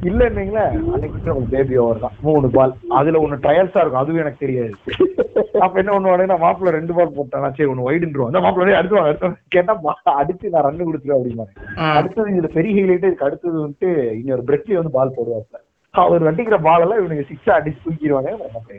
[0.08, 2.16] இல்லன்னீங்களே அன்னைக்கு நமக்கு பேபி ஓவர் தான்.
[2.28, 4.02] மூணு பால் அதுல ஒண்ணு ட்ரையல்ஸா இருக்கும்.
[4.04, 4.74] அதுவும் எனக்கு தெரியாது.
[5.66, 9.32] அப்ப என்ன பண்ணுவானுங்கன்னா மாப்பிள்ள ரெண்டு பால் போட்டானா சரி ஒண்ணு வைடுன்றுவோம் அந்த மாப்பிள்ள அடுத்து வாங்க, அடுத்து.
[9.56, 9.76] கேட்டா
[10.20, 11.54] அடிச்சு நான் ரன் கொடுத்துருவேன் அப்படிம்பாங்க.
[12.00, 13.92] அடுத்தது இதுல பெரிய ஹைலைட் இதுக்கு அடுத்தது வந்துட்டு
[14.22, 15.60] இன்னொரு பிரெட்லி வந்து பால் போடுவாப்ல
[15.94, 18.32] அவர் வண்டிக்கிற பால் எல்லாம் இவனுக்கு சிக்ஸா அடிச்சு தூக்கிடுவாங்க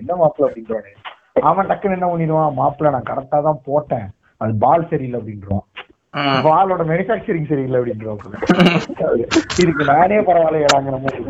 [0.02, 0.92] என்ன மாப்பிள்ள அப்படின்றானே
[1.36, 2.56] அவன் டக்குன்னு என்ன பண்ணிடுவான்?
[2.56, 4.06] மாப்பிள்ள நான் கரெக்டா தான் போட்டேன்.
[4.40, 5.64] அது பால் சரியில்லை அப்படின்றான்
[6.44, 8.20] பாலோட மேனுஃபேக்சரிங் சரியில்லை அப்படின்றான்
[9.58, 11.24] இதுக்கு நானே பரவாயில்ல ஏடாங்கிற மாதிரி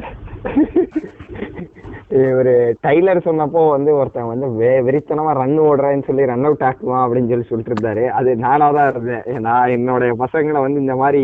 [2.32, 7.30] ஒரு டைலர் சொன்னப்போ வந்து ஒருத்தன் வந்து வெ- வெறித்தனமா ரன் ஓடுறேன்னு சொல்லி ரன் அவுட் ஆக்குவான் அப்படின்னு
[7.30, 8.04] சொல்லி சொல்லிட்டு இருந்தாரு.
[8.10, 9.24] அது நானா தான் இருந்தேன்.
[9.40, 11.22] நான் என்னோட பசங்களை வந்து இந்த மாதிரி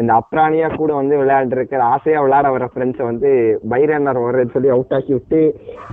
[0.00, 3.30] இந்த அப்ராணியா கூட வந்து விளையாண்டு இருக்கிற ஆசையா விளையாட வர ஃப்ரெண்ட்ஸை வந்து
[3.72, 5.40] பை ரன்னர் வர்றேன்னு சொல்லி அவுட் ஆக்கி விட்டு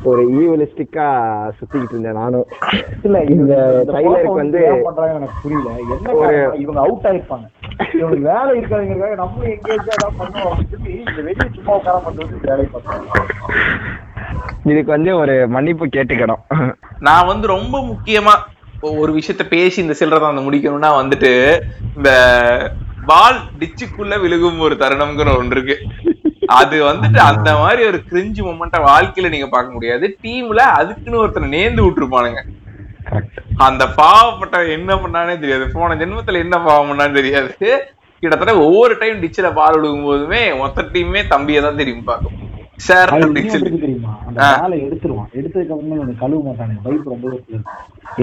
[0.09, 1.07] ஒரு ஈவலிஸ்டிக்கா
[1.57, 2.47] சுத்திக்கிட்டு இருந்தேன் நானும்.
[3.07, 3.53] இல்ல இந்த
[3.95, 4.61] டைலருக்கு வந்து
[5.17, 5.69] எனக்கு புரியல.
[5.95, 6.55] என்ன காரணம்?
[6.63, 7.47] இவங்க அவுட் ஆயிருப்பாங்க.
[7.97, 13.07] இவங்களுக்கு வேலை இருக்காதுங்கிறதுக்காக நம்ம எங்கேஜா தான் பண்ணுவோம் இந்த வெளியே சும்மா உட்கார பண்றது வேலை பார்த்தாங்க.
[14.71, 16.43] இதுக்கு வந்து ஒரு மன்னிப்பு கேட்டுக்கணும்.
[17.07, 18.35] நான் வந்து ரொம்ப முக்கியமா
[19.01, 21.31] ஒரு விஷயத்த பேசி இந்த சில்லறை அந்த முடிக்கணும்னா வந்துட்டு
[21.97, 22.09] இந்த
[23.09, 25.75] பால் டிச்சுக்குள்ள விழுகும் ஒரு தருணம்ங்கிற ஒன்று இருக்கு
[26.59, 30.05] அது வந்துட்டு அந்த மாதிரி ஒரு கிரிஞ்சு மொமெண்ட வாழ்க்கையில நீங்க பார்க்க முடியாது.
[30.23, 32.41] டீம்ல அதுக்குன்னு ஒருத்தனை நேர்ந்து விட்டுருப்பானுங்க.
[33.67, 35.65] அந்த பாவப்பட்ட என்ன பண்ணானே தெரியாது.
[35.75, 37.51] போன ஜென்மத்துல என்ன பாவம் பண்ணான்னு தெரியாது.
[38.23, 42.37] கிட்டத்தட்ட ஒவ்வொரு டைம் டிச்சில பால் விழுகும் போதுமே மொத்த டீமே தம்பியை தான் திரும்பி பார்க்கும்.
[42.85, 43.11] சார்
[43.85, 44.13] தெரியுமா?
[44.27, 44.39] அந்த.
[44.61, 45.29] பாலை எடுத்துருவான்.
[45.39, 46.81] எடுத்ததுக்கு அப்புறமே கழுவ மாட்டானுங்க.
[46.85, 47.35] பைப் ரொம்ப.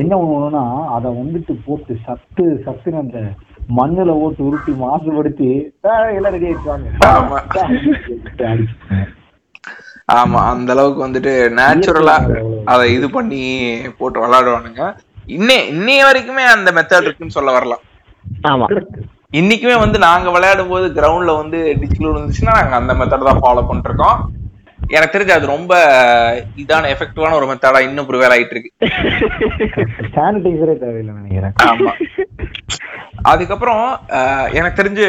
[0.02, 0.64] என்ன பண்ணுவோம்னா
[0.96, 3.18] அதை வந்துட்டு போட்டு சத்து சத்துன்னு அந்த
[3.78, 5.48] மண்ணுல ஓட்டு உருட்டி மாசுபடுத்தி
[6.12, 6.48] எல்லாம் ரெடி
[7.10, 7.38] ஆமா.
[7.50, 8.68] ஆயிடுவாங்க
[10.14, 10.40] ஆமா.
[10.52, 12.16] அந்த அளவுக்கு வந்துட்டு நேச்சுரலா
[12.72, 13.42] அதை இது பண்ணி
[13.98, 14.84] போட்டு விளையாடுவானுங்க
[15.36, 17.82] இன்னே இன்னைய வரைக்குமே அந்த மெத்தட் இருக்குன்னு சொல்ல வரலாம்.
[18.50, 18.66] ஆமா.
[19.32, 23.90] இன்னைக்குமே வந்து நாங்க விளையாடும் போது கிரவுண்ட்ல வந்து டிச்சில் இருந்துச்சுன்னா நாங்க அந்த மெத்தட் தான் ஃபாலோ பண்ணிட்டு
[23.90, 24.18] இருக்கோம்.
[24.96, 25.72] எனக்கு தெரிஞ்சு அது ரொம்ப
[26.62, 28.70] இதான எஃபெக்டிவான ஒரு மெத்தடா இன்னும் ப்ரிவேல் ஆயிட்டு இருக்கு.
[30.16, 31.54] சானிடைசரே தேவையில்லை நினைக்கிறேன்.
[31.70, 31.92] ஆமா.
[33.32, 33.84] அதுக்கப்புறம்
[34.58, 35.06] எனக்கு தெரிஞ்சு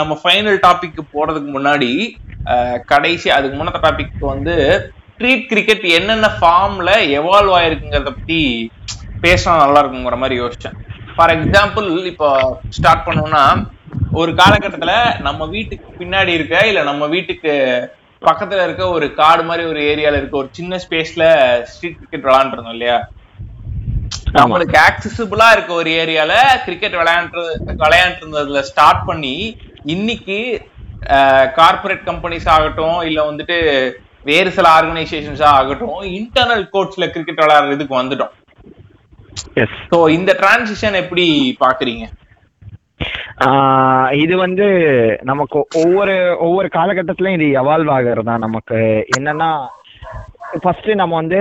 [0.00, 1.90] நம்ம ஃபைனல் டாபிக் போறதுக்கு முன்னாடி
[2.92, 4.54] கடைசி அதுக்கு முன்னத்த டாபிக் வந்து
[5.14, 8.40] ஸ்ட்ரீட் கிரிக்கெட் என்னென்ன ஃபார்ம்ல எவால்வ் ஆயிருக்குங்கிறத பத்தி
[9.24, 10.76] பேசினா நல்லா இருக்குங்கிற மாதிரி யோசிச்சேன்.
[11.16, 12.28] ஃபார் எக்ஸாம்பிள் இப்போ
[12.76, 13.42] ஸ்டார்ட் பண்ணோம்னா
[14.20, 14.94] ஒரு காலகட்டத்துல
[15.26, 17.52] நம்ம வீட்டுக்கு பின்னாடி இருக்க இல்ல நம்ம வீட்டுக்கு
[18.22, 21.24] பக்கத்துல இருக்க ஒரு காடு மாதிரி ஒரு ஏரியால இருக்க ஒரு சின்ன ஸ்பேஸ்ல
[21.70, 22.98] ஸ்ட்ரீட் கிரிக்கெட் விளையாண்டுருந்தோம் இல்லையா?
[24.32, 27.42] நம்மளுக்கு ஆக்சசிபிளா இருக்க ஒரு ஏரியால கிரிக்கெட் விளையாண்டு
[27.82, 29.34] விளையாண்டு இருந்ததுல ஸ்டார்ட் பண்ணி
[29.86, 30.38] இன்னைக்கு
[31.56, 33.56] கார்ப்பரேட் கம்பெனிஸ் ஆகட்டும் இல்ல வந்துட்டு
[34.24, 38.32] வேறு சில ஆர்கனைசேஷன்ஸா ஆகட்டும் இன்டர்னல் கோர்ட்ஸ்ல கிரிக்கெட் விளையாடுறதுக்கு வந்துட்டோம்.
[40.16, 41.24] இந்த டிரான்சிஷன் எப்படி
[41.60, 42.04] பாக்குறீங்க?
[44.22, 44.66] இது வந்து
[45.22, 48.80] நமக்கு ஒவ்வொரு ஒவ்வொரு காலகட்டத்திலயும் இது எவால்வ் ஆகிறது தான் நமக்கு.
[49.18, 49.50] என்னன்னா
[50.62, 51.40] ஃபர்ஸ்ட் நம்ம வந்து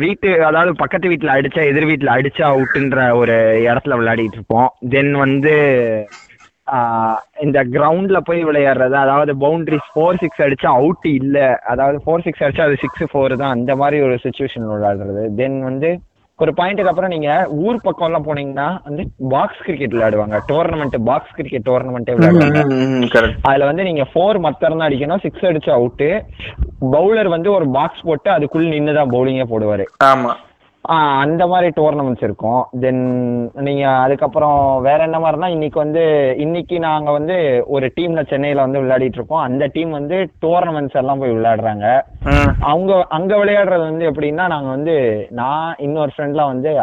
[0.00, 3.36] வீட்டு அதாவது பக்கத்து வீட்டுல அடிச்சா எதிர் வீட்டுல அடிச்சா அவுட்டுன்ற ஒரு
[3.66, 4.68] இடத்துல விளையாடிட்டு இருப்போம்.
[4.90, 5.54] தென் வந்து
[6.66, 11.38] ஆஹ், இந்த கிரவுண்ட்ல போய் விளையாடுறது அதாவது பவுண்டரிஸ் ஃபோர் சிக்ஸ் அடிச்சா அவுட் இல்ல.
[11.72, 13.54] அதாவது ஃபோர் சிக்ஸ் அடிச்சா அது சிக்ஸ் ஃபோர் தான்.
[13.56, 15.24] அந்த மாதிரி ஒரு சுச்சுவேஷன் விளையாடுறது.
[15.36, 15.90] தென் வந்து
[16.38, 17.28] ஒரு பாயிண்ட்டுக்கு அப்புறம் நீங்க
[17.64, 20.36] ஊர் பக்கம் எல்லாம் போனீங்கன்னா வந்து பாக்ஸ் கிரிக்கெட் விளையாடுவாங்க.
[20.48, 22.62] டோர்னமெண்ட் பாக்ஸ் கிரிக்கெட் டோர்னமெண்ட்டே விளையாடுவாங்க.
[23.50, 26.08] அதுல வந்து நீங்க ஃபோர் மத்தரம் தான் அடிக்கணும் சிக்ஸ் அடிச்சு அவுட்டு
[26.96, 29.86] பவுலர் வந்து ஒரு பாக்ஸ் போட்டு அதுக்குள்ள நின்று தான் பவுலிங்கே போடுவாரு.
[30.12, 30.32] ஆமா.
[30.86, 32.66] அந்த மாதிரி டோர்னமெண்ட்ஸ் இருக்கும்.
[32.80, 33.02] தென்
[33.54, 39.20] நீங்க அதுக்கப்புறம் வேற என்ன மாதிரினா இன்னைக்கு வந்து இன்னைக்கு நாங்க வந்து ஒரு டீம்ல சென்னையில வந்து விளையாடிட்டு
[39.20, 39.40] இருக்கோம்.
[39.40, 42.00] அந்த டீம் வந்து டோர்னமெண்ட்ஸ் எல்லாம் போய் விளையாடுறாங்க.
[42.60, 46.80] அவங்க அங்க விளையாடுறது வந்து எப்படின்னா நாங்க வந்து நான் இன்னொரு ஃப்ரெண்ட்லாம் வந்து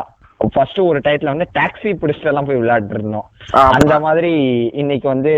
[0.53, 4.33] ஃபர்ஸ்ட் ஒரு டயத்துல வந்து டாக்ஸி பிடிச்சிட்டு எல்லாம் போய் விளையாட்டு இருந்தோம் அந்த மாதிரி
[4.73, 5.33] இன்னைக்கு வந்து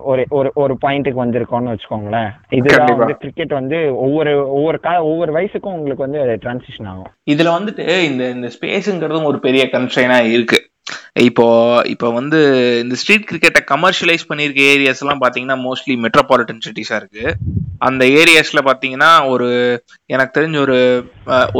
[0.00, 2.30] ஒரு ஒரு ஒரு பாயிண்ட்டுக்கு வந்திருக்கோம்னு வச்சுக்கோங்களேன்.
[2.48, 2.96] இதுதான்.
[2.96, 7.12] வந்து கிரிக்கெட் வந்து ஒவ்வொரு ஒவ்வொரு கா ஒவ்வொரு வயசுக்கும் உங்களுக்கு வந்து டிரான்சிஷன் ஆகும்.
[7.30, 10.70] இதுல வந்துட்டு இந்த இந்த ஸ்பேஸுங்கிறதும் ஒரு பெரிய கன்ஸ்ட்ரைனா இருக்கு.
[11.26, 11.44] இப்போ
[11.92, 12.38] இப்போ வந்து
[12.82, 17.24] இந்த ஸ்ட்ரீட் கிரிக்கெட்டை கமர்ஷியலைஸ் பண்ணியிருக்க ஏரியாஸ் எல்லாம் பாத்தீங்கன்னா மோஸ்ட்லி மெட்ரோபாலிட்டன் சிட்டிஸா இருக்கு.
[17.88, 19.48] அந்த ஏரியாஸ்ல பாத்தீங்கன்னா ஒரு
[20.14, 20.76] எனக்கு தெரிஞ்ச ஒரு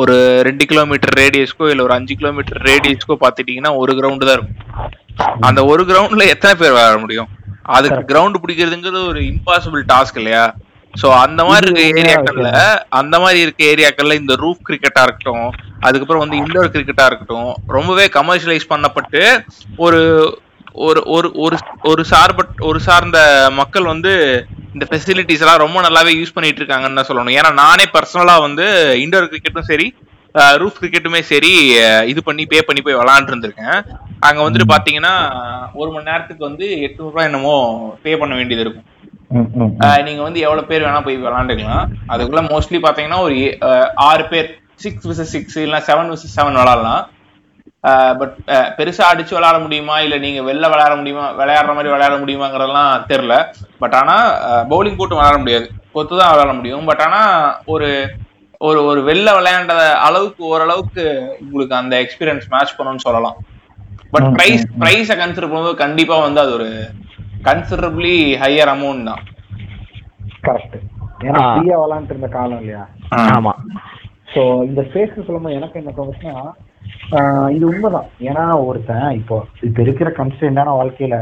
[0.00, 0.16] ஒரு
[0.48, 4.62] ரெண்டு கிலோமீட்டர் ரேடியஸ்க்கோ இல்ல ஒரு அஞ்சு கிலோமீட்டர் ரேடியஸ்க்கோ பாத்துட்டீங்கன்னா ஒரு கிரவுண்டு தான் இருக்கும்.
[5.48, 7.30] அந்த ஒரு கிரவுண்ட்ல எத்தனை பேர் விளையாட முடியும்?
[7.76, 10.44] அதுக்கு கிரவுண்ட் பிடிக்கிறதுங்கிறது ஒரு இம்பாசிபிள் டாஸ்க் இல்லையா?
[10.95, 12.51] சோ அந்த மாதிரி இருக்க ஏரியாக்கள்ல
[13.01, 15.49] அந்த மாதிரி இருக்க ஏரியாக்கள்ல இந்த ரூஃப் கிரிக்கெட்டா இருக்கட்டும்
[15.86, 19.22] அதுக்கப்புறம் வந்து இண்டோர் கிரிக்கெட்டா இருக்கட்டும் ரொம்பவே கமர்ஷியலைஸ் பண்ணப்பட்டு
[19.86, 20.01] ஒரு
[20.86, 21.57] ஒரு ஒரு ஒரு
[21.91, 23.18] ஒரு சார்பட் ஒரு சார்ந்த
[23.61, 24.12] மக்கள் வந்து
[24.74, 27.36] இந்த ஃபெசிலிட்டிஸ் எல்லாம் ரொம்ப நல்லாவே யூஸ் பண்ணிட்டு இருக்காங்கன்னு தான் சொல்லணும்.
[27.39, 28.66] ஏன்னா நானே பர்சனலா வந்து
[29.05, 29.86] இண்டோர் கிரிக்கெட்டும் சரி
[30.62, 31.53] ரூஃப் கிரிக்கெட்டுமே சரி
[32.12, 33.78] இது பண்ணி பே பண்ணி போய் விளாண்டு இருந்திருக்கேன்.
[34.28, 35.14] அங்க வந்துட்டு பாத்தீங்கன்னா
[35.80, 37.55] ஒரு மணி நேரத்துக்கு வந்து எட்நூறு ரூபாய் என்னமோ
[38.05, 38.86] பே பண்ண வேண்டியது இருக்கும்.
[40.07, 41.87] நீங்க வந்து எவ்வளவு பேர் வேணா போய் விளாண்டுக்கலாம்.
[42.12, 43.37] அதுக்குள்ள மோஸ்ட்லி பாத்தீங்கன்னா ஒரு
[44.09, 44.49] ஆறு பேர்.
[44.85, 47.03] சிக்ஸ் விசஸ் சிக்ஸ் இல்ல செவன் விசஸ் செவன் விளாடலாம்.
[48.20, 48.37] பட்
[48.79, 49.97] பெருசா அடிச்சு விளையாட முடியுமா?
[50.05, 51.26] இல்ல நீங்க வெளில விளையாட முடியுமா?
[51.41, 53.37] விளையாடுற மாதிரி விளையாட முடியுமாங்கிறதெல்லாம் தெரியல.
[53.83, 54.16] பட் ஆனா
[54.72, 55.68] பவுலிங் போட்டு விளையாட முடியாது.
[55.97, 56.89] கொத்து தான் விளையாட முடியும்.
[56.91, 57.20] பட் ஆனா
[57.74, 57.91] ஒரு
[58.68, 59.74] ஒரு ஒரு வெளில விளையாண்ட
[60.07, 61.05] அளவுக்கு ஓரளவுக்கு
[61.43, 63.37] உங்களுக்கு அந்த எக்ஸ்பீரியன்ஸ் மேட்ச் பண்ணணும்னு சொல்லலாம்.
[64.14, 64.64] But price.
[64.83, 66.68] பிரைஸை கன்சிடர் பண்ணும்போது கண்டிப்பா வந்து அது ஒரு
[67.49, 69.24] கன்சிடரபிளி ஹையர் அமௌண்ட் தான்.
[70.46, 70.78] கரெக்ட்
[71.26, 71.42] ஏன்னா.
[71.53, 72.82] ஃப்ரீயா விளாண்டுட்டு இருந்த காலம் இல்லையா?
[73.36, 73.53] ஆமா.
[74.32, 74.40] ஸோ
[74.70, 76.34] இந்த ஸ்பேஸ் சொல்லும்போது எனக்கு என்ன தோணுச்சுன்னா
[77.55, 78.09] இது உண்மைதான்.
[78.28, 79.36] ஏன்னா ஒருத்தன் இப்போ
[79.66, 81.16] இப்போ இருக்கிற கன்ஸ்டன்டான வாழ்க்கையில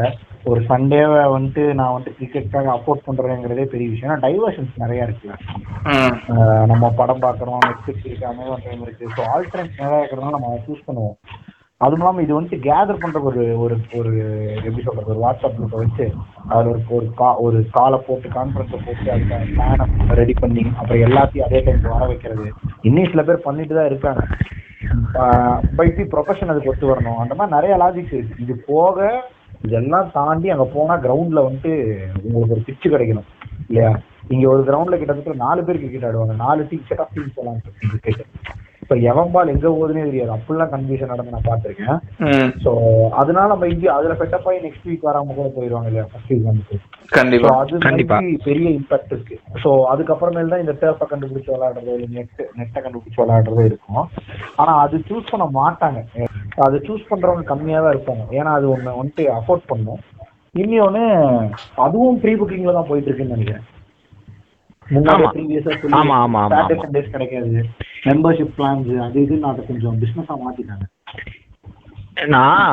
[0.50, 4.08] ஒரு சண்டேவை வந்துட்டு நான் வந்துட்டு கிரிக்கெட்டுக்காக அஃபோர்ட் பண்றேங்கிறதே பெரிய விஷயம்.
[4.08, 5.36] ஏன்னா டைவர்ஷன்ஸ் நிறைய இருக்குல்ல.
[6.72, 9.12] நம்ம படம் பார்க்குறோம் நெட்ஃபிளிக்ஸ் இருக்கு அமேசான் டைம் இருக்கு.
[9.16, 11.16] ஸோ ஆல்டர்னேட் நிறைய இருக்கிறதுனால நம்ம சூஸ் பண்ணுவோம்.
[11.80, 14.12] அதுவும் இல்லாமல் இது வந்துட்டு கேதர் பண்ற ஒரு ஒரு ஒரு
[14.54, 16.04] எப்படி சொல்றது ஒரு வாட்ஸ்அப் குரூப்பை வச்சு
[16.48, 19.86] அதில் ஒரு ஒரு கா ஒரு காலை போட்டு கான்ஃபரன்ஸை போட்டு அதுக்கான பிளானை
[20.20, 22.46] ரெடி பண்ணி அப்புறம் எல்லாத்தையும் அதே டைம் வர வைக்கிறது.
[22.82, 24.22] இன்னும் சில பேர் பண்ணிட்டு தான் இருக்காங்க.
[25.78, 27.20] பைட்டி ப்ரொஃபஷன் அதுக்கு ஒத்து வரணும்.
[27.22, 28.42] அந்த மாதிரி நிறைய லாஜிக்ஸ் இருக்கு.
[28.44, 29.24] இது போக
[29.62, 31.72] இதெல்லாம் தாண்டி அங்க போனா கிரவுண்ட்ல வந்துட்டு
[32.22, 33.30] உங்களுக்கு ஒரு பிச்சு கிடைக்கணும்.
[33.68, 33.90] இல்லையா?
[34.34, 36.36] இங்க ஒரு கிரவுண்ட்ல கிட்டத்தட்ட நாலு பேர் கிரிக்கெட் ஆடுவாங்க.
[36.44, 38.24] நாலு டீம் செட் ஆஃப் டீம்ஸ் எல்லாம் கிரிக்கெட்
[38.86, 40.30] இப்ப எவன் பால் எங்க போகுதுன்னே தெரியாது.
[40.34, 41.96] அப்படிலாம் கன்ஃபியூஷன் நடந்து நான் பார்த்திருக்கேன்.
[42.26, 42.50] ம்.
[42.64, 42.72] ஸோ
[43.12, 46.04] அதனால நம்ம இங்கே அதுல செட்டப் ஆகி நெக்ஸ்ட் வீக் வராம கூட போயிடுவாங்க இல்லையா?
[46.10, 46.30] ஃபர்ஸ்ட்
[46.68, 46.76] ஸோ
[47.16, 47.80] கண்டிப்பா அது.
[47.86, 49.36] மாதிரி பெரிய இம்பாக்ட் இருக்கு.
[49.62, 54.04] ஸோ அதுக்கப்புறமேல் தான் இந்த டேர்ஃபை கண்டுபிடிச்சு விளையாடுறதோ இல்லை நெட் நெட்டை கண்டுபிடிச்சு விளையாடுறதோ இருக்கும்.
[54.56, 56.02] ஆனா அது சூஸ் பண்ண மாட்டாங்க.
[56.58, 58.26] அது சூஸ் பண்றவங்க கம்மியா தான் இருப்பாங்க.
[58.30, 60.02] ஏன்னா அது ஒண்ணு வந்துட்டு அஃபோர்ட் பண்ணும்.
[60.54, 61.04] இன்னொன்னு
[61.76, 63.66] அதுவும் ப்ரீ புக்கிங்ல தான் போயிட்டு இருக்குன்னு நினைக்கிறேன்.
[64.86, 65.24] முன்னாடி.
[65.34, 66.84] ப்ரீவியஸா ஆமா, ஆமா, ஆமா, சாட்டர்டே ஆமா.
[66.84, 67.60] சண்டேஸ் கிடைக்காது.
[68.08, 70.86] மெம்பர்ஷிப் பிளான்ஸ் அது இதுன்னு அதை கொஞ்சம் பிசினஸா மாத்திட்டாங்க.
[72.34, 72.68] நான்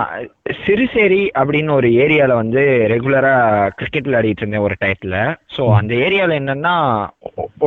[0.66, 2.62] சிறுசேரி அப்படின்னு ஒரு ஏரியால வந்து
[2.92, 3.34] ரெகுலரா
[3.80, 5.16] கிரிக்கெட் விளையாடிட்டு இருந்தேன் ஒரு டயத்துல
[5.56, 6.76] ஸோ அந்த ஏரியால என்னன்னா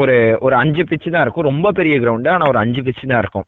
[0.00, 1.50] ஒரு ஒரு அஞ்சு பிச்சு தான் இருக்கும்.
[1.50, 3.46] ரொம்ப பெரிய கிரவுண்டு ஆனா ஒரு அஞ்சு பிச்சு தான் இருக்கும்.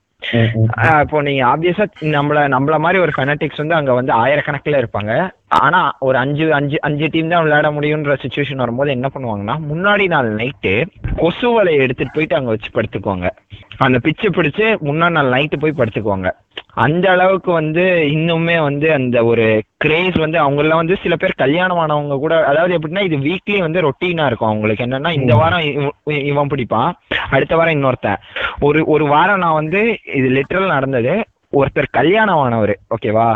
[1.02, 1.84] இப்போ நீங்க ஆப்வியஸா
[2.16, 5.12] நம்மள நம்மள மாதிரி ஒரு ஃபெனட்டிக்ஸ் வந்து அங்க வந்து ஆயிரக்கணக்கில் இருப்பாங்க.
[5.48, 10.34] ஆனா ஒரு அஞ்சு அஞ்சு அஞ்சு டீம் தான் விளையாட முடியுன்ற சுச்சுவேஷன் வரும்போது என்ன பண்ணுவாங்கன்னா முன்னாடி நாள்
[10.34, 10.84] நைட்டு
[11.16, 13.30] கொசு வலையை எடுத்துட்டு போயிட்டு அங்க வச்சு படுத்துக்குவாங்க.
[13.76, 16.30] அந்த பிச்சு பிடிச்சு முன்னாடி நாள் நைட்டு போய் படுத்துக்குவாங்க.
[16.74, 17.80] அந்த அளவுக்கு வந்து
[18.10, 23.12] இன்னுமே வந்து அந்த ஒரு கிரேஸ் வந்து அவங்க எல்லாம் வந்து சில பேர் கல்யாணமானவங்க கூட அதாவது எப்படின்னா
[23.12, 24.48] இது வீக்லி வந்து ரொட்டீனா இருக்கும்.
[24.48, 26.92] அவங்களுக்கு என்னன்னா இந்த வாரம் இவ- இவன் பிடிப்பான்
[27.30, 28.16] அடுத்த வாரம் இன்னொருத்தன்.
[28.60, 31.24] ஒரு ஒரு வாரம் நான் வந்து இது லிட்டரல் நடந்தது.
[31.52, 33.26] ஒருத்தர் கல்யாணம் ஆனவர் ஓகேவா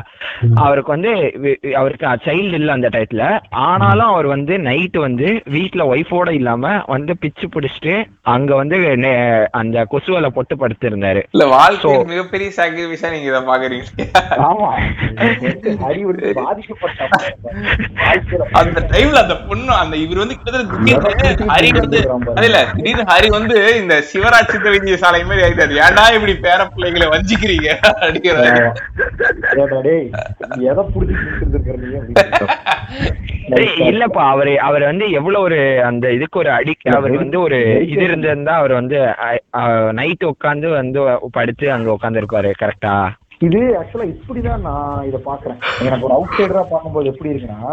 [0.63, 1.11] அவருக்கு வந்து
[1.77, 3.23] அவருக்கு சைல்டு இல்ல அந்த டயத்துல
[3.65, 7.95] ஆனாலும் அவர் வந்து நைட்டு வந்து வீட்ல ஒய்ஃபோட இல்லாம வந்து பிச்சு பிடிச்சிட்டு
[8.33, 9.15] அங்க வந்து நெ-
[9.61, 11.21] அந்த கொசுவலை போட்டு படுத்திருந்தாரு.
[11.35, 14.05] இல்ல வாழ்க்கை மிகப்பெரிய சாக்ரிஃபைஸா நீங்க இதை பாக்குறீங்க
[14.49, 14.69] ஆமா.
[18.61, 21.99] அந்த டைம்ல அந்த பொண்ணு அந்த இவர் வந்து கிட்டத்தட்ட ஹரி வந்து
[22.47, 25.73] இல்ல திடீர்னு ஹரி வந்து இந்த சிவராஜ் சித்த வைத்திய சாலை மாதிரி ஆயிட்டாரு.
[25.83, 27.69] ஏன்டா இப்படி பேர பிள்ளைகளை வஞ்சிக்கிறீங்க?
[33.89, 37.59] இல்லப்பா அவரு அவர் வந்து எவ்வளவு ஒரு அந்த இதுக்கு ஒரு அடி அவர் வந்து ஒரு
[37.93, 38.99] இது இருந்திருந்தா அவர் வந்து
[39.93, 41.01] நைட் உட்காந்து வந்து
[41.37, 42.95] படுத்து அங்க உட்கார்ந்து இருப்பாரு கரெக்டா
[43.47, 47.73] இது ஆக்சுவலா இப்படிதான் நான் இத பாக்குறேன் எனக்கு ஒரு அவுட் சைடரா பார்க்கும்போது எப்படி இருக்குன்னா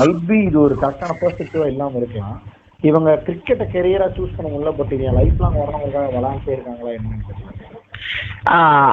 [0.00, 2.36] மைட் பி இது ஒரு கரெக்டான பெர்ஸ்பெக்டிவா இல்லாம இருக்கலாம்.
[2.82, 7.55] இவங்க கிரிக்கெட்டை கெரியரா சூஸ் பண்ண முடியல பட் இது லைஃப் லாங் வரவங்களுக்காக விளாண்டே இருக்காங்களா என்னன்னு தெரியல.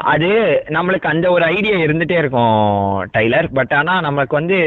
[0.04, 0.30] அது
[0.70, 2.60] நம்மளுக்கு அந்த ஒரு ஐடியா இருந்துட்டே இருக்கும்
[3.18, 4.60] டைலர் பட் ஆனா நமக்கு வந்து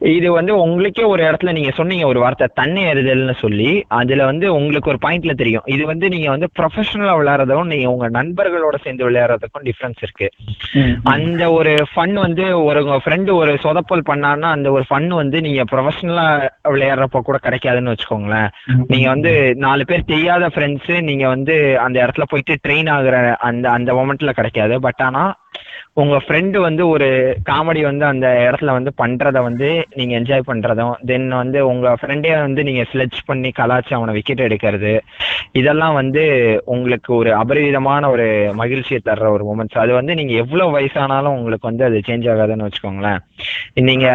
[0.00, 4.90] இது வந்து உங்களுக்கே ஒரு இடத்துல நீங்க சொன்னீங்க ஒரு வார்த்தை தண்ணி எறிதல்னு சொல்லி அதுல வந்து உங்களுக்கு
[4.90, 5.64] ஒரு பாயிண்ட்ல தெரியும்.
[5.66, 10.28] இது வந்து நீங்க வந்து ப்ரொஃபஷனலா விளையாடுறதும் நீங்க உங்க நண்பர்களோட சேர்ந்து விளையாடுறதுக்கும் டிஃபரன்ஸ் இருக்கு.
[11.04, 15.62] அந்த ஒரு ஃபன் வந்து ஒரு உங்க ஃப்ரெண்டு ஒரு சொதப்பல் பண்ணான்னா அந்த ஒரு ஃபன் வந்து நீங்க
[15.62, 16.26] ப்ரொஃபஷனலா
[16.64, 18.50] விளையாடுறப்ப கூட கிடைக்காதுன்னு வச்சுக்கோங்களேன்.
[18.86, 23.92] நீங்க வந்து நாலு பேர் தெரியாத ஃப்ரெண்ட்ஸ் நீங்க வந்து அந்த இடத்துல போயிட்டு ட்ரெயின் ஆகுற அந்த அந்த
[23.92, 24.80] மொமெண்ட்ல கிடைக்காது.
[24.80, 25.24] பட் ஆனா
[25.96, 27.06] உங்க ஃப்ரெண்டு வந்து ஒரு
[27.50, 32.62] காமெடி வந்து அந்த இடத்துல வந்து பண்றத வந்து நீங்க என்ஜாய் பண்றதும் தென் வந்து உங்க ஃப்ரெண்டே வந்து
[32.62, 34.92] நீங்க ஸ்லெட்ச் பண்ணி கலாச்சி அவனை விக்கெட் எடுக்கிறது
[35.52, 36.22] இதெல்லாம் வந்து
[36.64, 41.84] உங்களுக்கு ஒரு அபரிவிதமான ஒரு மகிழ்ச்சியை தர்ற ஒரு மூமெண்ட்ஸ் அது வந்து நீங்க எவ்வளவு வயசானாலும் உங்களுக்கு வந்து
[41.84, 43.20] அது சேஞ்ச் ஆகாதுன்னு வச்சுக்கோங்களேன்.
[43.88, 44.06] நீங்க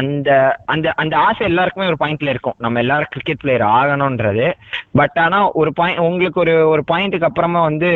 [0.00, 0.28] அந்த
[0.66, 2.56] அந்த அந்த ஆசை எல்லாருக்குமே ஒரு பாயிண்ட்ல இருக்கும்.
[2.58, 4.46] நம்ம எல்லாரும் கிரிக்கெட் பிளேயர் ஆகணும்ன்றது.
[4.92, 7.90] பட் ஆனா ஒரு பாயிண்ட் உங்களுக்கு ஒரு ஒரு பாயிண்ட்டுக்கு அப்புறமா வந்து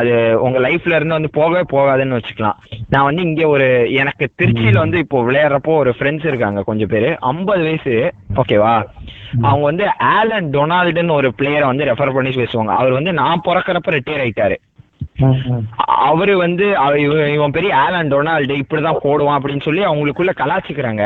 [0.00, 2.58] அது உங்க லைஃப்ல இருந்து வந்து போகவே போகாதுன்னு வச்சுக்கலாம்.
[2.88, 7.16] நான் வந்து இங்க ஒரு எனக்கு திருச்சியில வந்து இப்போ விளையாடுறப்போ ஒரு ஃப்ரெண்ட்ஸ் இருக்காங்க கொஞ்சம் பேரு.
[7.20, 8.14] ஐம்பது வயசு.
[8.36, 8.84] ஓகேவா
[9.42, 12.74] அவங்க வந்து ஆலன் டொனால்டுன்னு ஒரு பிளேயரை வந்து ரெஃபர் பண்ணி பேசுவாங்க.
[12.80, 14.56] அவர் வந்து நான் பிறக்கறப்ப ரிட்டையர் ஆயிட்டாரு.
[16.08, 16.66] அவரு வந்து
[17.34, 21.02] இவன் பெரிய ஆலன் டொனால்டு இப்படிதான் போடுவான் அப்படின்னு சொல்லி அவங்களுக்குள்ள கலாச்சிக்கிறாங்க.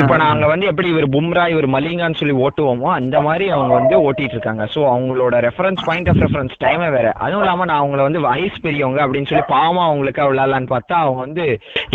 [0.00, 4.36] இப்ப நாங்க வந்து எப்படி இவர் பும்ரா இவர் மலிங்கான்னு சொல்லி ஓட்டுவோமோ அந்த மாதிரி அவங்க வந்து ஓட்டிட்டு
[4.36, 7.08] இருக்காங்க சோ அவங்களோட ரெஃபரன்ஸ் பாயிண்ட் ஆஃப் ரெஃபரன்ஸ் டைமே வேற.
[7.24, 11.46] அதுவும் இல்லாம நான் அவங்கள வந்து வயசு பெரியவங்க அப்படின்னு சொல்லி பாவமா அவங்களுக்கா விளையாடலான்னு பார்த்தா அவங்க வந்து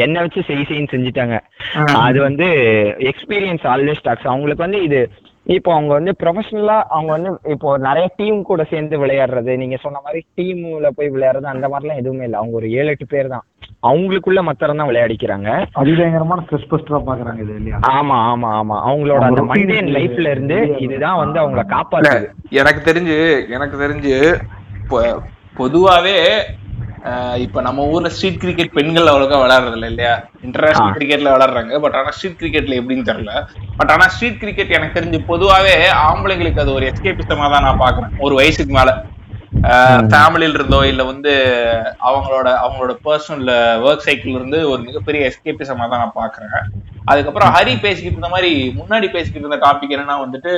[0.05, 1.37] என்ன வச்சு செய் செய்ன்னு செஞ்சுட்டாங்க.
[2.07, 2.49] அது வந்து
[3.11, 5.01] எக்ஸ்பீரியன்ஸ் ஆல்வேஸ் டாக்ஸ் அவங்களுக்கு வந்து இது
[5.45, 9.57] இப்போ அவங்க வந்து ப்ரொஃபஷனலா அவங்க வந்து இப்போ நிறைய டீம் கூட சேர்ந்து விளையாடுறது.
[9.57, 12.39] நீங்க சொன்ன மாதிரி டீம்ல போய் விளையாடுறது அந்த மாதிரிலாம் எதுவுமே இல்லை.
[12.39, 13.45] அவங்க ஒரு ஏழு எட்டு பேர் தான்.
[13.83, 15.49] அவங்களுக்குள்ள மத்தரம் தான் விளையாடிக்கிறாங்க.
[15.73, 17.79] அதிபயங்கரமான ஸ்ட்ரெஸ் பஸ்டரா பாக்குறாங்க இது இல்லையா?
[17.91, 18.77] ஆமா ஆமா ஆமா.
[18.85, 22.29] அவங்களோட அந்த மண்டேன் லைஃப்ல இருந்து இது- இதுதான் வந்து அவங்கள இல்ல காப்பாத்துது.
[22.49, 23.17] எனக்கு தெரிஞ்சு
[23.49, 24.15] எனக்கு தெரிஞ்சு
[25.57, 26.17] பொதுவாவே
[27.45, 30.13] இப்ப நம்ம ஊர்ல ஸ்ட்ரீட் கிரிக்கெட் பெண்கள் அவ்வளோக்கா விளையாடுறது இல்ல இல்லையா
[30.45, 30.95] இன்டர்நேஷனல்.
[30.95, 33.33] கிரிக்கெட்ல விளையாடுறாங்க பட் ஆனா ஸ்ட்ரீட் கிரிக்கெட்ல எப்படின்னு தெரியல.
[33.79, 35.75] பட் ஆனா ஸ்ட்ரீட் கிரிக்கெட் எனக்கு தெரிஞ்சு பொதுவாவே
[36.07, 38.93] ஆம்பளைங்களுக்கு அது ஒரு எஸ்கேபிசமா தான் நான் பாக்குறேன் ஒரு வயசுக்கு மேல.
[40.11, 41.31] ஃபேமிலியில இருந்தோ இல்ல வந்து
[42.07, 43.51] அவங்களோட அவங்களோட பர்சனல்
[43.85, 46.55] ஒர்க் சைக்கிள் இருந்து ஒரு மிகப்பெரிய எஸ்கேபிசமா தான் நான் பாக்குறேன்
[47.11, 50.51] அதுக்கப்புறம் ஹரி பேசிக்கிட்டு இருந்த மாதிரி முன்னாடி பேசிக்கிட்டு இருந்த டாபிக் என்னன்னா வந்துட்டு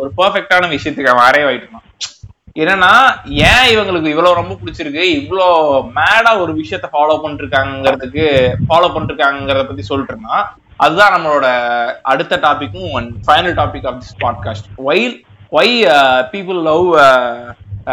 [0.00, 1.86] ஒரு பெர்ஃபெக்டான விஷயத்துக்கு அவன் அரைவ் ஆயிட்டான்.
[2.56, 2.92] என்னன்னா
[3.48, 5.02] ஏன் இவங்களுக்கு இவ்வளவு ரொம்ப பிடிச்சிருக்கு?
[5.18, 5.46] இவ்வளோ
[5.98, 8.24] மேடா ஒரு விஷயத்த ஃபாலோ பண்ணிருக்காங்கிறதுக்கு
[8.68, 10.44] ஃபாலோ பண்ணிருக்காங்கிறத பத்தி சொல்லிட்டு இருந்தான்
[10.76, 11.46] அதுதான் நம்மளோட
[12.02, 12.92] அடுத்த டாபிக்கும்
[13.26, 15.04] final topic of this podcast why
[15.52, 15.72] why
[16.32, 16.86] people love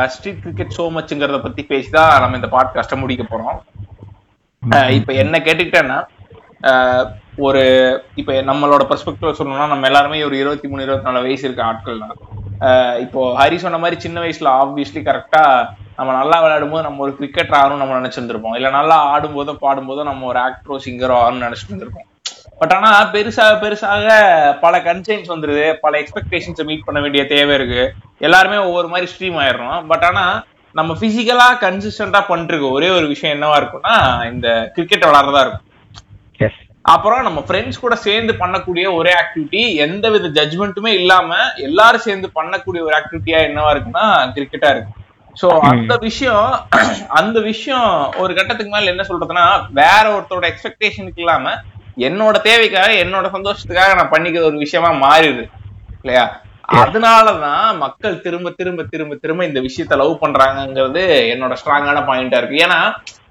[0.08, 3.60] street cricket so மச்ங்கிறத பத்தி பேசி தான் நம்ம இந்த பாட்காஸ்ட்டை முடிக்க போறோம்.
[4.90, 6.00] இப்ப என்ன கேட்டுக்கிட்டேன்னா
[7.36, 7.62] ஒரு
[8.16, 12.37] இப்ப நம்மளோட பெர்ஸ்பெக்டிவ் சொல்லணும்னா நம்ம எல்லாருமே ஒரு இருபத்தி மூணு இருபத்தி நாலு வயசு இருக்க ஆட்கள் தான்
[13.06, 15.44] இப்போ ஹரி சொன்ன மாதிரி சின்ன வயசுல ஆப்வியஸ்லி கரெக்டா
[15.98, 18.56] நம்ம நல்லா விளையாடும் போது நம்ம ஒரு கிரிக்கெட்டர் ஆகணும்னு நம்ம நினைச்சிருந்திருப்போம்.
[18.60, 22.08] இல்ல நல்லா ஆடும்போதோ பாடும்போதோ நம்ம ஒரு ஆக்டரோ சிங்கரோ ஆகணும்னு நினைச்சிட்டு இருந்திருப்போம்.
[22.62, 24.08] பட் ஆனா பெருசாக பெருசாக
[24.64, 25.66] பல கன்சைன்ஸ் வந்துருது.
[25.86, 27.84] பல எக்ஸ்பெக்டேஷன்ஸை மீட் பண்ண வேண்டிய தேவை இருக்கு.
[28.28, 30.26] எல்லாருமே ஒவ்வொரு மாதிரி ஸ்ட்ரீம் ஆயிடுறோம் பட் ஆனா
[30.76, 33.96] நம்ம பிசிக்கலா கன்சிஸ்டண்டா பண்ணிருக்க ஒரே ஒரு விஷயம் என்னவா இருக்கும்னா
[34.32, 35.67] இந்த கிரிக்கெட் விளாட்றதா இருக்கும்.
[36.88, 41.30] அப்புறம் நம்ம ஃப்ரெண்ட்ஸ் கூட சேர்ந்து பண்ணக்கூடிய ஒரே ஆக்டிவிட்டி எந்த வித ஜட்மெண்ட்டுமே இல்லாம
[41.60, 44.94] எல்லாரும் சேர்ந்து பண்ணக்கூடிய ஒரு ஆக்டிவிட்டியா என்னவா இருக்குன்னா கிரிக்கெட்டா இருக்கு
[45.36, 46.46] சோ அந்த விஷயம்
[47.20, 51.52] அந்த விஷயம் ஒரு கட்டத்துக்கு மேல என்ன சொல்றதுன்னா வேற ஒருத்தரோட எக்ஸ்பெக்டேஷனுக்கு இல்லாம
[52.00, 55.44] என்னோட தேவைக்காக என்னோட சந்தோஷத்துக்காக நான் பண்ணிக்கிற ஒரு விஷயமா மாறிடுது.
[56.02, 56.26] இல்லையா?
[56.70, 61.04] அதனாலதான் மக்கள் திரும்ப திரும்ப திரும்ப திரும்ப இந்த விஷயத்த லவ் பண்றாங்கங்கிறது
[61.34, 62.62] என்னோட ஸ்ட்ராங்கான பாயிண்டா இருக்கு.
[62.66, 62.80] ஏன்னா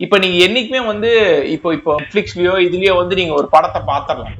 [0.04, 1.10] இப்ப நீங்க என்னைக்குமே வந்து
[1.56, 4.36] இப்போ இப்போ நெட்ஃபிளிக்ஸ்லயோ இதுலயோ வந்து நீங்க ஒரு படத்தை பாத்திரலாம்.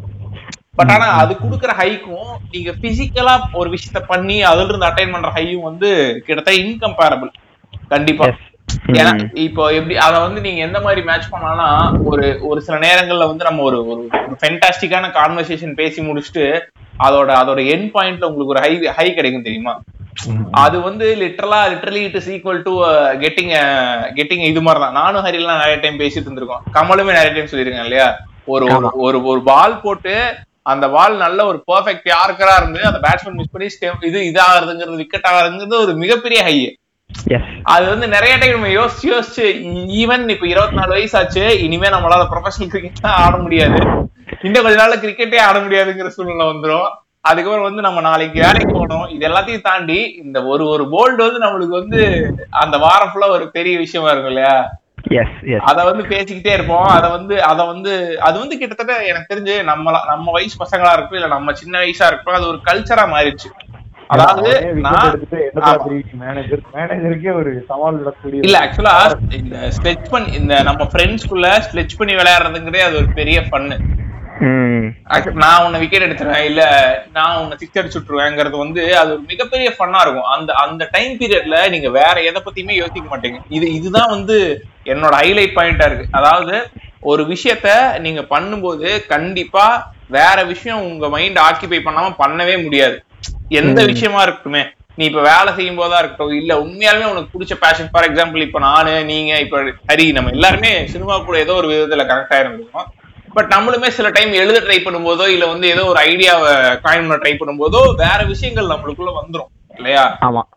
[0.78, 5.68] பட் ஆனா அது குடுக்குற ஹைக்கும் நீங்க பிசிக்கலா ஒரு விஷயத்த பண்ணி அதுல இருந்து அட்டைன் பண்ற ஹையும்
[5.68, 5.90] வந்து
[6.26, 7.32] கிட்டத்தட்ட இன்கம்பேரபிள்
[7.94, 8.26] கண்டிப்பா.
[8.99, 9.12] ஏன்னா
[9.47, 13.62] இப்போ எப்படி அத வந்து நீங்க எந்த மாதிரி மேட்ச் பண்ணாலும் ஒரு ஒரு சில நேரங்கள்ல வந்து நம்ம
[13.62, 14.03] ஒரு ஒரு
[14.40, 16.47] ஃபென்டாஸ்டிக்கான கான்வர்சேஷன் பேசி முடிச்சுட்டு
[17.05, 19.74] அதோட அதோட எண்ட் பாயிண்ட்ல உங்களுக்கு ஒரு ஹை ஹை கிடைக்கும் தெரியுமா?
[20.62, 22.72] அது வந்து லிட்டரலா literally it is equal to
[23.22, 23.53] getting
[24.18, 26.64] getting இது மாதிரி தான் நானும் ஹரிலாம் நிறைய டைம் பேசிட்டு இருந்திருக்கோம்.
[26.76, 28.09] கமலுமே நிறைய டைம் சொல்லியிருக்கேன் இல்லையா?
[28.55, 30.14] ஒரு ஒரு ஒரு ஒரு பால் போட்டு
[30.72, 35.28] அந்த பால் நல்ல ஒரு பெர்ஃபெக்ட் யாருக்கரா இருந்து அந்த பேட்ஸ்மேன் மிஸ் பண்ணி ஸ்டெம் இது இதாகிறதுங்கிறது விக்கெட்
[35.30, 36.76] ஆகிறதுங்கிறது ஒரு மிகப்பெரிய ஹை எஸ்
[37.64, 39.44] அது வந்து நிறைய டைம் நம்ம யோசிச்சு யோசிச்சு
[40.00, 43.78] ஈவன் இப்ப இருபத்தி நாலு வயசாச்சு இனிமே நம்மளால ப்ரொஃபஷனல் கிரிக்கெட் ஆட முடியாது.
[44.42, 46.88] இன்னும் கொஞ்ச நாள்ல கிரிக்கெட்டே ஆட முடியாதுங்கிற சூழ்நிலை வந்துரும்.
[47.24, 49.07] அதுக்கப்புறம் வந்து நம்ம நாளைக்கு வேலைக்கு போகணும்.
[49.09, 52.00] இது எல்லாத்தையும் தாண்டி இந்த ஒரு ஒரு போல்டு வந்து நம்மளுக்கு வந்து
[52.62, 54.57] அந்த வாரம் ஃபுல்லா ஒரு பெரிய விஷயமா இருக்கும் இல்லையா?
[55.70, 56.86] அத வந்து பேசிக்கிட்டே இருப்போம்.
[56.88, 61.34] அத வந்து அத வந்து அது வந்து கிட்டத்தட்ட எனக்கு தெரிஞ்சு நம்ம நம்ம வயசு பசங்களா இருக்கட்டும் இல்ல
[61.36, 63.50] நம்ம சின்ன வயசா இருக்கட்டும் அது ஒரு கல்ச்சரா மாறிடுச்சு.
[64.14, 64.50] அதாவது
[68.46, 68.94] இல்ல ஆக்சுவலா
[69.40, 73.78] இந்த ஸ்ட்ரெச் பண்ணி இந்த நம்ம ஃப்ரெண்ட்ஸ்குள்ள ஸ்ட்ரெச் பண்ணி விளையாடுறதுங்கிறதே அது ஒரு பெரிய ஃபன்னு
[75.42, 76.62] நான் உன்னை விக்கெட் எடுத்துருவேன் இல்ல
[77.16, 80.28] நான் உன்னை சிக்ஸ் அடிச்சு விட்டுருவேங்கிறது வந்து அது ஒரு மிகப்பெரிய ஃபன்னா இருக்கும்.
[80.34, 83.38] அந்த அந்த டைம் பீரியட்ல நீங்க வேற எதை பத்தியுமே யோசிக்க மாட்டீங்க.
[83.59, 84.36] இது இதுதான் வந்து
[84.92, 86.07] என்னோட ஹைலைட் பாயிண்டா இருக்கு.
[86.18, 86.57] அதாவது
[87.12, 87.68] ஒரு விஷயத்த
[88.07, 89.66] நீங்க பண்ணும்போது கண்டிப்பா
[90.18, 92.96] வேற விஷயம் உங்க மைண்ட் ஆக்கிபை பண்ணாம பண்ணவே முடியாது.
[93.61, 94.62] எந்த விஷயமா இருக்கட்டுமே
[94.99, 99.05] நீ இப்ப வேலை செய்யும் போதா இருக்கட்டும் இல்ல உண்மையாலுமே உனக்கு பிடிச்ச பேஷன் ஃபார் எக்ஸாம்பிள் இப்ப நானு
[99.05, 99.59] நீங்க இப்ப
[99.90, 102.88] ஹரி நம்ம எல்லாருமே சினிமா கூட ஏதோ ஒரு விதத்துல கனெக்ட் ஆயிருந்திருக்கோம்.
[103.34, 106.53] பட் நம்மளுமே சில டைம் எழுத ட்ரை பண்ணும்போதோ இல்ல வந்து ஏதோ ஒரு ஐடியாவை
[106.84, 110.05] காயின் பண்ண ட்ரை பண்ணும்போதோ வேற விஷயங்கள் நம்மளுக்குள்ள வந்துரும் இல்லையா?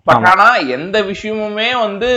[0.07, 0.45] பட் ஆனா
[0.77, 2.09] எந்த விஷயமுமே வந்து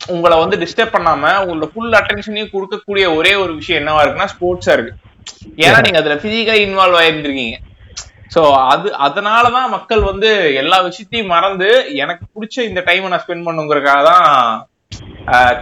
[0.00, 4.94] உங்களை வந்து டிஸ்டர்ப் பண்ணாம உங்களோட ஃபுல் அட்டென்ஷனையும் கொடுக்கக்கூடிய ஒரே ஒரு விஷயம் என்னவா இருக்குன்னா ஸ்போர்ட்ஸா இருக்கு.
[5.64, 7.56] ஏன்னா நீங்க அதுல பிசிக்கலா இன்வால்வ் ஆயிருந்திருக்கீங்க.
[8.30, 8.40] சோ
[8.72, 14.26] அது அதனாலதான் மக்கள் வந்து எல்லா விஷயத்தையும் மறந்து எனக்கு பிடிச்ச இந்த டைம் நான் ஸ்பெண்ட் பண்ணுங்கிறதுக்காக தான்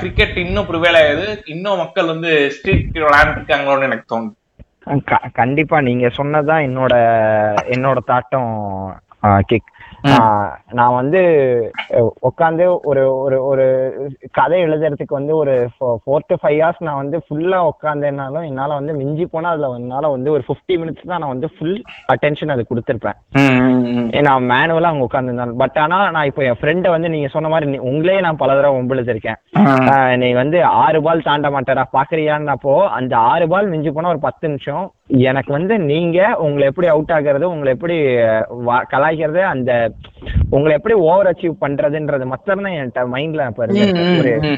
[0.01, 4.35] கிரிக்கெட் இன்னும் ப்ரிவேல் ஆகுது இன்னும் மக்கள் வந்து ஸ்ட்ரீட் விளையாண்டு இருக்காங்களோன்னு எனக்கு தோணுது.
[5.33, 5.81] கண்டிப்பா.
[5.81, 6.95] நீங்க சொன்னதான் என்னோட
[7.75, 8.53] என்னோட தாட்டம்
[9.47, 9.71] கிக்
[10.73, 11.21] நான் வந்து
[12.23, 13.65] உட்காந்து ஒரு ஒரு ஒரு
[14.33, 15.55] கதை எழுதுறதுக்கு வந்து ஒரு
[16.03, 20.31] ஃபோர் டு ஃபைவ் ஹவர்ஸ் நான் வந்து ஃபுல்லா உட்காந்தேனாலும் என்னால வந்து மிஞ்சி போனா அதுல என்னால வந்து
[20.31, 21.77] ஒரு ஃபிஃப்டி மினிட்ஸ் தான் நான் வந்து ஃபுல்
[22.09, 23.19] அட்டென்ஷன் அது கொடுத்துருப்பேன்.
[24.29, 28.21] நான் மேனுவலா அங்க உட்காந்துருந்தேன் பட் ஆனா நான் இப்போ என் ஃப்ரெண்டை வந்து நீங்க சொன்ன மாதிரி உங்களே
[28.21, 29.41] நான் பல தடவை ஒம்பிழுத்திருக்கேன்
[30.17, 34.87] நீ வந்து ஆறு பால் தாண்ட மாட்டேடா பாக்குறியான்னப்போ அந்த ஆறு பால் மிஞ்சி போனா ஒரு பத்து நிமிஷம்
[35.27, 37.97] எனக்கு வந்து நீங்க உங்களை எப்படி அவுட் ஆகுறது உங்களை எப்படி
[38.93, 39.73] கலாய்க்கிறது அந்த
[40.51, 43.45] உங்களை எப்படி ஓவர் அச்சீவ் பண்றதுன்றது மத்தம் தான் என் மைண்ட்ல
[44.19, 44.53] ஒரு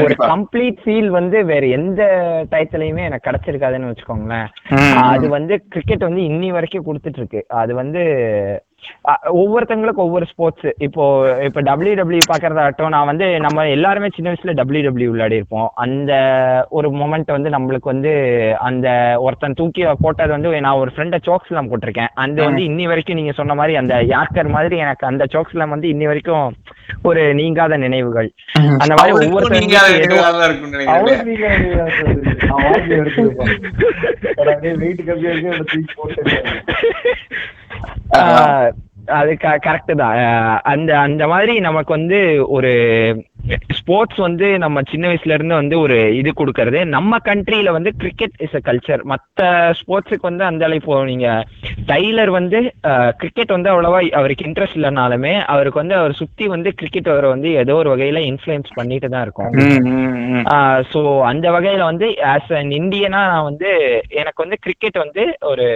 [0.00, 2.02] ஒரு கம்ப்ளீட் ஃபீல் வந்து வேற எந்த
[2.50, 4.48] டயத்துலயுமே எனக்கு கிடைச்சிருக்காதுன்னு வச்சுக்கோங்களேன்.
[5.10, 7.40] அது வந்து கிரிக்கெட் வந்து இன்னி வரைக்கும் கொடுத்துட்டு இருக்கு.
[7.48, 8.02] அது வந்து
[9.40, 11.04] ஒவ்வொருத்தங்களுக்கும் ஒவ்வொரு ஸ்போர்ட்ஸ் இப்போ
[11.46, 15.68] இப்போ டபிள்யூ டபிள்யூ பாக்குறதாகட்டும் நான் வந்து நம்ம எல்லாருமே சின்ன வயசுல டபிள்யூ டபிள்யூ விளையாடி இருப்போம்.
[15.84, 16.12] அந்த
[16.78, 18.12] ஒரு மொமெண்ட் வந்து நம்மளுக்கு வந்து
[18.68, 18.88] அந்த
[19.26, 22.12] ஒருத்தன் தூக்கி போட்டது வந்து நான் ஒரு ஃப்ரெண்டை சோக் ஸ்லாம் போட்டிருக்கேன்.
[22.24, 25.88] அந்த வந்து இன்னி வரைக்கும் நீங்க சொன்ன மாதிரி அந்த யார்கர் மாதிரி எனக்கு அந்த சோக் ஸ்லாம் வந்து
[25.94, 26.46] இன்னி வரைக்கும்
[27.02, 28.30] ஒரு நீங்காத நினைவுகள்.
[28.82, 29.66] அந்த மாதிரி ஒவ்வொருத்தருக்கும்
[39.18, 40.16] அதை கரெக்ட் தான்.
[40.72, 42.18] அந்த அந்த மாதிரி நமக்கு வந்து
[42.56, 42.72] ஒரு
[43.78, 46.80] ஸ்போர்ட்ஸ் வந்து நம்ம சின்ன வயசுல இருந்து வந்து ஒரு இது கொடுக்கறது.
[46.96, 49.46] நம்ம கண்ட்ரியில வந்து கிரிக்கெட் இஸ் அ கல்ச்சர் மத்த
[49.80, 51.28] ஸ்போர்ட்ஸுக்கு வந்து அந்த அளவு இப்போ நீங்க
[51.92, 52.60] டைலர் வந்து
[53.22, 57.76] கிரிக்கெட் வந்து அவ்வளவா அவருக்கு இன்ட்ரெஸ்ட் இல்லைனாலுமே அவருக்கு வந்து அவர் சுத்தி வந்து கிரிக்கெட் அவரை வந்து ஏதோ
[57.82, 59.52] ஒரு வகையில இன்ஃப்ளூயன்ஸ் பண்ணிட்டு தான் இருக்கும்.
[60.92, 61.02] ஸோ
[61.32, 63.70] அந்த வகையில வந்து ஆஸ் அன் இந்தியனா நான் வந்து
[64.22, 65.68] எனக்கு வந்து கிரிக்கெட் வந்து ஒரு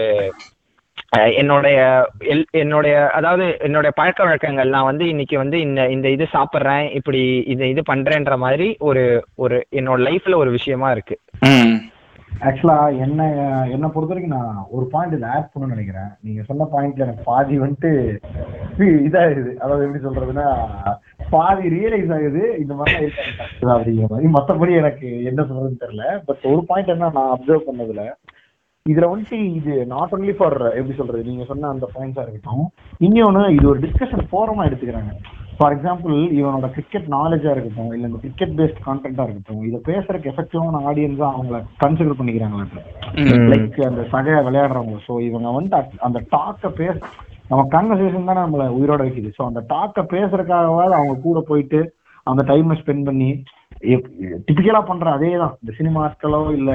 [1.12, 1.78] என்னுடைய
[2.18, 7.42] எல்- என்னுடைய அதாவது என்னுடைய பழக்க வழக்கங்கள் நான் வந்து இன்னைக்கு வந்து இந்த இந்த இது சாப்பிட்றேன் இப்படி
[7.46, 9.02] இது இது பண்றேன்ற மாதிரி ஒரு
[9.34, 11.16] ஒரு என்னோட லைஃப்ல ஒரு விஷயமா இருக்கு.
[12.40, 13.20] ஆக்சுவலா என்ன
[13.70, 16.08] என்ன பொறுத்த வரைக்கும் நான் ஒரு பாயிண்ட் இதில் ஆட் பண்ணணும்னு நினைக்கிறேன்.
[16.20, 17.90] நீங்க சொன்ன பாயிண்ட்ல எனக்கு பாதி வந்துட்டு
[18.78, 19.54] இதாகுது.
[19.56, 20.46] அதாவது எப்படி சொல்றதுன்னா
[21.30, 22.56] பாதி ரியலைஸ் ஆகுது.
[22.58, 24.28] இந்த இருக்காது அப்படிங்கிற மாதிரி.
[24.32, 26.06] மற்றபடி எனக்கு என்ன சொல்றதுன்னு தெரியல.
[26.26, 28.04] பட் ஒரு பாயிண்ட் என்ன நான் அப்சர்வ் பண்ணதுல
[28.87, 32.64] இதுல வந்துட்டு இது நாட் ஒன்லி ஃபார் எப்படி சொல்றது நீங்க சொன்ன அந்த பாயிண்ட்ஸா இருக்கட்டும்
[33.07, 35.12] இன்னொன்னு இது ஒரு டிஸ்கஷன் ஃபோரமா எடுத்துக்கிறாங்க.
[35.57, 40.80] ஃபார் எக்ஸாம்பிள் இவனோட கிரிக்கெட் நாலேஜா இருக்கட்டும் இல்ல இந்த கிரிக்கெட் பேஸ்ட் கான்டென்ட்டா இருக்கட்டும் இதை பேசுறதுக்கு எஃபெக்டிவான
[40.91, 42.66] ஆடியன்ஸா அவங்கள கன்சிடர் பண்ணிக்கிறாங்களா
[43.53, 44.99] லைக் அந்த சக விளையாடுறவங்க.
[45.07, 45.76] ஸோ இவங்க வந்து
[46.09, 46.97] அந்த டாக்க பேச
[47.51, 49.30] நம்ம கான்வர்சேஷன் தானே நம்மள உயிரோட வைக்குது.
[49.39, 51.80] ஸோ அந்த டாக்க பேசுறதுக்காகவாது அவங்க கூட போயிட்டு
[52.26, 53.30] அந்த டைமை ஸ்பெண்ட் பண்ணி
[54.47, 56.70] டிபிக்கலா பண்ற அதே தான் இந்த சினிமாக்களோ இல்ல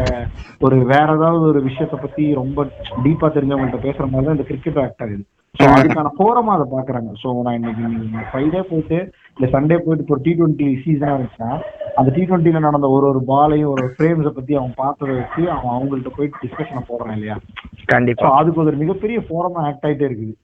[0.62, 2.66] ஒரு வேற ஏதாவது ஒரு விஷயத்த பத்தி ரொம்ப
[3.06, 5.24] டீப்பா தெரிஞ்சவங்கள்ட்ட பேசுற மாதிரி தான் இந்த கிரிக்கெட் ஆக்ட் ஆகுது
[5.56, 7.12] ஸோ அதுக்கான ஃபோரமா அதை பாக்குறாங்க.
[7.22, 8.98] ஸோ நான் இன்னைக்கு ஃப்ரைடே போயிட்டு
[9.38, 11.52] இல்ல சண்டே போயிட்டு இப்போ டி டுவெண்ட்டி சீசனா இருந்துச்சுன்னா
[12.00, 16.12] அந்த டி டுவெண்ட்டில நடந்த ஒரு ஒரு பாலையும் ஒரு ஃப்ரேம்ஸை பத்தி அவன் பார்த்ததை வச்சு அவன் அவங்கள்ட்ட
[16.18, 17.38] போயிட்டு டிஸ்கஷனை போடுறான் இல்லையா?
[17.94, 18.30] கண்டிப்பா.
[18.40, 20.36] அதுக்கு ஒரு மிகப்பெரிய ஃபோரமா ஆக்ட் ஆயிட்டே இருக்குது.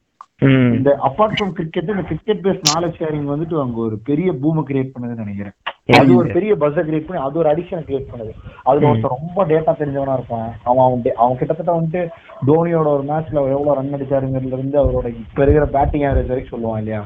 [0.78, 4.94] இந்த அப்பார்ட் ஃப்ரம் கிரிக்கெட் இந்த கிரிக்கெட் பேஸ்ட் நாலேஜ் ஷேரிங் வந்துட்டு அங்க ஒரு பெரிய பூமை கிரியேட்
[4.94, 5.56] பண்ணுதுன்னு நினைக்கிறேன்.
[6.00, 8.32] அது ஒரு பெரிய பஸ்ஸை கிரியேட் பண்ணி அது ஒரு அடிக்ஷனை கிரியேட் பண்ணுது.
[8.70, 10.48] அதுல ஒருத்தர் ரொம்ப டேட்டா தெரிஞ்சவனா இருப்பான்.
[10.70, 12.02] அவன் அவன் அவன் கிட்டத்தட்ட வந்துட்டு
[12.50, 16.82] தோனியோட ஒரு மேட்ச்ல அவர் எவ்வளவு ரன் அடிச்சாருங்கிறதுல இருந்து அவரோட இப்ப இருக்கிற பேட்டிங் ஆவரேஜ் வரைக்கும் சொல்லுவான்
[16.84, 17.02] இல்லையா?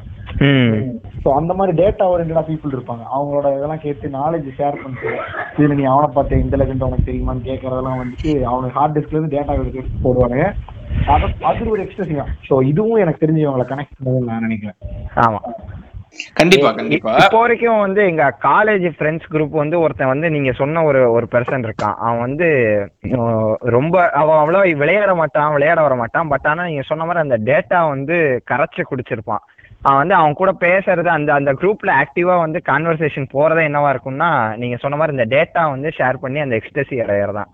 [1.22, 3.04] ஸோ அந்த மாதிரி டேட்டா ஓரியன்டா பீப்புள் இருப்பாங்க.
[3.16, 5.12] அவங்களோட இதெல்லாம் கேட்டு நாலேஜ் ஷேர் பண்ணிட்டு
[5.58, 9.58] இதுல நீ அவனை பார்த்து இந்த லெஜண்ட் உனக்கு தெரியுமான்னு கேட்கறதெல்லாம் வந்துட்டு அவனுக்கு ஹார்ட் டிஸ்க்ல இருந்து டேட்டா
[9.62, 10.40] எடுத்து போடுவாங்க
[11.14, 12.32] அது அது ஒரு எக்ஸ்பிரசிவ் தான்.
[12.48, 14.78] ஸோ இதுவும் எனக்கு தெரிஞ்சு இவங்களை கனெக்ட் பண்ணதுன்னு நான் நினைக்கிறேன்.
[15.26, 15.40] ஆமா.
[16.38, 17.10] கண்டிப்பா கண்டிப்பா.
[17.22, 21.66] இப்போ வரைக்கும் வந்து எங்க காலேஜ் ஃப்ரெண்ட்ஸ் குரூப் வந்து ஒருத்தன் வந்து நீங்க சொன்ன ஒரு ஒரு பெர்சன்
[21.68, 21.96] இருக்கான்.
[22.04, 22.46] அவன் வந்து
[23.76, 26.30] ரொம்ப அவன் அவ்வளவு விளையாட மாட்டான் விளையாட வர மாட்டான்.
[26.32, 28.16] பட் ஆனா நீங்க சொன்ன மாதிரி அந்த டேட்டா வந்து
[28.52, 29.44] கரைச்சு குடிச்சிருப்பான்.
[29.86, 34.30] அவன் வந்து அவன் கூட பேசுறது அந்த அந்த குரூப்ல ஆக்டிவா வந்து கான்வர்சேஷன் போறதே என்னவா இருக்கும்னா
[34.62, 37.50] நீங்க சொன்ன மாதிரி இந்த டேட்டா வந்து ஷேர் பண்ணி அந்த எக்ஸ்டசி அடையறதான்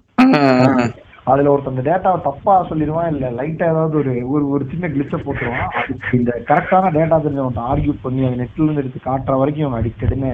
[1.26, 5.68] அதுல ஒருத்தன் இந்த டேட்டாவை தப்பா சொல்லிடுவான் இல்ல லைட்டா ஏதாவது ஒரு ஒரு ஒரு சின்ன கிளிச்ச போட்டுருவான்.
[5.80, 10.32] அதுக்கு இந்த கரெக்டான டேட்டா தெரிஞ்சவன் ஆர்கியூ பண்ணி அதை நெட்ல இருந்து எடுத்து காட்டுற வரைக்கும் அவன் அடிக்டடுன்னு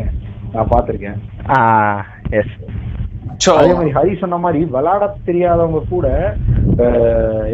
[0.55, 1.21] நான் பாத்திருக்கேன்
[2.41, 2.57] எஸ்
[3.45, 6.07] சோ அதே மாதிரி ஹரி சொன்ன மாதிரி விளையாட தெரியாதவங்க கூட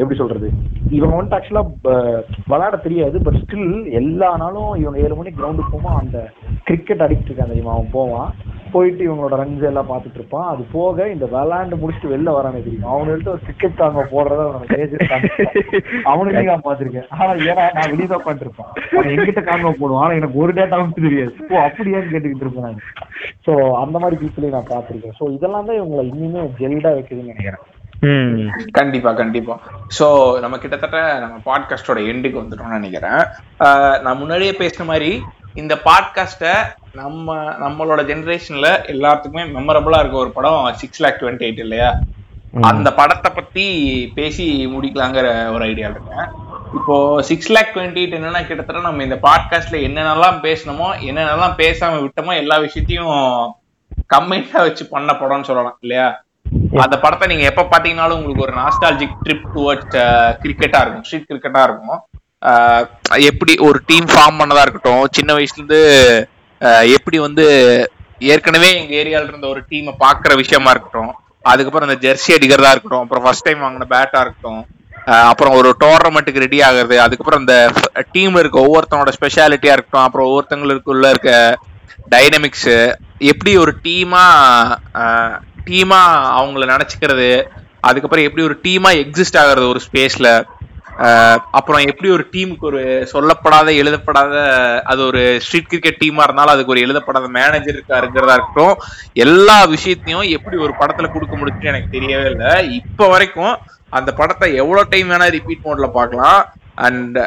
[0.00, 0.48] எப்படி சொல்றது?
[0.96, 1.62] இவங்க வந்துட்டு ஆக்சுவலா
[2.52, 6.18] விளையாட தெரியாது பட் ஸ்டில் எல்லா நாளும் இவங்க ஏழு மணிக்கு கிரவுண்டுக்கு போவான் அந்த
[6.68, 7.74] கிரிக்கெட் அடிக்ட் இருக்கான் தெரியுமா?
[7.76, 8.30] அவன் போவான்.
[8.76, 10.48] போயிட்டு இவங்களோட ரன்ஸ் எல்லாம் பார்த்துட்டு இருப்பான்.
[10.52, 12.90] அது போக இந்த விளையாண்டு முடிச்சுட்டு வெளில வரானே தெரியும்?
[12.94, 14.64] அவனுக்கு ஒரு கிரிக்கெட் தாங்க போடுறத அவனோட
[16.04, 17.08] அவனுக்கு நான் பார்த்திருக்கேன்.
[17.18, 20.02] ஆனா ஏன்னா நான் வெளியே தான் அவன் எங்கிட்ட காங்க போடுவான்.
[20.04, 21.34] ஆனா எனக்கு ஒரு டேட்டாவும் தெரியாது.
[21.50, 22.82] ஓ அப்படியான்னு கேட்டுக்கிட்டு இருப்பேன் நான்.
[23.46, 25.16] சோ அந்த மாதிரி பீப்புளையும் நான் பார்த்திருக்கேன்.
[25.20, 27.64] சோ இதெல்லாம் தான் இவங்களை இன்னுமே ஜெல்டா வைக்குதுன்னு நினைக்கிறேன்.
[28.02, 28.48] ம்.
[28.72, 29.54] கண்டிப்பா கண்டிப்பா.
[29.98, 30.06] சோ
[30.40, 33.22] நம்ம கிட்டத்தட்ட நம்ம பாட்காஸ்டோட எண்டுக்கு வந்துட்டோம்னு நினைக்கிறேன்.
[33.64, 35.10] ஆஹ் நான் முன்னாடியே பேசின மாதிரி
[35.56, 36.46] இந்த பாட்காஸ்ட
[36.92, 37.34] நம்ம
[37.64, 41.88] நம்மளோட ஜெனரேஷன்ல எல்லாத்துக்குமே மெமரபிளா இருக்க ஒரு படம் சிக்ஸ் லேக் டுவெண்ட்டி எயிட் இல்லையா
[42.62, 43.64] அந்த படத்தை பத்தி
[44.14, 46.26] பேசி முடிக்கலாங்கிற ஒரு ஐடியா இருக்கேன்.
[46.74, 52.34] இப்போ சிக்ஸ் லேக் டுவெண்ட்டி எயிட் என்னன்னா கிட்டத்தட்ட நம்ம இந்த பாட்காஸ்ட்ல என்னென்னலாம் பேசணுமோ என்னென்னலாம் பேசாம விட்டோமோ
[52.36, 53.14] எல்லா விஷயத்தையும்
[54.14, 56.06] கம்பைண்டா வச்சு பண்ண படம்னு சொல்லலாம் இல்லையா?
[56.84, 59.96] அந்த படத்தை நீங்க எப்ப பாத்தீங்கன்னாலும் உங்களுக்கு ஒரு நாஸ்டாலஜிக் ட்ரிப் டுவர்ட்ஸ்
[60.42, 61.96] கிரிக்கெட்டா இருக்கும் ஸ்ட்ரீட் கிரிக்கெட்டா இருக்கும்.
[63.22, 65.80] எப்படி ஒரு டீம் ஃபார்ம் பண்ணதா இருக்கட்டும் சின்ன வயசுல இருந்து
[66.96, 67.44] எப்படி வந்து
[68.26, 71.12] ஏற்கனவே எங்க ஏரியால இருந்த ஒரு டீமை பாக்குற விஷயமா இருக்கட்டும்
[71.44, 74.62] அதுக்கப்புறம் அந்த ஜெர்சி அடிக்கிறதா இருக்கட்டும் அப்புறம் ஃபர்ஸ்ட் டைம் வாங்கின பேட்டா இருக்கட்டும்
[75.26, 77.56] அப்புறம் ஒரு டோர்னமெண்ட்டுக்கு ரெடி ஆகுறது அதுக்கப்புறம் அந்த
[78.14, 81.32] டீம் இருக்க ஒவ்வொருத்தனோட ஸ்பெஷாலிட்டியா இருக்கட்டும் அப்புறம் ஒவ்வொருத்தங்களுக்குள்ள இருக்க
[82.10, 82.70] டைனமிக்ஸ்
[83.24, 84.24] எப்படி ஒரு டீமா
[85.64, 86.00] டீமா
[86.34, 87.30] அவங்கள நினைச்சுக்கிறது
[87.80, 90.28] அதுக்கப்புறம் எப்படி ஒரு டீமா எக்ஸிஸ்ட் ஆகுறது ஒரு ஸ்பேஸ்ல
[91.58, 92.82] அப்புறம் எப்படி ஒரு டீமுக்கு ஒரு
[93.12, 94.34] சொல்லப்படாத எழுதப்படாத
[94.90, 98.76] அது ஒரு ஸ்ட்ரீட் கிரிக்கெட் டீமா இருந்தாலும் அதுக்கு ஒரு எழுதப்படாத மேனேஜர் இருக்கா இருக்கிறதா இருக்கட்டும்
[99.26, 102.52] எல்லா விஷயத்தையும் எப்படி ஒரு படத்துல கொடுக்க முடியும்னு எனக்கு தெரியவே இல்லை.
[102.80, 103.54] இப்போ வரைக்கும்
[103.98, 106.40] அந்த படத்தை எவ்வளவு டைம் வேணா ரிப்பீட் மோட்ல பார்க்கலாம்.
[106.86, 107.18] அண்ட்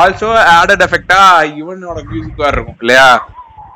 [0.00, 1.20] ஆல்சோ ஆடட் எஃபெக்டா
[1.60, 3.08] இவனோட மியூசிக் வேற இருக்கும் இல்லையா?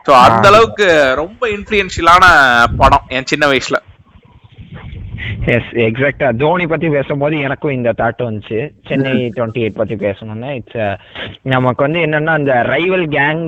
[0.06, 0.86] சோ அந்த அளவுக்கு
[1.22, 2.24] ரொம்ப இன்ஃபுளுன்ஷியலான
[2.82, 3.78] படம் என் சின்ன வயசுல.
[5.54, 8.58] எஸ் எக்ஸாக்டா தோனி பத்தி பேசும்போது எனக்கும் இந்த தாட் வந்துச்சு.
[8.92, 10.50] சென்னை டுவெண்ட்டி எயிட் பத்தி பேசணும்னா.
[10.60, 10.80] இட்ஸ்
[11.54, 13.42] நமக்கு வந்து என்னன்னா அந்த ரைவல் கேங்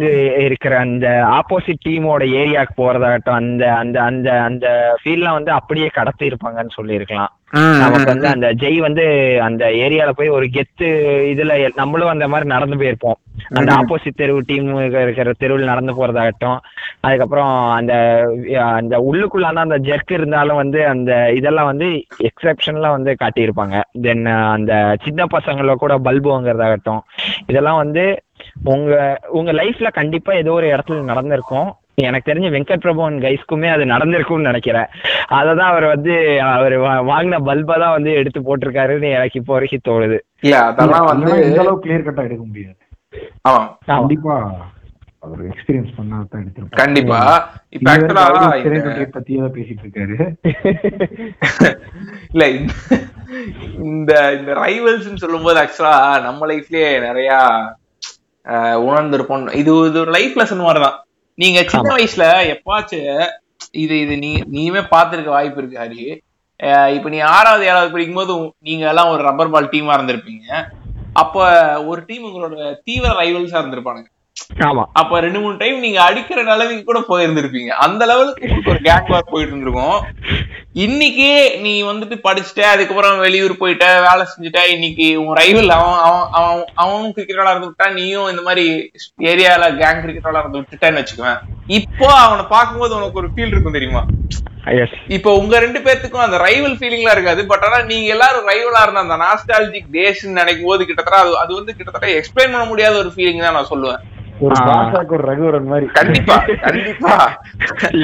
[0.47, 1.07] இருக்கிற அந்த
[1.39, 4.67] ஆப்போசிட் டீமோட ஏரியாக்கு போறதாகட்டும் அந்த அந்த அந்த அந்த
[5.01, 7.33] ஃபீல்லாம் வந்து அப்படியே கடத்தி இருப்பாங்கன்னு சொல்லியிருக்கலாம்.
[7.81, 9.05] நமக்கு வந்து அந்த ஜெய் வந்து
[9.47, 10.87] அந்த ஏரியால போய் ஒரு கெத்து
[11.33, 13.19] இதுல நம்மளும் அந்த மாதிரி நடந்து போயிருப்போம்.
[13.59, 14.71] அந்த ஆப்போசிட் தெருவு டீம்
[15.03, 16.59] இருக்கிற தெருவில் நடந்து போறதாகட்டும்
[17.01, 17.93] அதுக்கப்புறம் அந்த
[18.71, 21.89] அந்த உள்ளுக்குள்ளான அந்த ஜெர்க் இருந்தாலும் வந்து அந்த இதெல்லாம் வந்து
[22.29, 23.77] எக்ஸெப்ஷன்ல வந்து காட்டியிருப்பாங்க.
[24.07, 24.27] தென்
[24.57, 24.73] அந்த
[25.05, 27.03] சின்ன பசங்கள கூட பல்பு வாங்குறதாகட்டும்.
[27.47, 28.05] இதெல்லாம் வந்து
[28.65, 28.93] உங்க
[29.31, 31.71] உங்க லைஃப்ல கண்டிப்பா ஏதோ ஒரு இடத்துல நடந்திருக்கும்.
[32.03, 34.89] எனக்கு தெரிஞ்ச வெங்கட் பிரபுவன் கைஸ்க்குமே அது நடந்திருக்கும்னு நினைக்கிறேன்.
[35.39, 36.15] அததான் அவர் வந்து
[36.47, 36.75] அவர்
[37.11, 40.19] வாங்கின பல்பை தான் வந்து எடுத்து போட்டிருக்காருன்னு எனக்கு இப்போ வரைக்கும் தோணுது.
[40.41, 42.81] இல்ல அதெல்லாம் வந்து இந்த அளவுக்கு கிளியர் கட்டா எடுக்க முடியாது
[43.49, 43.63] ஆமா.
[43.91, 44.37] கண்டிப்பா.
[45.25, 46.77] அவர் எக்ஸ்பீரியன்ஸ் பண்ணாதான் எடுத்திருப்பாரு.
[46.81, 47.19] கண்டிப்பா.
[47.69, 50.17] இப்ப ஆக்சுவலா வரைக்கும் அவரு சென்னை 28 பத்தியே தான் பேசிட்டு இருக்காரு
[52.33, 52.45] இல்ல
[53.83, 57.31] இந்த- இந்த ரைவல்ஸ்னு சொல்லும்போது ஆக்சுவலா நம்ம லைஃப்லயே நிறைய
[58.89, 59.55] உணர்ந்திருப்போம்.
[59.55, 60.99] இது இது ஒரு லைஃப் லெசன் மாதிரிதான்.
[61.39, 63.27] நீங்க சின்ன வயசுல எப்பாச்சும்
[63.73, 66.03] இது இது நீ நீயுமே பார்த்திருக்க வாய்ப்பு இருக்கு ஹரி.
[66.95, 70.49] இப்ப நீ ஆறாவது ஏழாவது படிக்கும் போது நீங்க எல்லாம் ஒரு ரப்பர் பால் டீமா இருந்திருப்பீங்க.
[71.13, 71.37] அப்ப
[71.85, 74.09] ஒரு டீம் உங்களோட தீவிர ரைவல்ஸா இருந்திருப்பானுங்க.
[74.69, 74.83] ஆமா.
[75.01, 77.71] அப்ப ரெண்டு மூணு டைம் நீங்க அடிக்கிற நிலைமைக்கு கூட போயிருந்திருப்பீங்க.
[77.85, 79.99] அந்த லெவலுக்கு ஒரு கேங் வார் போயிட்டு இருந்திருக்கும்
[80.85, 81.29] இன்னைக்கு
[81.65, 87.13] நீ வந்துட்டு படிச்சுட்ட அதுக்கப்புறம் வெளியூர் போயிட்ட வேலை செஞ்சுட்ட இன்னைக்கு உன் ரைவல் அவன் அவன் அவன் அவனும்
[87.17, 88.65] கிரிக்கெட் விளாட விட்டா நீயும் இந்த மாதிரி
[89.33, 91.39] ஏரியால கேங் கிரிக்கெட் விளாட விட்டுட்டேன்னு வச்சுக்குவேன்.
[91.79, 94.03] இப்போ அவனை பார்க்கும்போது உனக்கு ஒரு ஃபீல் இருக்கும் தெரியுமா?
[95.17, 97.41] இப்போ உங்க ரெண்டு பேர்த்துக்கும் அந்த ரைவல் ஃபீலிங்லாம் இருக்காது.
[97.53, 101.77] பட் ஆனா நீங்க எல்லாரும் ரைவலா இருந்த அந்த நாஸ்டாலஜிக் டேஸ் நினைக்கும் போது கிட்டத்தட்ட அது அது வந்து
[101.79, 104.03] கிட்டத்தட்ட எக்ஸ்பிளைன் பண்ண முடியாத ஒரு ஃபீலிங் தான் நான் சொல்லுவேன்.
[104.45, 104.57] ஒரு.
[104.69, 105.87] பாஷாக்கு ஒரு ரகுவரன் மாதிரி.
[105.99, 107.15] கண்டிப்பா கண்டிப்பா.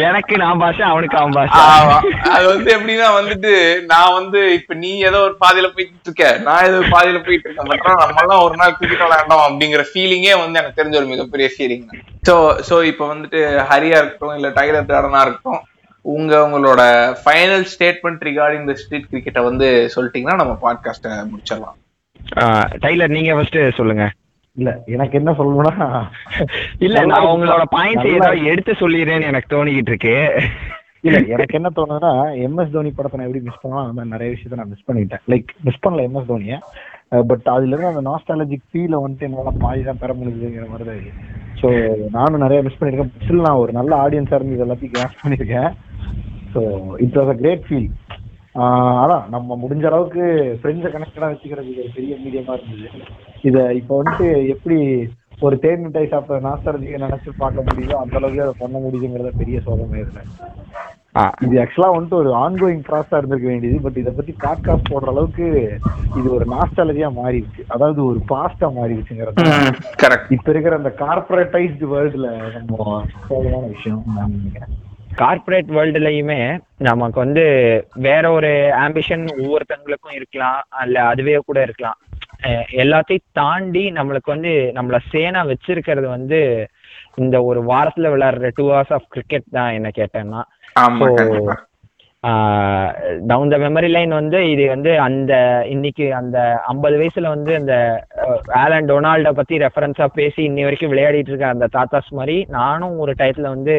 [0.06, 1.60] எனக்கு நான் பாஷை அவனுக்கு அவன் பாஷை.
[1.76, 1.96] ஆமா.
[2.34, 3.52] அது வந்து எப்படின்னா வந்துட்டு
[3.92, 6.26] நான் வந்து இப்ப நீ ஏதோ ஒரு பாதையில போயிட்டு இருக்க.
[6.46, 7.70] நான் ஏதோ ஒரு பாதையில போயிட்டு இருக்கேன்.
[7.72, 11.84] பட் நம்ம எல்லாம் ஒரு நாள் கிரிக்கெட் விளையாண்டோம் அப்படிங்கிற ஃபீலிங்கே வந்து எனக்கு தெரிஞ்ச ஒரு மிகப்பெரிய ஃபீலிங்
[12.28, 12.36] சோ
[12.68, 13.40] சோ இப்ப வந்துட்டு
[13.72, 15.60] ஹரியா இருக்கட்டும் இல்ல டைலர் கார்டனா இருக்கட்டும்
[16.04, 16.82] உங்க உங்களோட
[17.22, 21.76] final statement regarding the street கிரிக்கெட்டை வந்து சொல்லிட்டீங்கன்னா நம்ம பாட்காஸ்ட்டை முடிச்சிடலாம்.
[22.84, 24.04] டைலர் நீங்க ஃபர்ஸ்ட் சொல்லுங்க.
[24.56, 25.88] இல்ல எனக்கு என்ன சொல்லணும்னா
[26.86, 27.28] இல்ல நான்.
[27.34, 30.14] உங்களோட பாயிண்ட்ஸ் நல்லா ஏதாவது எடுத்து சொல்லிடுறேன்னு எனக்கு தோணிக்கிட்டு இருக்கு.
[31.06, 32.12] இல்ல எனக்கு என்ன தோணுதுன்னா
[32.46, 35.22] எம்எஸ் தோனி படத்தை நான் எப்படி மிஸ் பண்ணலாம் அந்த மாதிரி நிறைய விஷயத்த நான் மிஸ் பண்ணிட்டேன்.
[35.32, 36.56] லைக் மிஸ் பண்ணல எம்எஸ் தோனிய.
[37.30, 41.14] பட் அதுல இருந்து அந்த நாஸ்டாலஜிக் ஃபீலை வந்துட்டு என்னால பாதி தான் பெற முடியுதுங்கிற மாதிரி தான் இருக்கு
[41.60, 41.68] ஸோ
[42.18, 43.14] நானும் நிறைய மிஸ் பண்ணியிருக்கேன்.
[43.24, 45.70] ஸ்டில் நான் ஒரு நல்ல ஆடியன்ஸா இருந்து இது எல்லாத்தையும் கேஸ் பண்ணியிருக்கேன்.
[46.52, 46.60] So
[47.06, 47.88] it was a great feel
[49.02, 50.22] அதான் நம்ம முடிஞ்ச அளவுக்கு
[50.60, 52.88] ஃப்ரெண்ட்ஸை கனெக்டடாக வச்சுக்கிறதுக்கு ஒரு பெரிய மீடியமா இருந்தது.
[53.48, 54.78] இதை இப்போ வந்துட்டு எப்படி
[55.46, 60.00] ஒரு தேன் மிட்டாய் சாப்பிட்ற நாஸ்டாலஜியை நினைச்சு பார்க்க முடியுதோ அந்த அளவுக்கு அதை பண்ண முடியுங்கிறத பெரிய சோதனை
[60.02, 60.22] இதுல
[61.44, 65.46] இது ஆக்சுவலா வந்துட்டு ஒரு ஆன்கோயிங் ப்ராசஸா இருந்திருக்க வேண்டியது பட் இதை பத்தி பாட்காஸ்ட் போடுற அளவுக்கு
[66.18, 69.46] இது ஒரு நாஸ்டாலஜியா மாறிடுச்சு அதாவது ஒரு பாஸ்டா மாறிடுச்சுங்கிறது
[70.02, 74.76] கரெக்ட் இப்ப இருக்கிற அந்த கார்பரேட்டைஸ்டு வேர்ல்டுல நம்ம சோகமான விஷயம் நான் நினைக்கிறேன்.
[75.16, 76.40] கார்ப்பரேட் வேர்ல்டுலயுமே
[76.88, 77.44] நமக்கு வந்து
[78.08, 78.52] வேற ஒரு
[78.84, 81.98] ஆம்பிஷன் ஒவ்வொருத்தங்களுக்கும் இருக்கலாம் அல்ல அதுவே கூட இருக்கலாம்.
[82.72, 86.40] எல்லாத்தையும் தாண்டி நம்மளுக்கு வந்து நம்மள சேனா வச்சிருக்கிறது வந்து
[87.14, 90.42] இந்த ஒரு வாரத்துல விளையாடுற டூ ஹவர்ஸ் ஆஃப் கிரிக்கெட் தான் என்ன கேட்டேன்னா.
[93.26, 95.32] டவுன் த மெமரி லைன் வந்து இது வந்து அந்த
[95.66, 97.74] இன்னைக்கு அந்த ஐம்பது வயசுல வந்து அந்த
[98.54, 103.48] ஆலன் டொனால்ட பத்தி ரெஃபரன்ஸா பேசி இன்னி வரைக்கும் விளையாடிட்டு இருக்க அந்த தாத்தாஸ் மாதிரி நானும் ஒரு டயத்துல
[103.48, 103.76] வந்து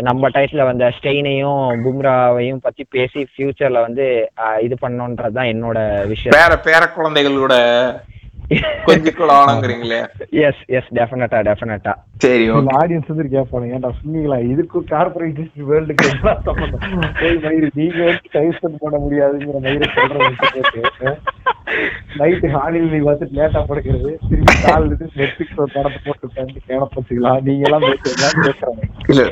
[0.00, 4.06] நம்ம டயத்துல வந்த ஸ்டெயினையும் பும்ராவையும் பத்தி பேசி ஃபியூச்சர்ல வந்து
[4.60, 6.36] இது பண்ணோன்றதுதான் என்னோட விஷயம்.
[6.36, 7.54] பேர பேர குழந்தைகளோட
[8.84, 9.98] கொஞ்சம் குழாங்கிறீங்களே
[10.40, 11.92] எஸ் எஸ் டெஃபினட்டா டெஃபினட்டா
[12.22, 14.36] சரி ஓகே ஆடியன்ஸ் வந்து கேட்பாங்க ஏன்டா சொன்னீங்களா?
[14.50, 14.84] இதுக்கும்
[15.70, 16.06] வேர்ல்டுக்கு
[16.42, 16.84] சம்பந்தம்
[17.18, 18.02] போய் மயிறு நீங்க
[18.82, 21.12] பண்ண முடியாதுங்கிற மயிறு சொல்றது
[22.18, 26.88] நைட்டு ஹாலில் நீ பார்த்துட்டு லேட்டா படுக்கிறது திரும்பி கால் இருந்து நெட்ஃபிளிக்ஸ் ஒரு படத்தை போட்டு உட்காந்து கேன
[27.46, 27.86] நீங்க எல்லாம்
[28.42, 29.24] பேசுறாங்க இல்ல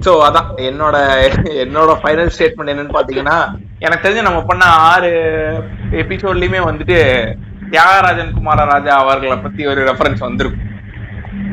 [0.00, 0.96] சோ அதான் என்னோட
[1.64, 3.38] என்னோட ஃபைனல் ஸ்டேட்மெண்ட் என்னன்னு பாத்தீங்கன்னா
[3.80, 5.12] எனக்கு தெரிஞ்சு நம்ம பண்ண ஆறு
[6.00, 6.98] எபிசோட்லயுமே வந்துட்டு
[7.72, 10.66] தியாகராஜன் குமார ராஜா அவர்களை பத்தி ஒரு ரெஃபரன்ஸ் வந்திருக்கும்.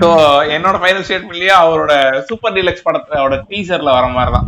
[0.01, 0.07] ஸோ
[0.55, 1.93] என்னோட ஃபைனல் ஸ்டேட்மெண்ட்லயே அவரோட
[2.29, 4.47] சூப்பர் டீலக்ஸ் படத்தோட டீசர்ல வர மாதிரிதான்.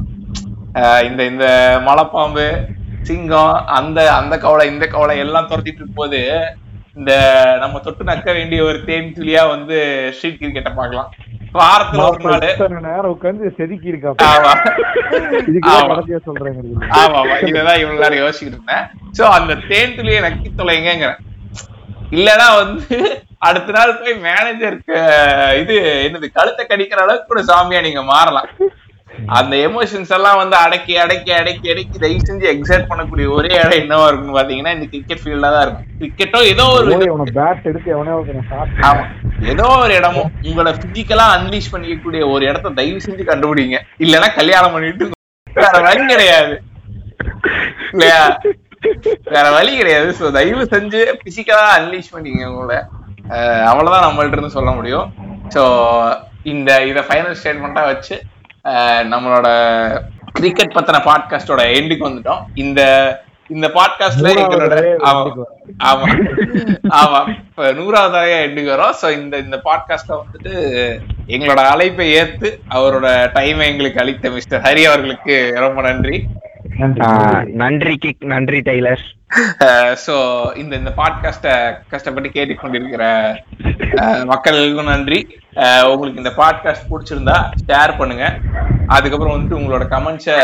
[1.09, 1.45] இந்த இந்த
[1.87, 2.47] மலைப்பாம்பு
[3.07, 6.19] சிங்கம் அந்த அந்த கவலை இந்த கவலை எல்லாம் துரத்திட்டு இருக்கும்போது
[6.99, 7.11] இந்த
[7.61, 9.77] நம்ம தொட்டு நக்க வேண்டிய ஒரு தேன் துளியா வந்து
[10.15, 11.09] ஸ்ட்ரீட் கிரிக்கெட்டை பார்க்கலாம்.
[11.59, 12.43] வாரத்துல ஒரு நாள்.
[12.89, 14.51] நேரம் உட்காந்து செதுக்கி இருக்கா ஆமா.
[15.75, 15.95] ஆமா.
[17.01, 18.85] ஆமா இததான் இவ்வளவு நேரம் யோசிச்சுட்டு இருந்தேன்.
[19.17, 21.17] சோ அந்த தேன் துளியை நக்கி தொலைங்கிறேன்
[22.17, 22.97] இல்லனா வந்து
[23.47, 24.95] அடுத்த நாள் போய் மேனேஜருக்கு
[25.61, 25.75] இது
[26.07, 28.49] என்னது கழுத்தை கடிக்கிற அளவுக்கு கூட சாமியா நீங்க மாறலாம்.
[29.37, 34.07] அந்த எமோஷன்ஸ் எல்லாம் வந்து அடக்கி அடக்கி அடக்கி அடக்கி தயவு செஞ்சு எக்ஸைட் பண்ணக்கூடிய ஒரே இடம் என்னவா
[34.09, 35.87] இருக்குன்னு பாத்தீங்கன்னா இந்த கிரிக்கெட் ஃபீல்ட்ல தான் இருக்கும்.
[36.01, 37.95] கிரிக்கெட்டோ ஏதோ ஒரு பேட் எடுத்து
[38.89, 39.03] ஆமா.
[39.53, 43.79] ஏதோ ஒரு இடமும் உங்களை பிசிக்கலா அன்லீஷ் பண்ணிக்கக்கூடிய ஒரு இடத்த தயவு செஞ்சு கண்டுபிடிங்க.
[44.05, 45.07] இல்லைன்னா கல்யாணம் பண்ணிட்டு
[45.47, 46.55] வேற வழி கிடையாது.
[47.93, 48.23] இல்லையா?
[49.35, 50.09] வேற வழி கிடையாது.
[50.19, 52.77] சோ தயவு செஞ்சு பிசிக்கலா அன்லீஷ் பண்ணிங்க உங்களை.
[53.69, 55.07] அவ்வளவுதான் நம்மள்ட்ட இருந்து சொல்ல முடியும்.
[55.55, 55.63] சோ
[56.53, 58.17] இந்த இத ஃபைனல் ஸ்டேட்மெண்ட்டா வச்சு
[59.13, 59.47] நம்மளோட
[60.37, 62.43] கிரிக்கெட் பத்தின பாட்காஸ்டோட எண்டுக்கு வந்துட்டோம்.
[62.63, 62.81] இந்த
[63.55, 64.75] இந்த பாட்காஸ்ட்ல எங்களோட
[65.89, 66.07] ஆமா
[66.99, 67.19] ஆமா.
[67.47, 68.97] இப்ப நூறாவது தடவையா எண்டுக்கு வரோம்.
[69.01, 70.53] சோ இந்த இந்த பாட்காஸ்ட்ல வந்துட்டு
[71.35, 73.07] எங்களோட அழைப்பை ஏத்து அவரோட
[73.37, 76.19] டைமை எங்களுக்கு அளித்த மிஸ்டர் ஹரி அவர்களுக்கு ரொம்ப நன்றி.
[77.61, 78.59] நன்றி கிக் நன்றி.
[78.67, 79.03] டெய்லர்.
[80.05, 80.15] சோ
[80.61, 81.47] இந்த இந்த பாட்காஸ்ட
[81.89, 83.05] கஷ்டப்பட்டு கேட்டுக்கொண்டிருக்கிற
[84.25, 85.19] மக்களுக்கும் நன்றி.
[85.91, 87.37] உங்களுக்கு இந்த பாட்காஸ்ட் பிடிச்சிருந்தா
[87.69, 88.25] ஷேர் பண்ணுங்க.
[88.87, 90.37] அதுக்கப்புறம் வந்துட்டு உங்களோட கமெண்ட்ஸை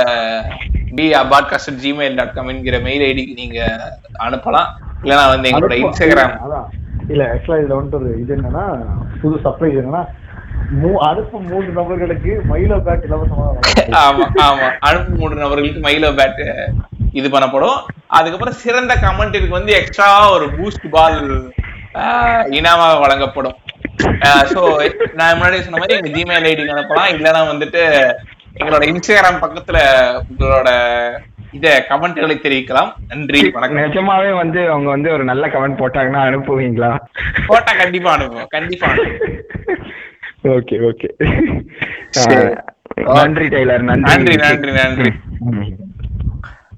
[0.98, 3.60] B podcast Gmail dot com என்கிற மெயில் ஐடிக்கு நீங்க
[4.28, 4.70] அனுப்பலாம்.
[5.04, 6.36] இல்லைன்னா வந்து எங்களோட இன்ஸ்டாகிராம்.
[7.10, 8.64] இல்ல ஆக்சுவலா இதுல வந்துட்டு ஒரு இது என்னன்னா
[9.22, 10.04] புது சர்ப்ரைஸ் என்னன்னா
[10.84, 13.92] மூ- அனுப்பும் மூன்று நபர்களுக்கு மயிலோ பேட் இலவசமா வழங்கப்படும்.
[13.92, 14.72] ஆமா ஆமா.
[14.80, 16.70] அனுப்பும் மூன்று நபர்களுக்கு மயிலோ பேட்
[17.12, 17.84] இது பண்ணப்படும்.
[18.08, 21.54] அதுக்கப்புறம் சிறந்த கமெண்ட்டிற்கு வந்து எக்ஸ்ட்ரா ஒரு பூஸ்ட் பால்
[22.50, 23.56] இனாமாக வழங்கப்படும்.
[24.20, 27.14] ஸோ நான் முன்னாடி சொன்ன மாதிரி எங்க ஜிமெயில் ஐடி அனுப்பலாம்.
[27.14, 28.14] இல்லைன்னா வந்துட்டு
[28.60, 29.78] எங்களோட இன்ஸ்டாகிராம் பக்கத்துல
[30.40, 30.70] உங்களோட
[31.52, 32.94] இத கமெண்ட்களை தெரிவிக்கலாம்.
[33.08, 33.78] நன்றி வணக்கம்.
[33.78, 37.00] நிஜமாவே வந்து அவங்க வந்து ஒரு நல்ல கமெண்ட் போட்டாங்கன்னா அனுப்புவீங்களா?
[37.48, 38.48] போட்டா கண்டிப்பா அனுப்புவோம்.
[38.48, 39.85] கண்டிப்பா அனுப்புவோம்.
[40.46, 41.10] Okay okay.
[43.16, 45.12] நன்றி டெய்லர் நன்றி நன்றி நன்றி.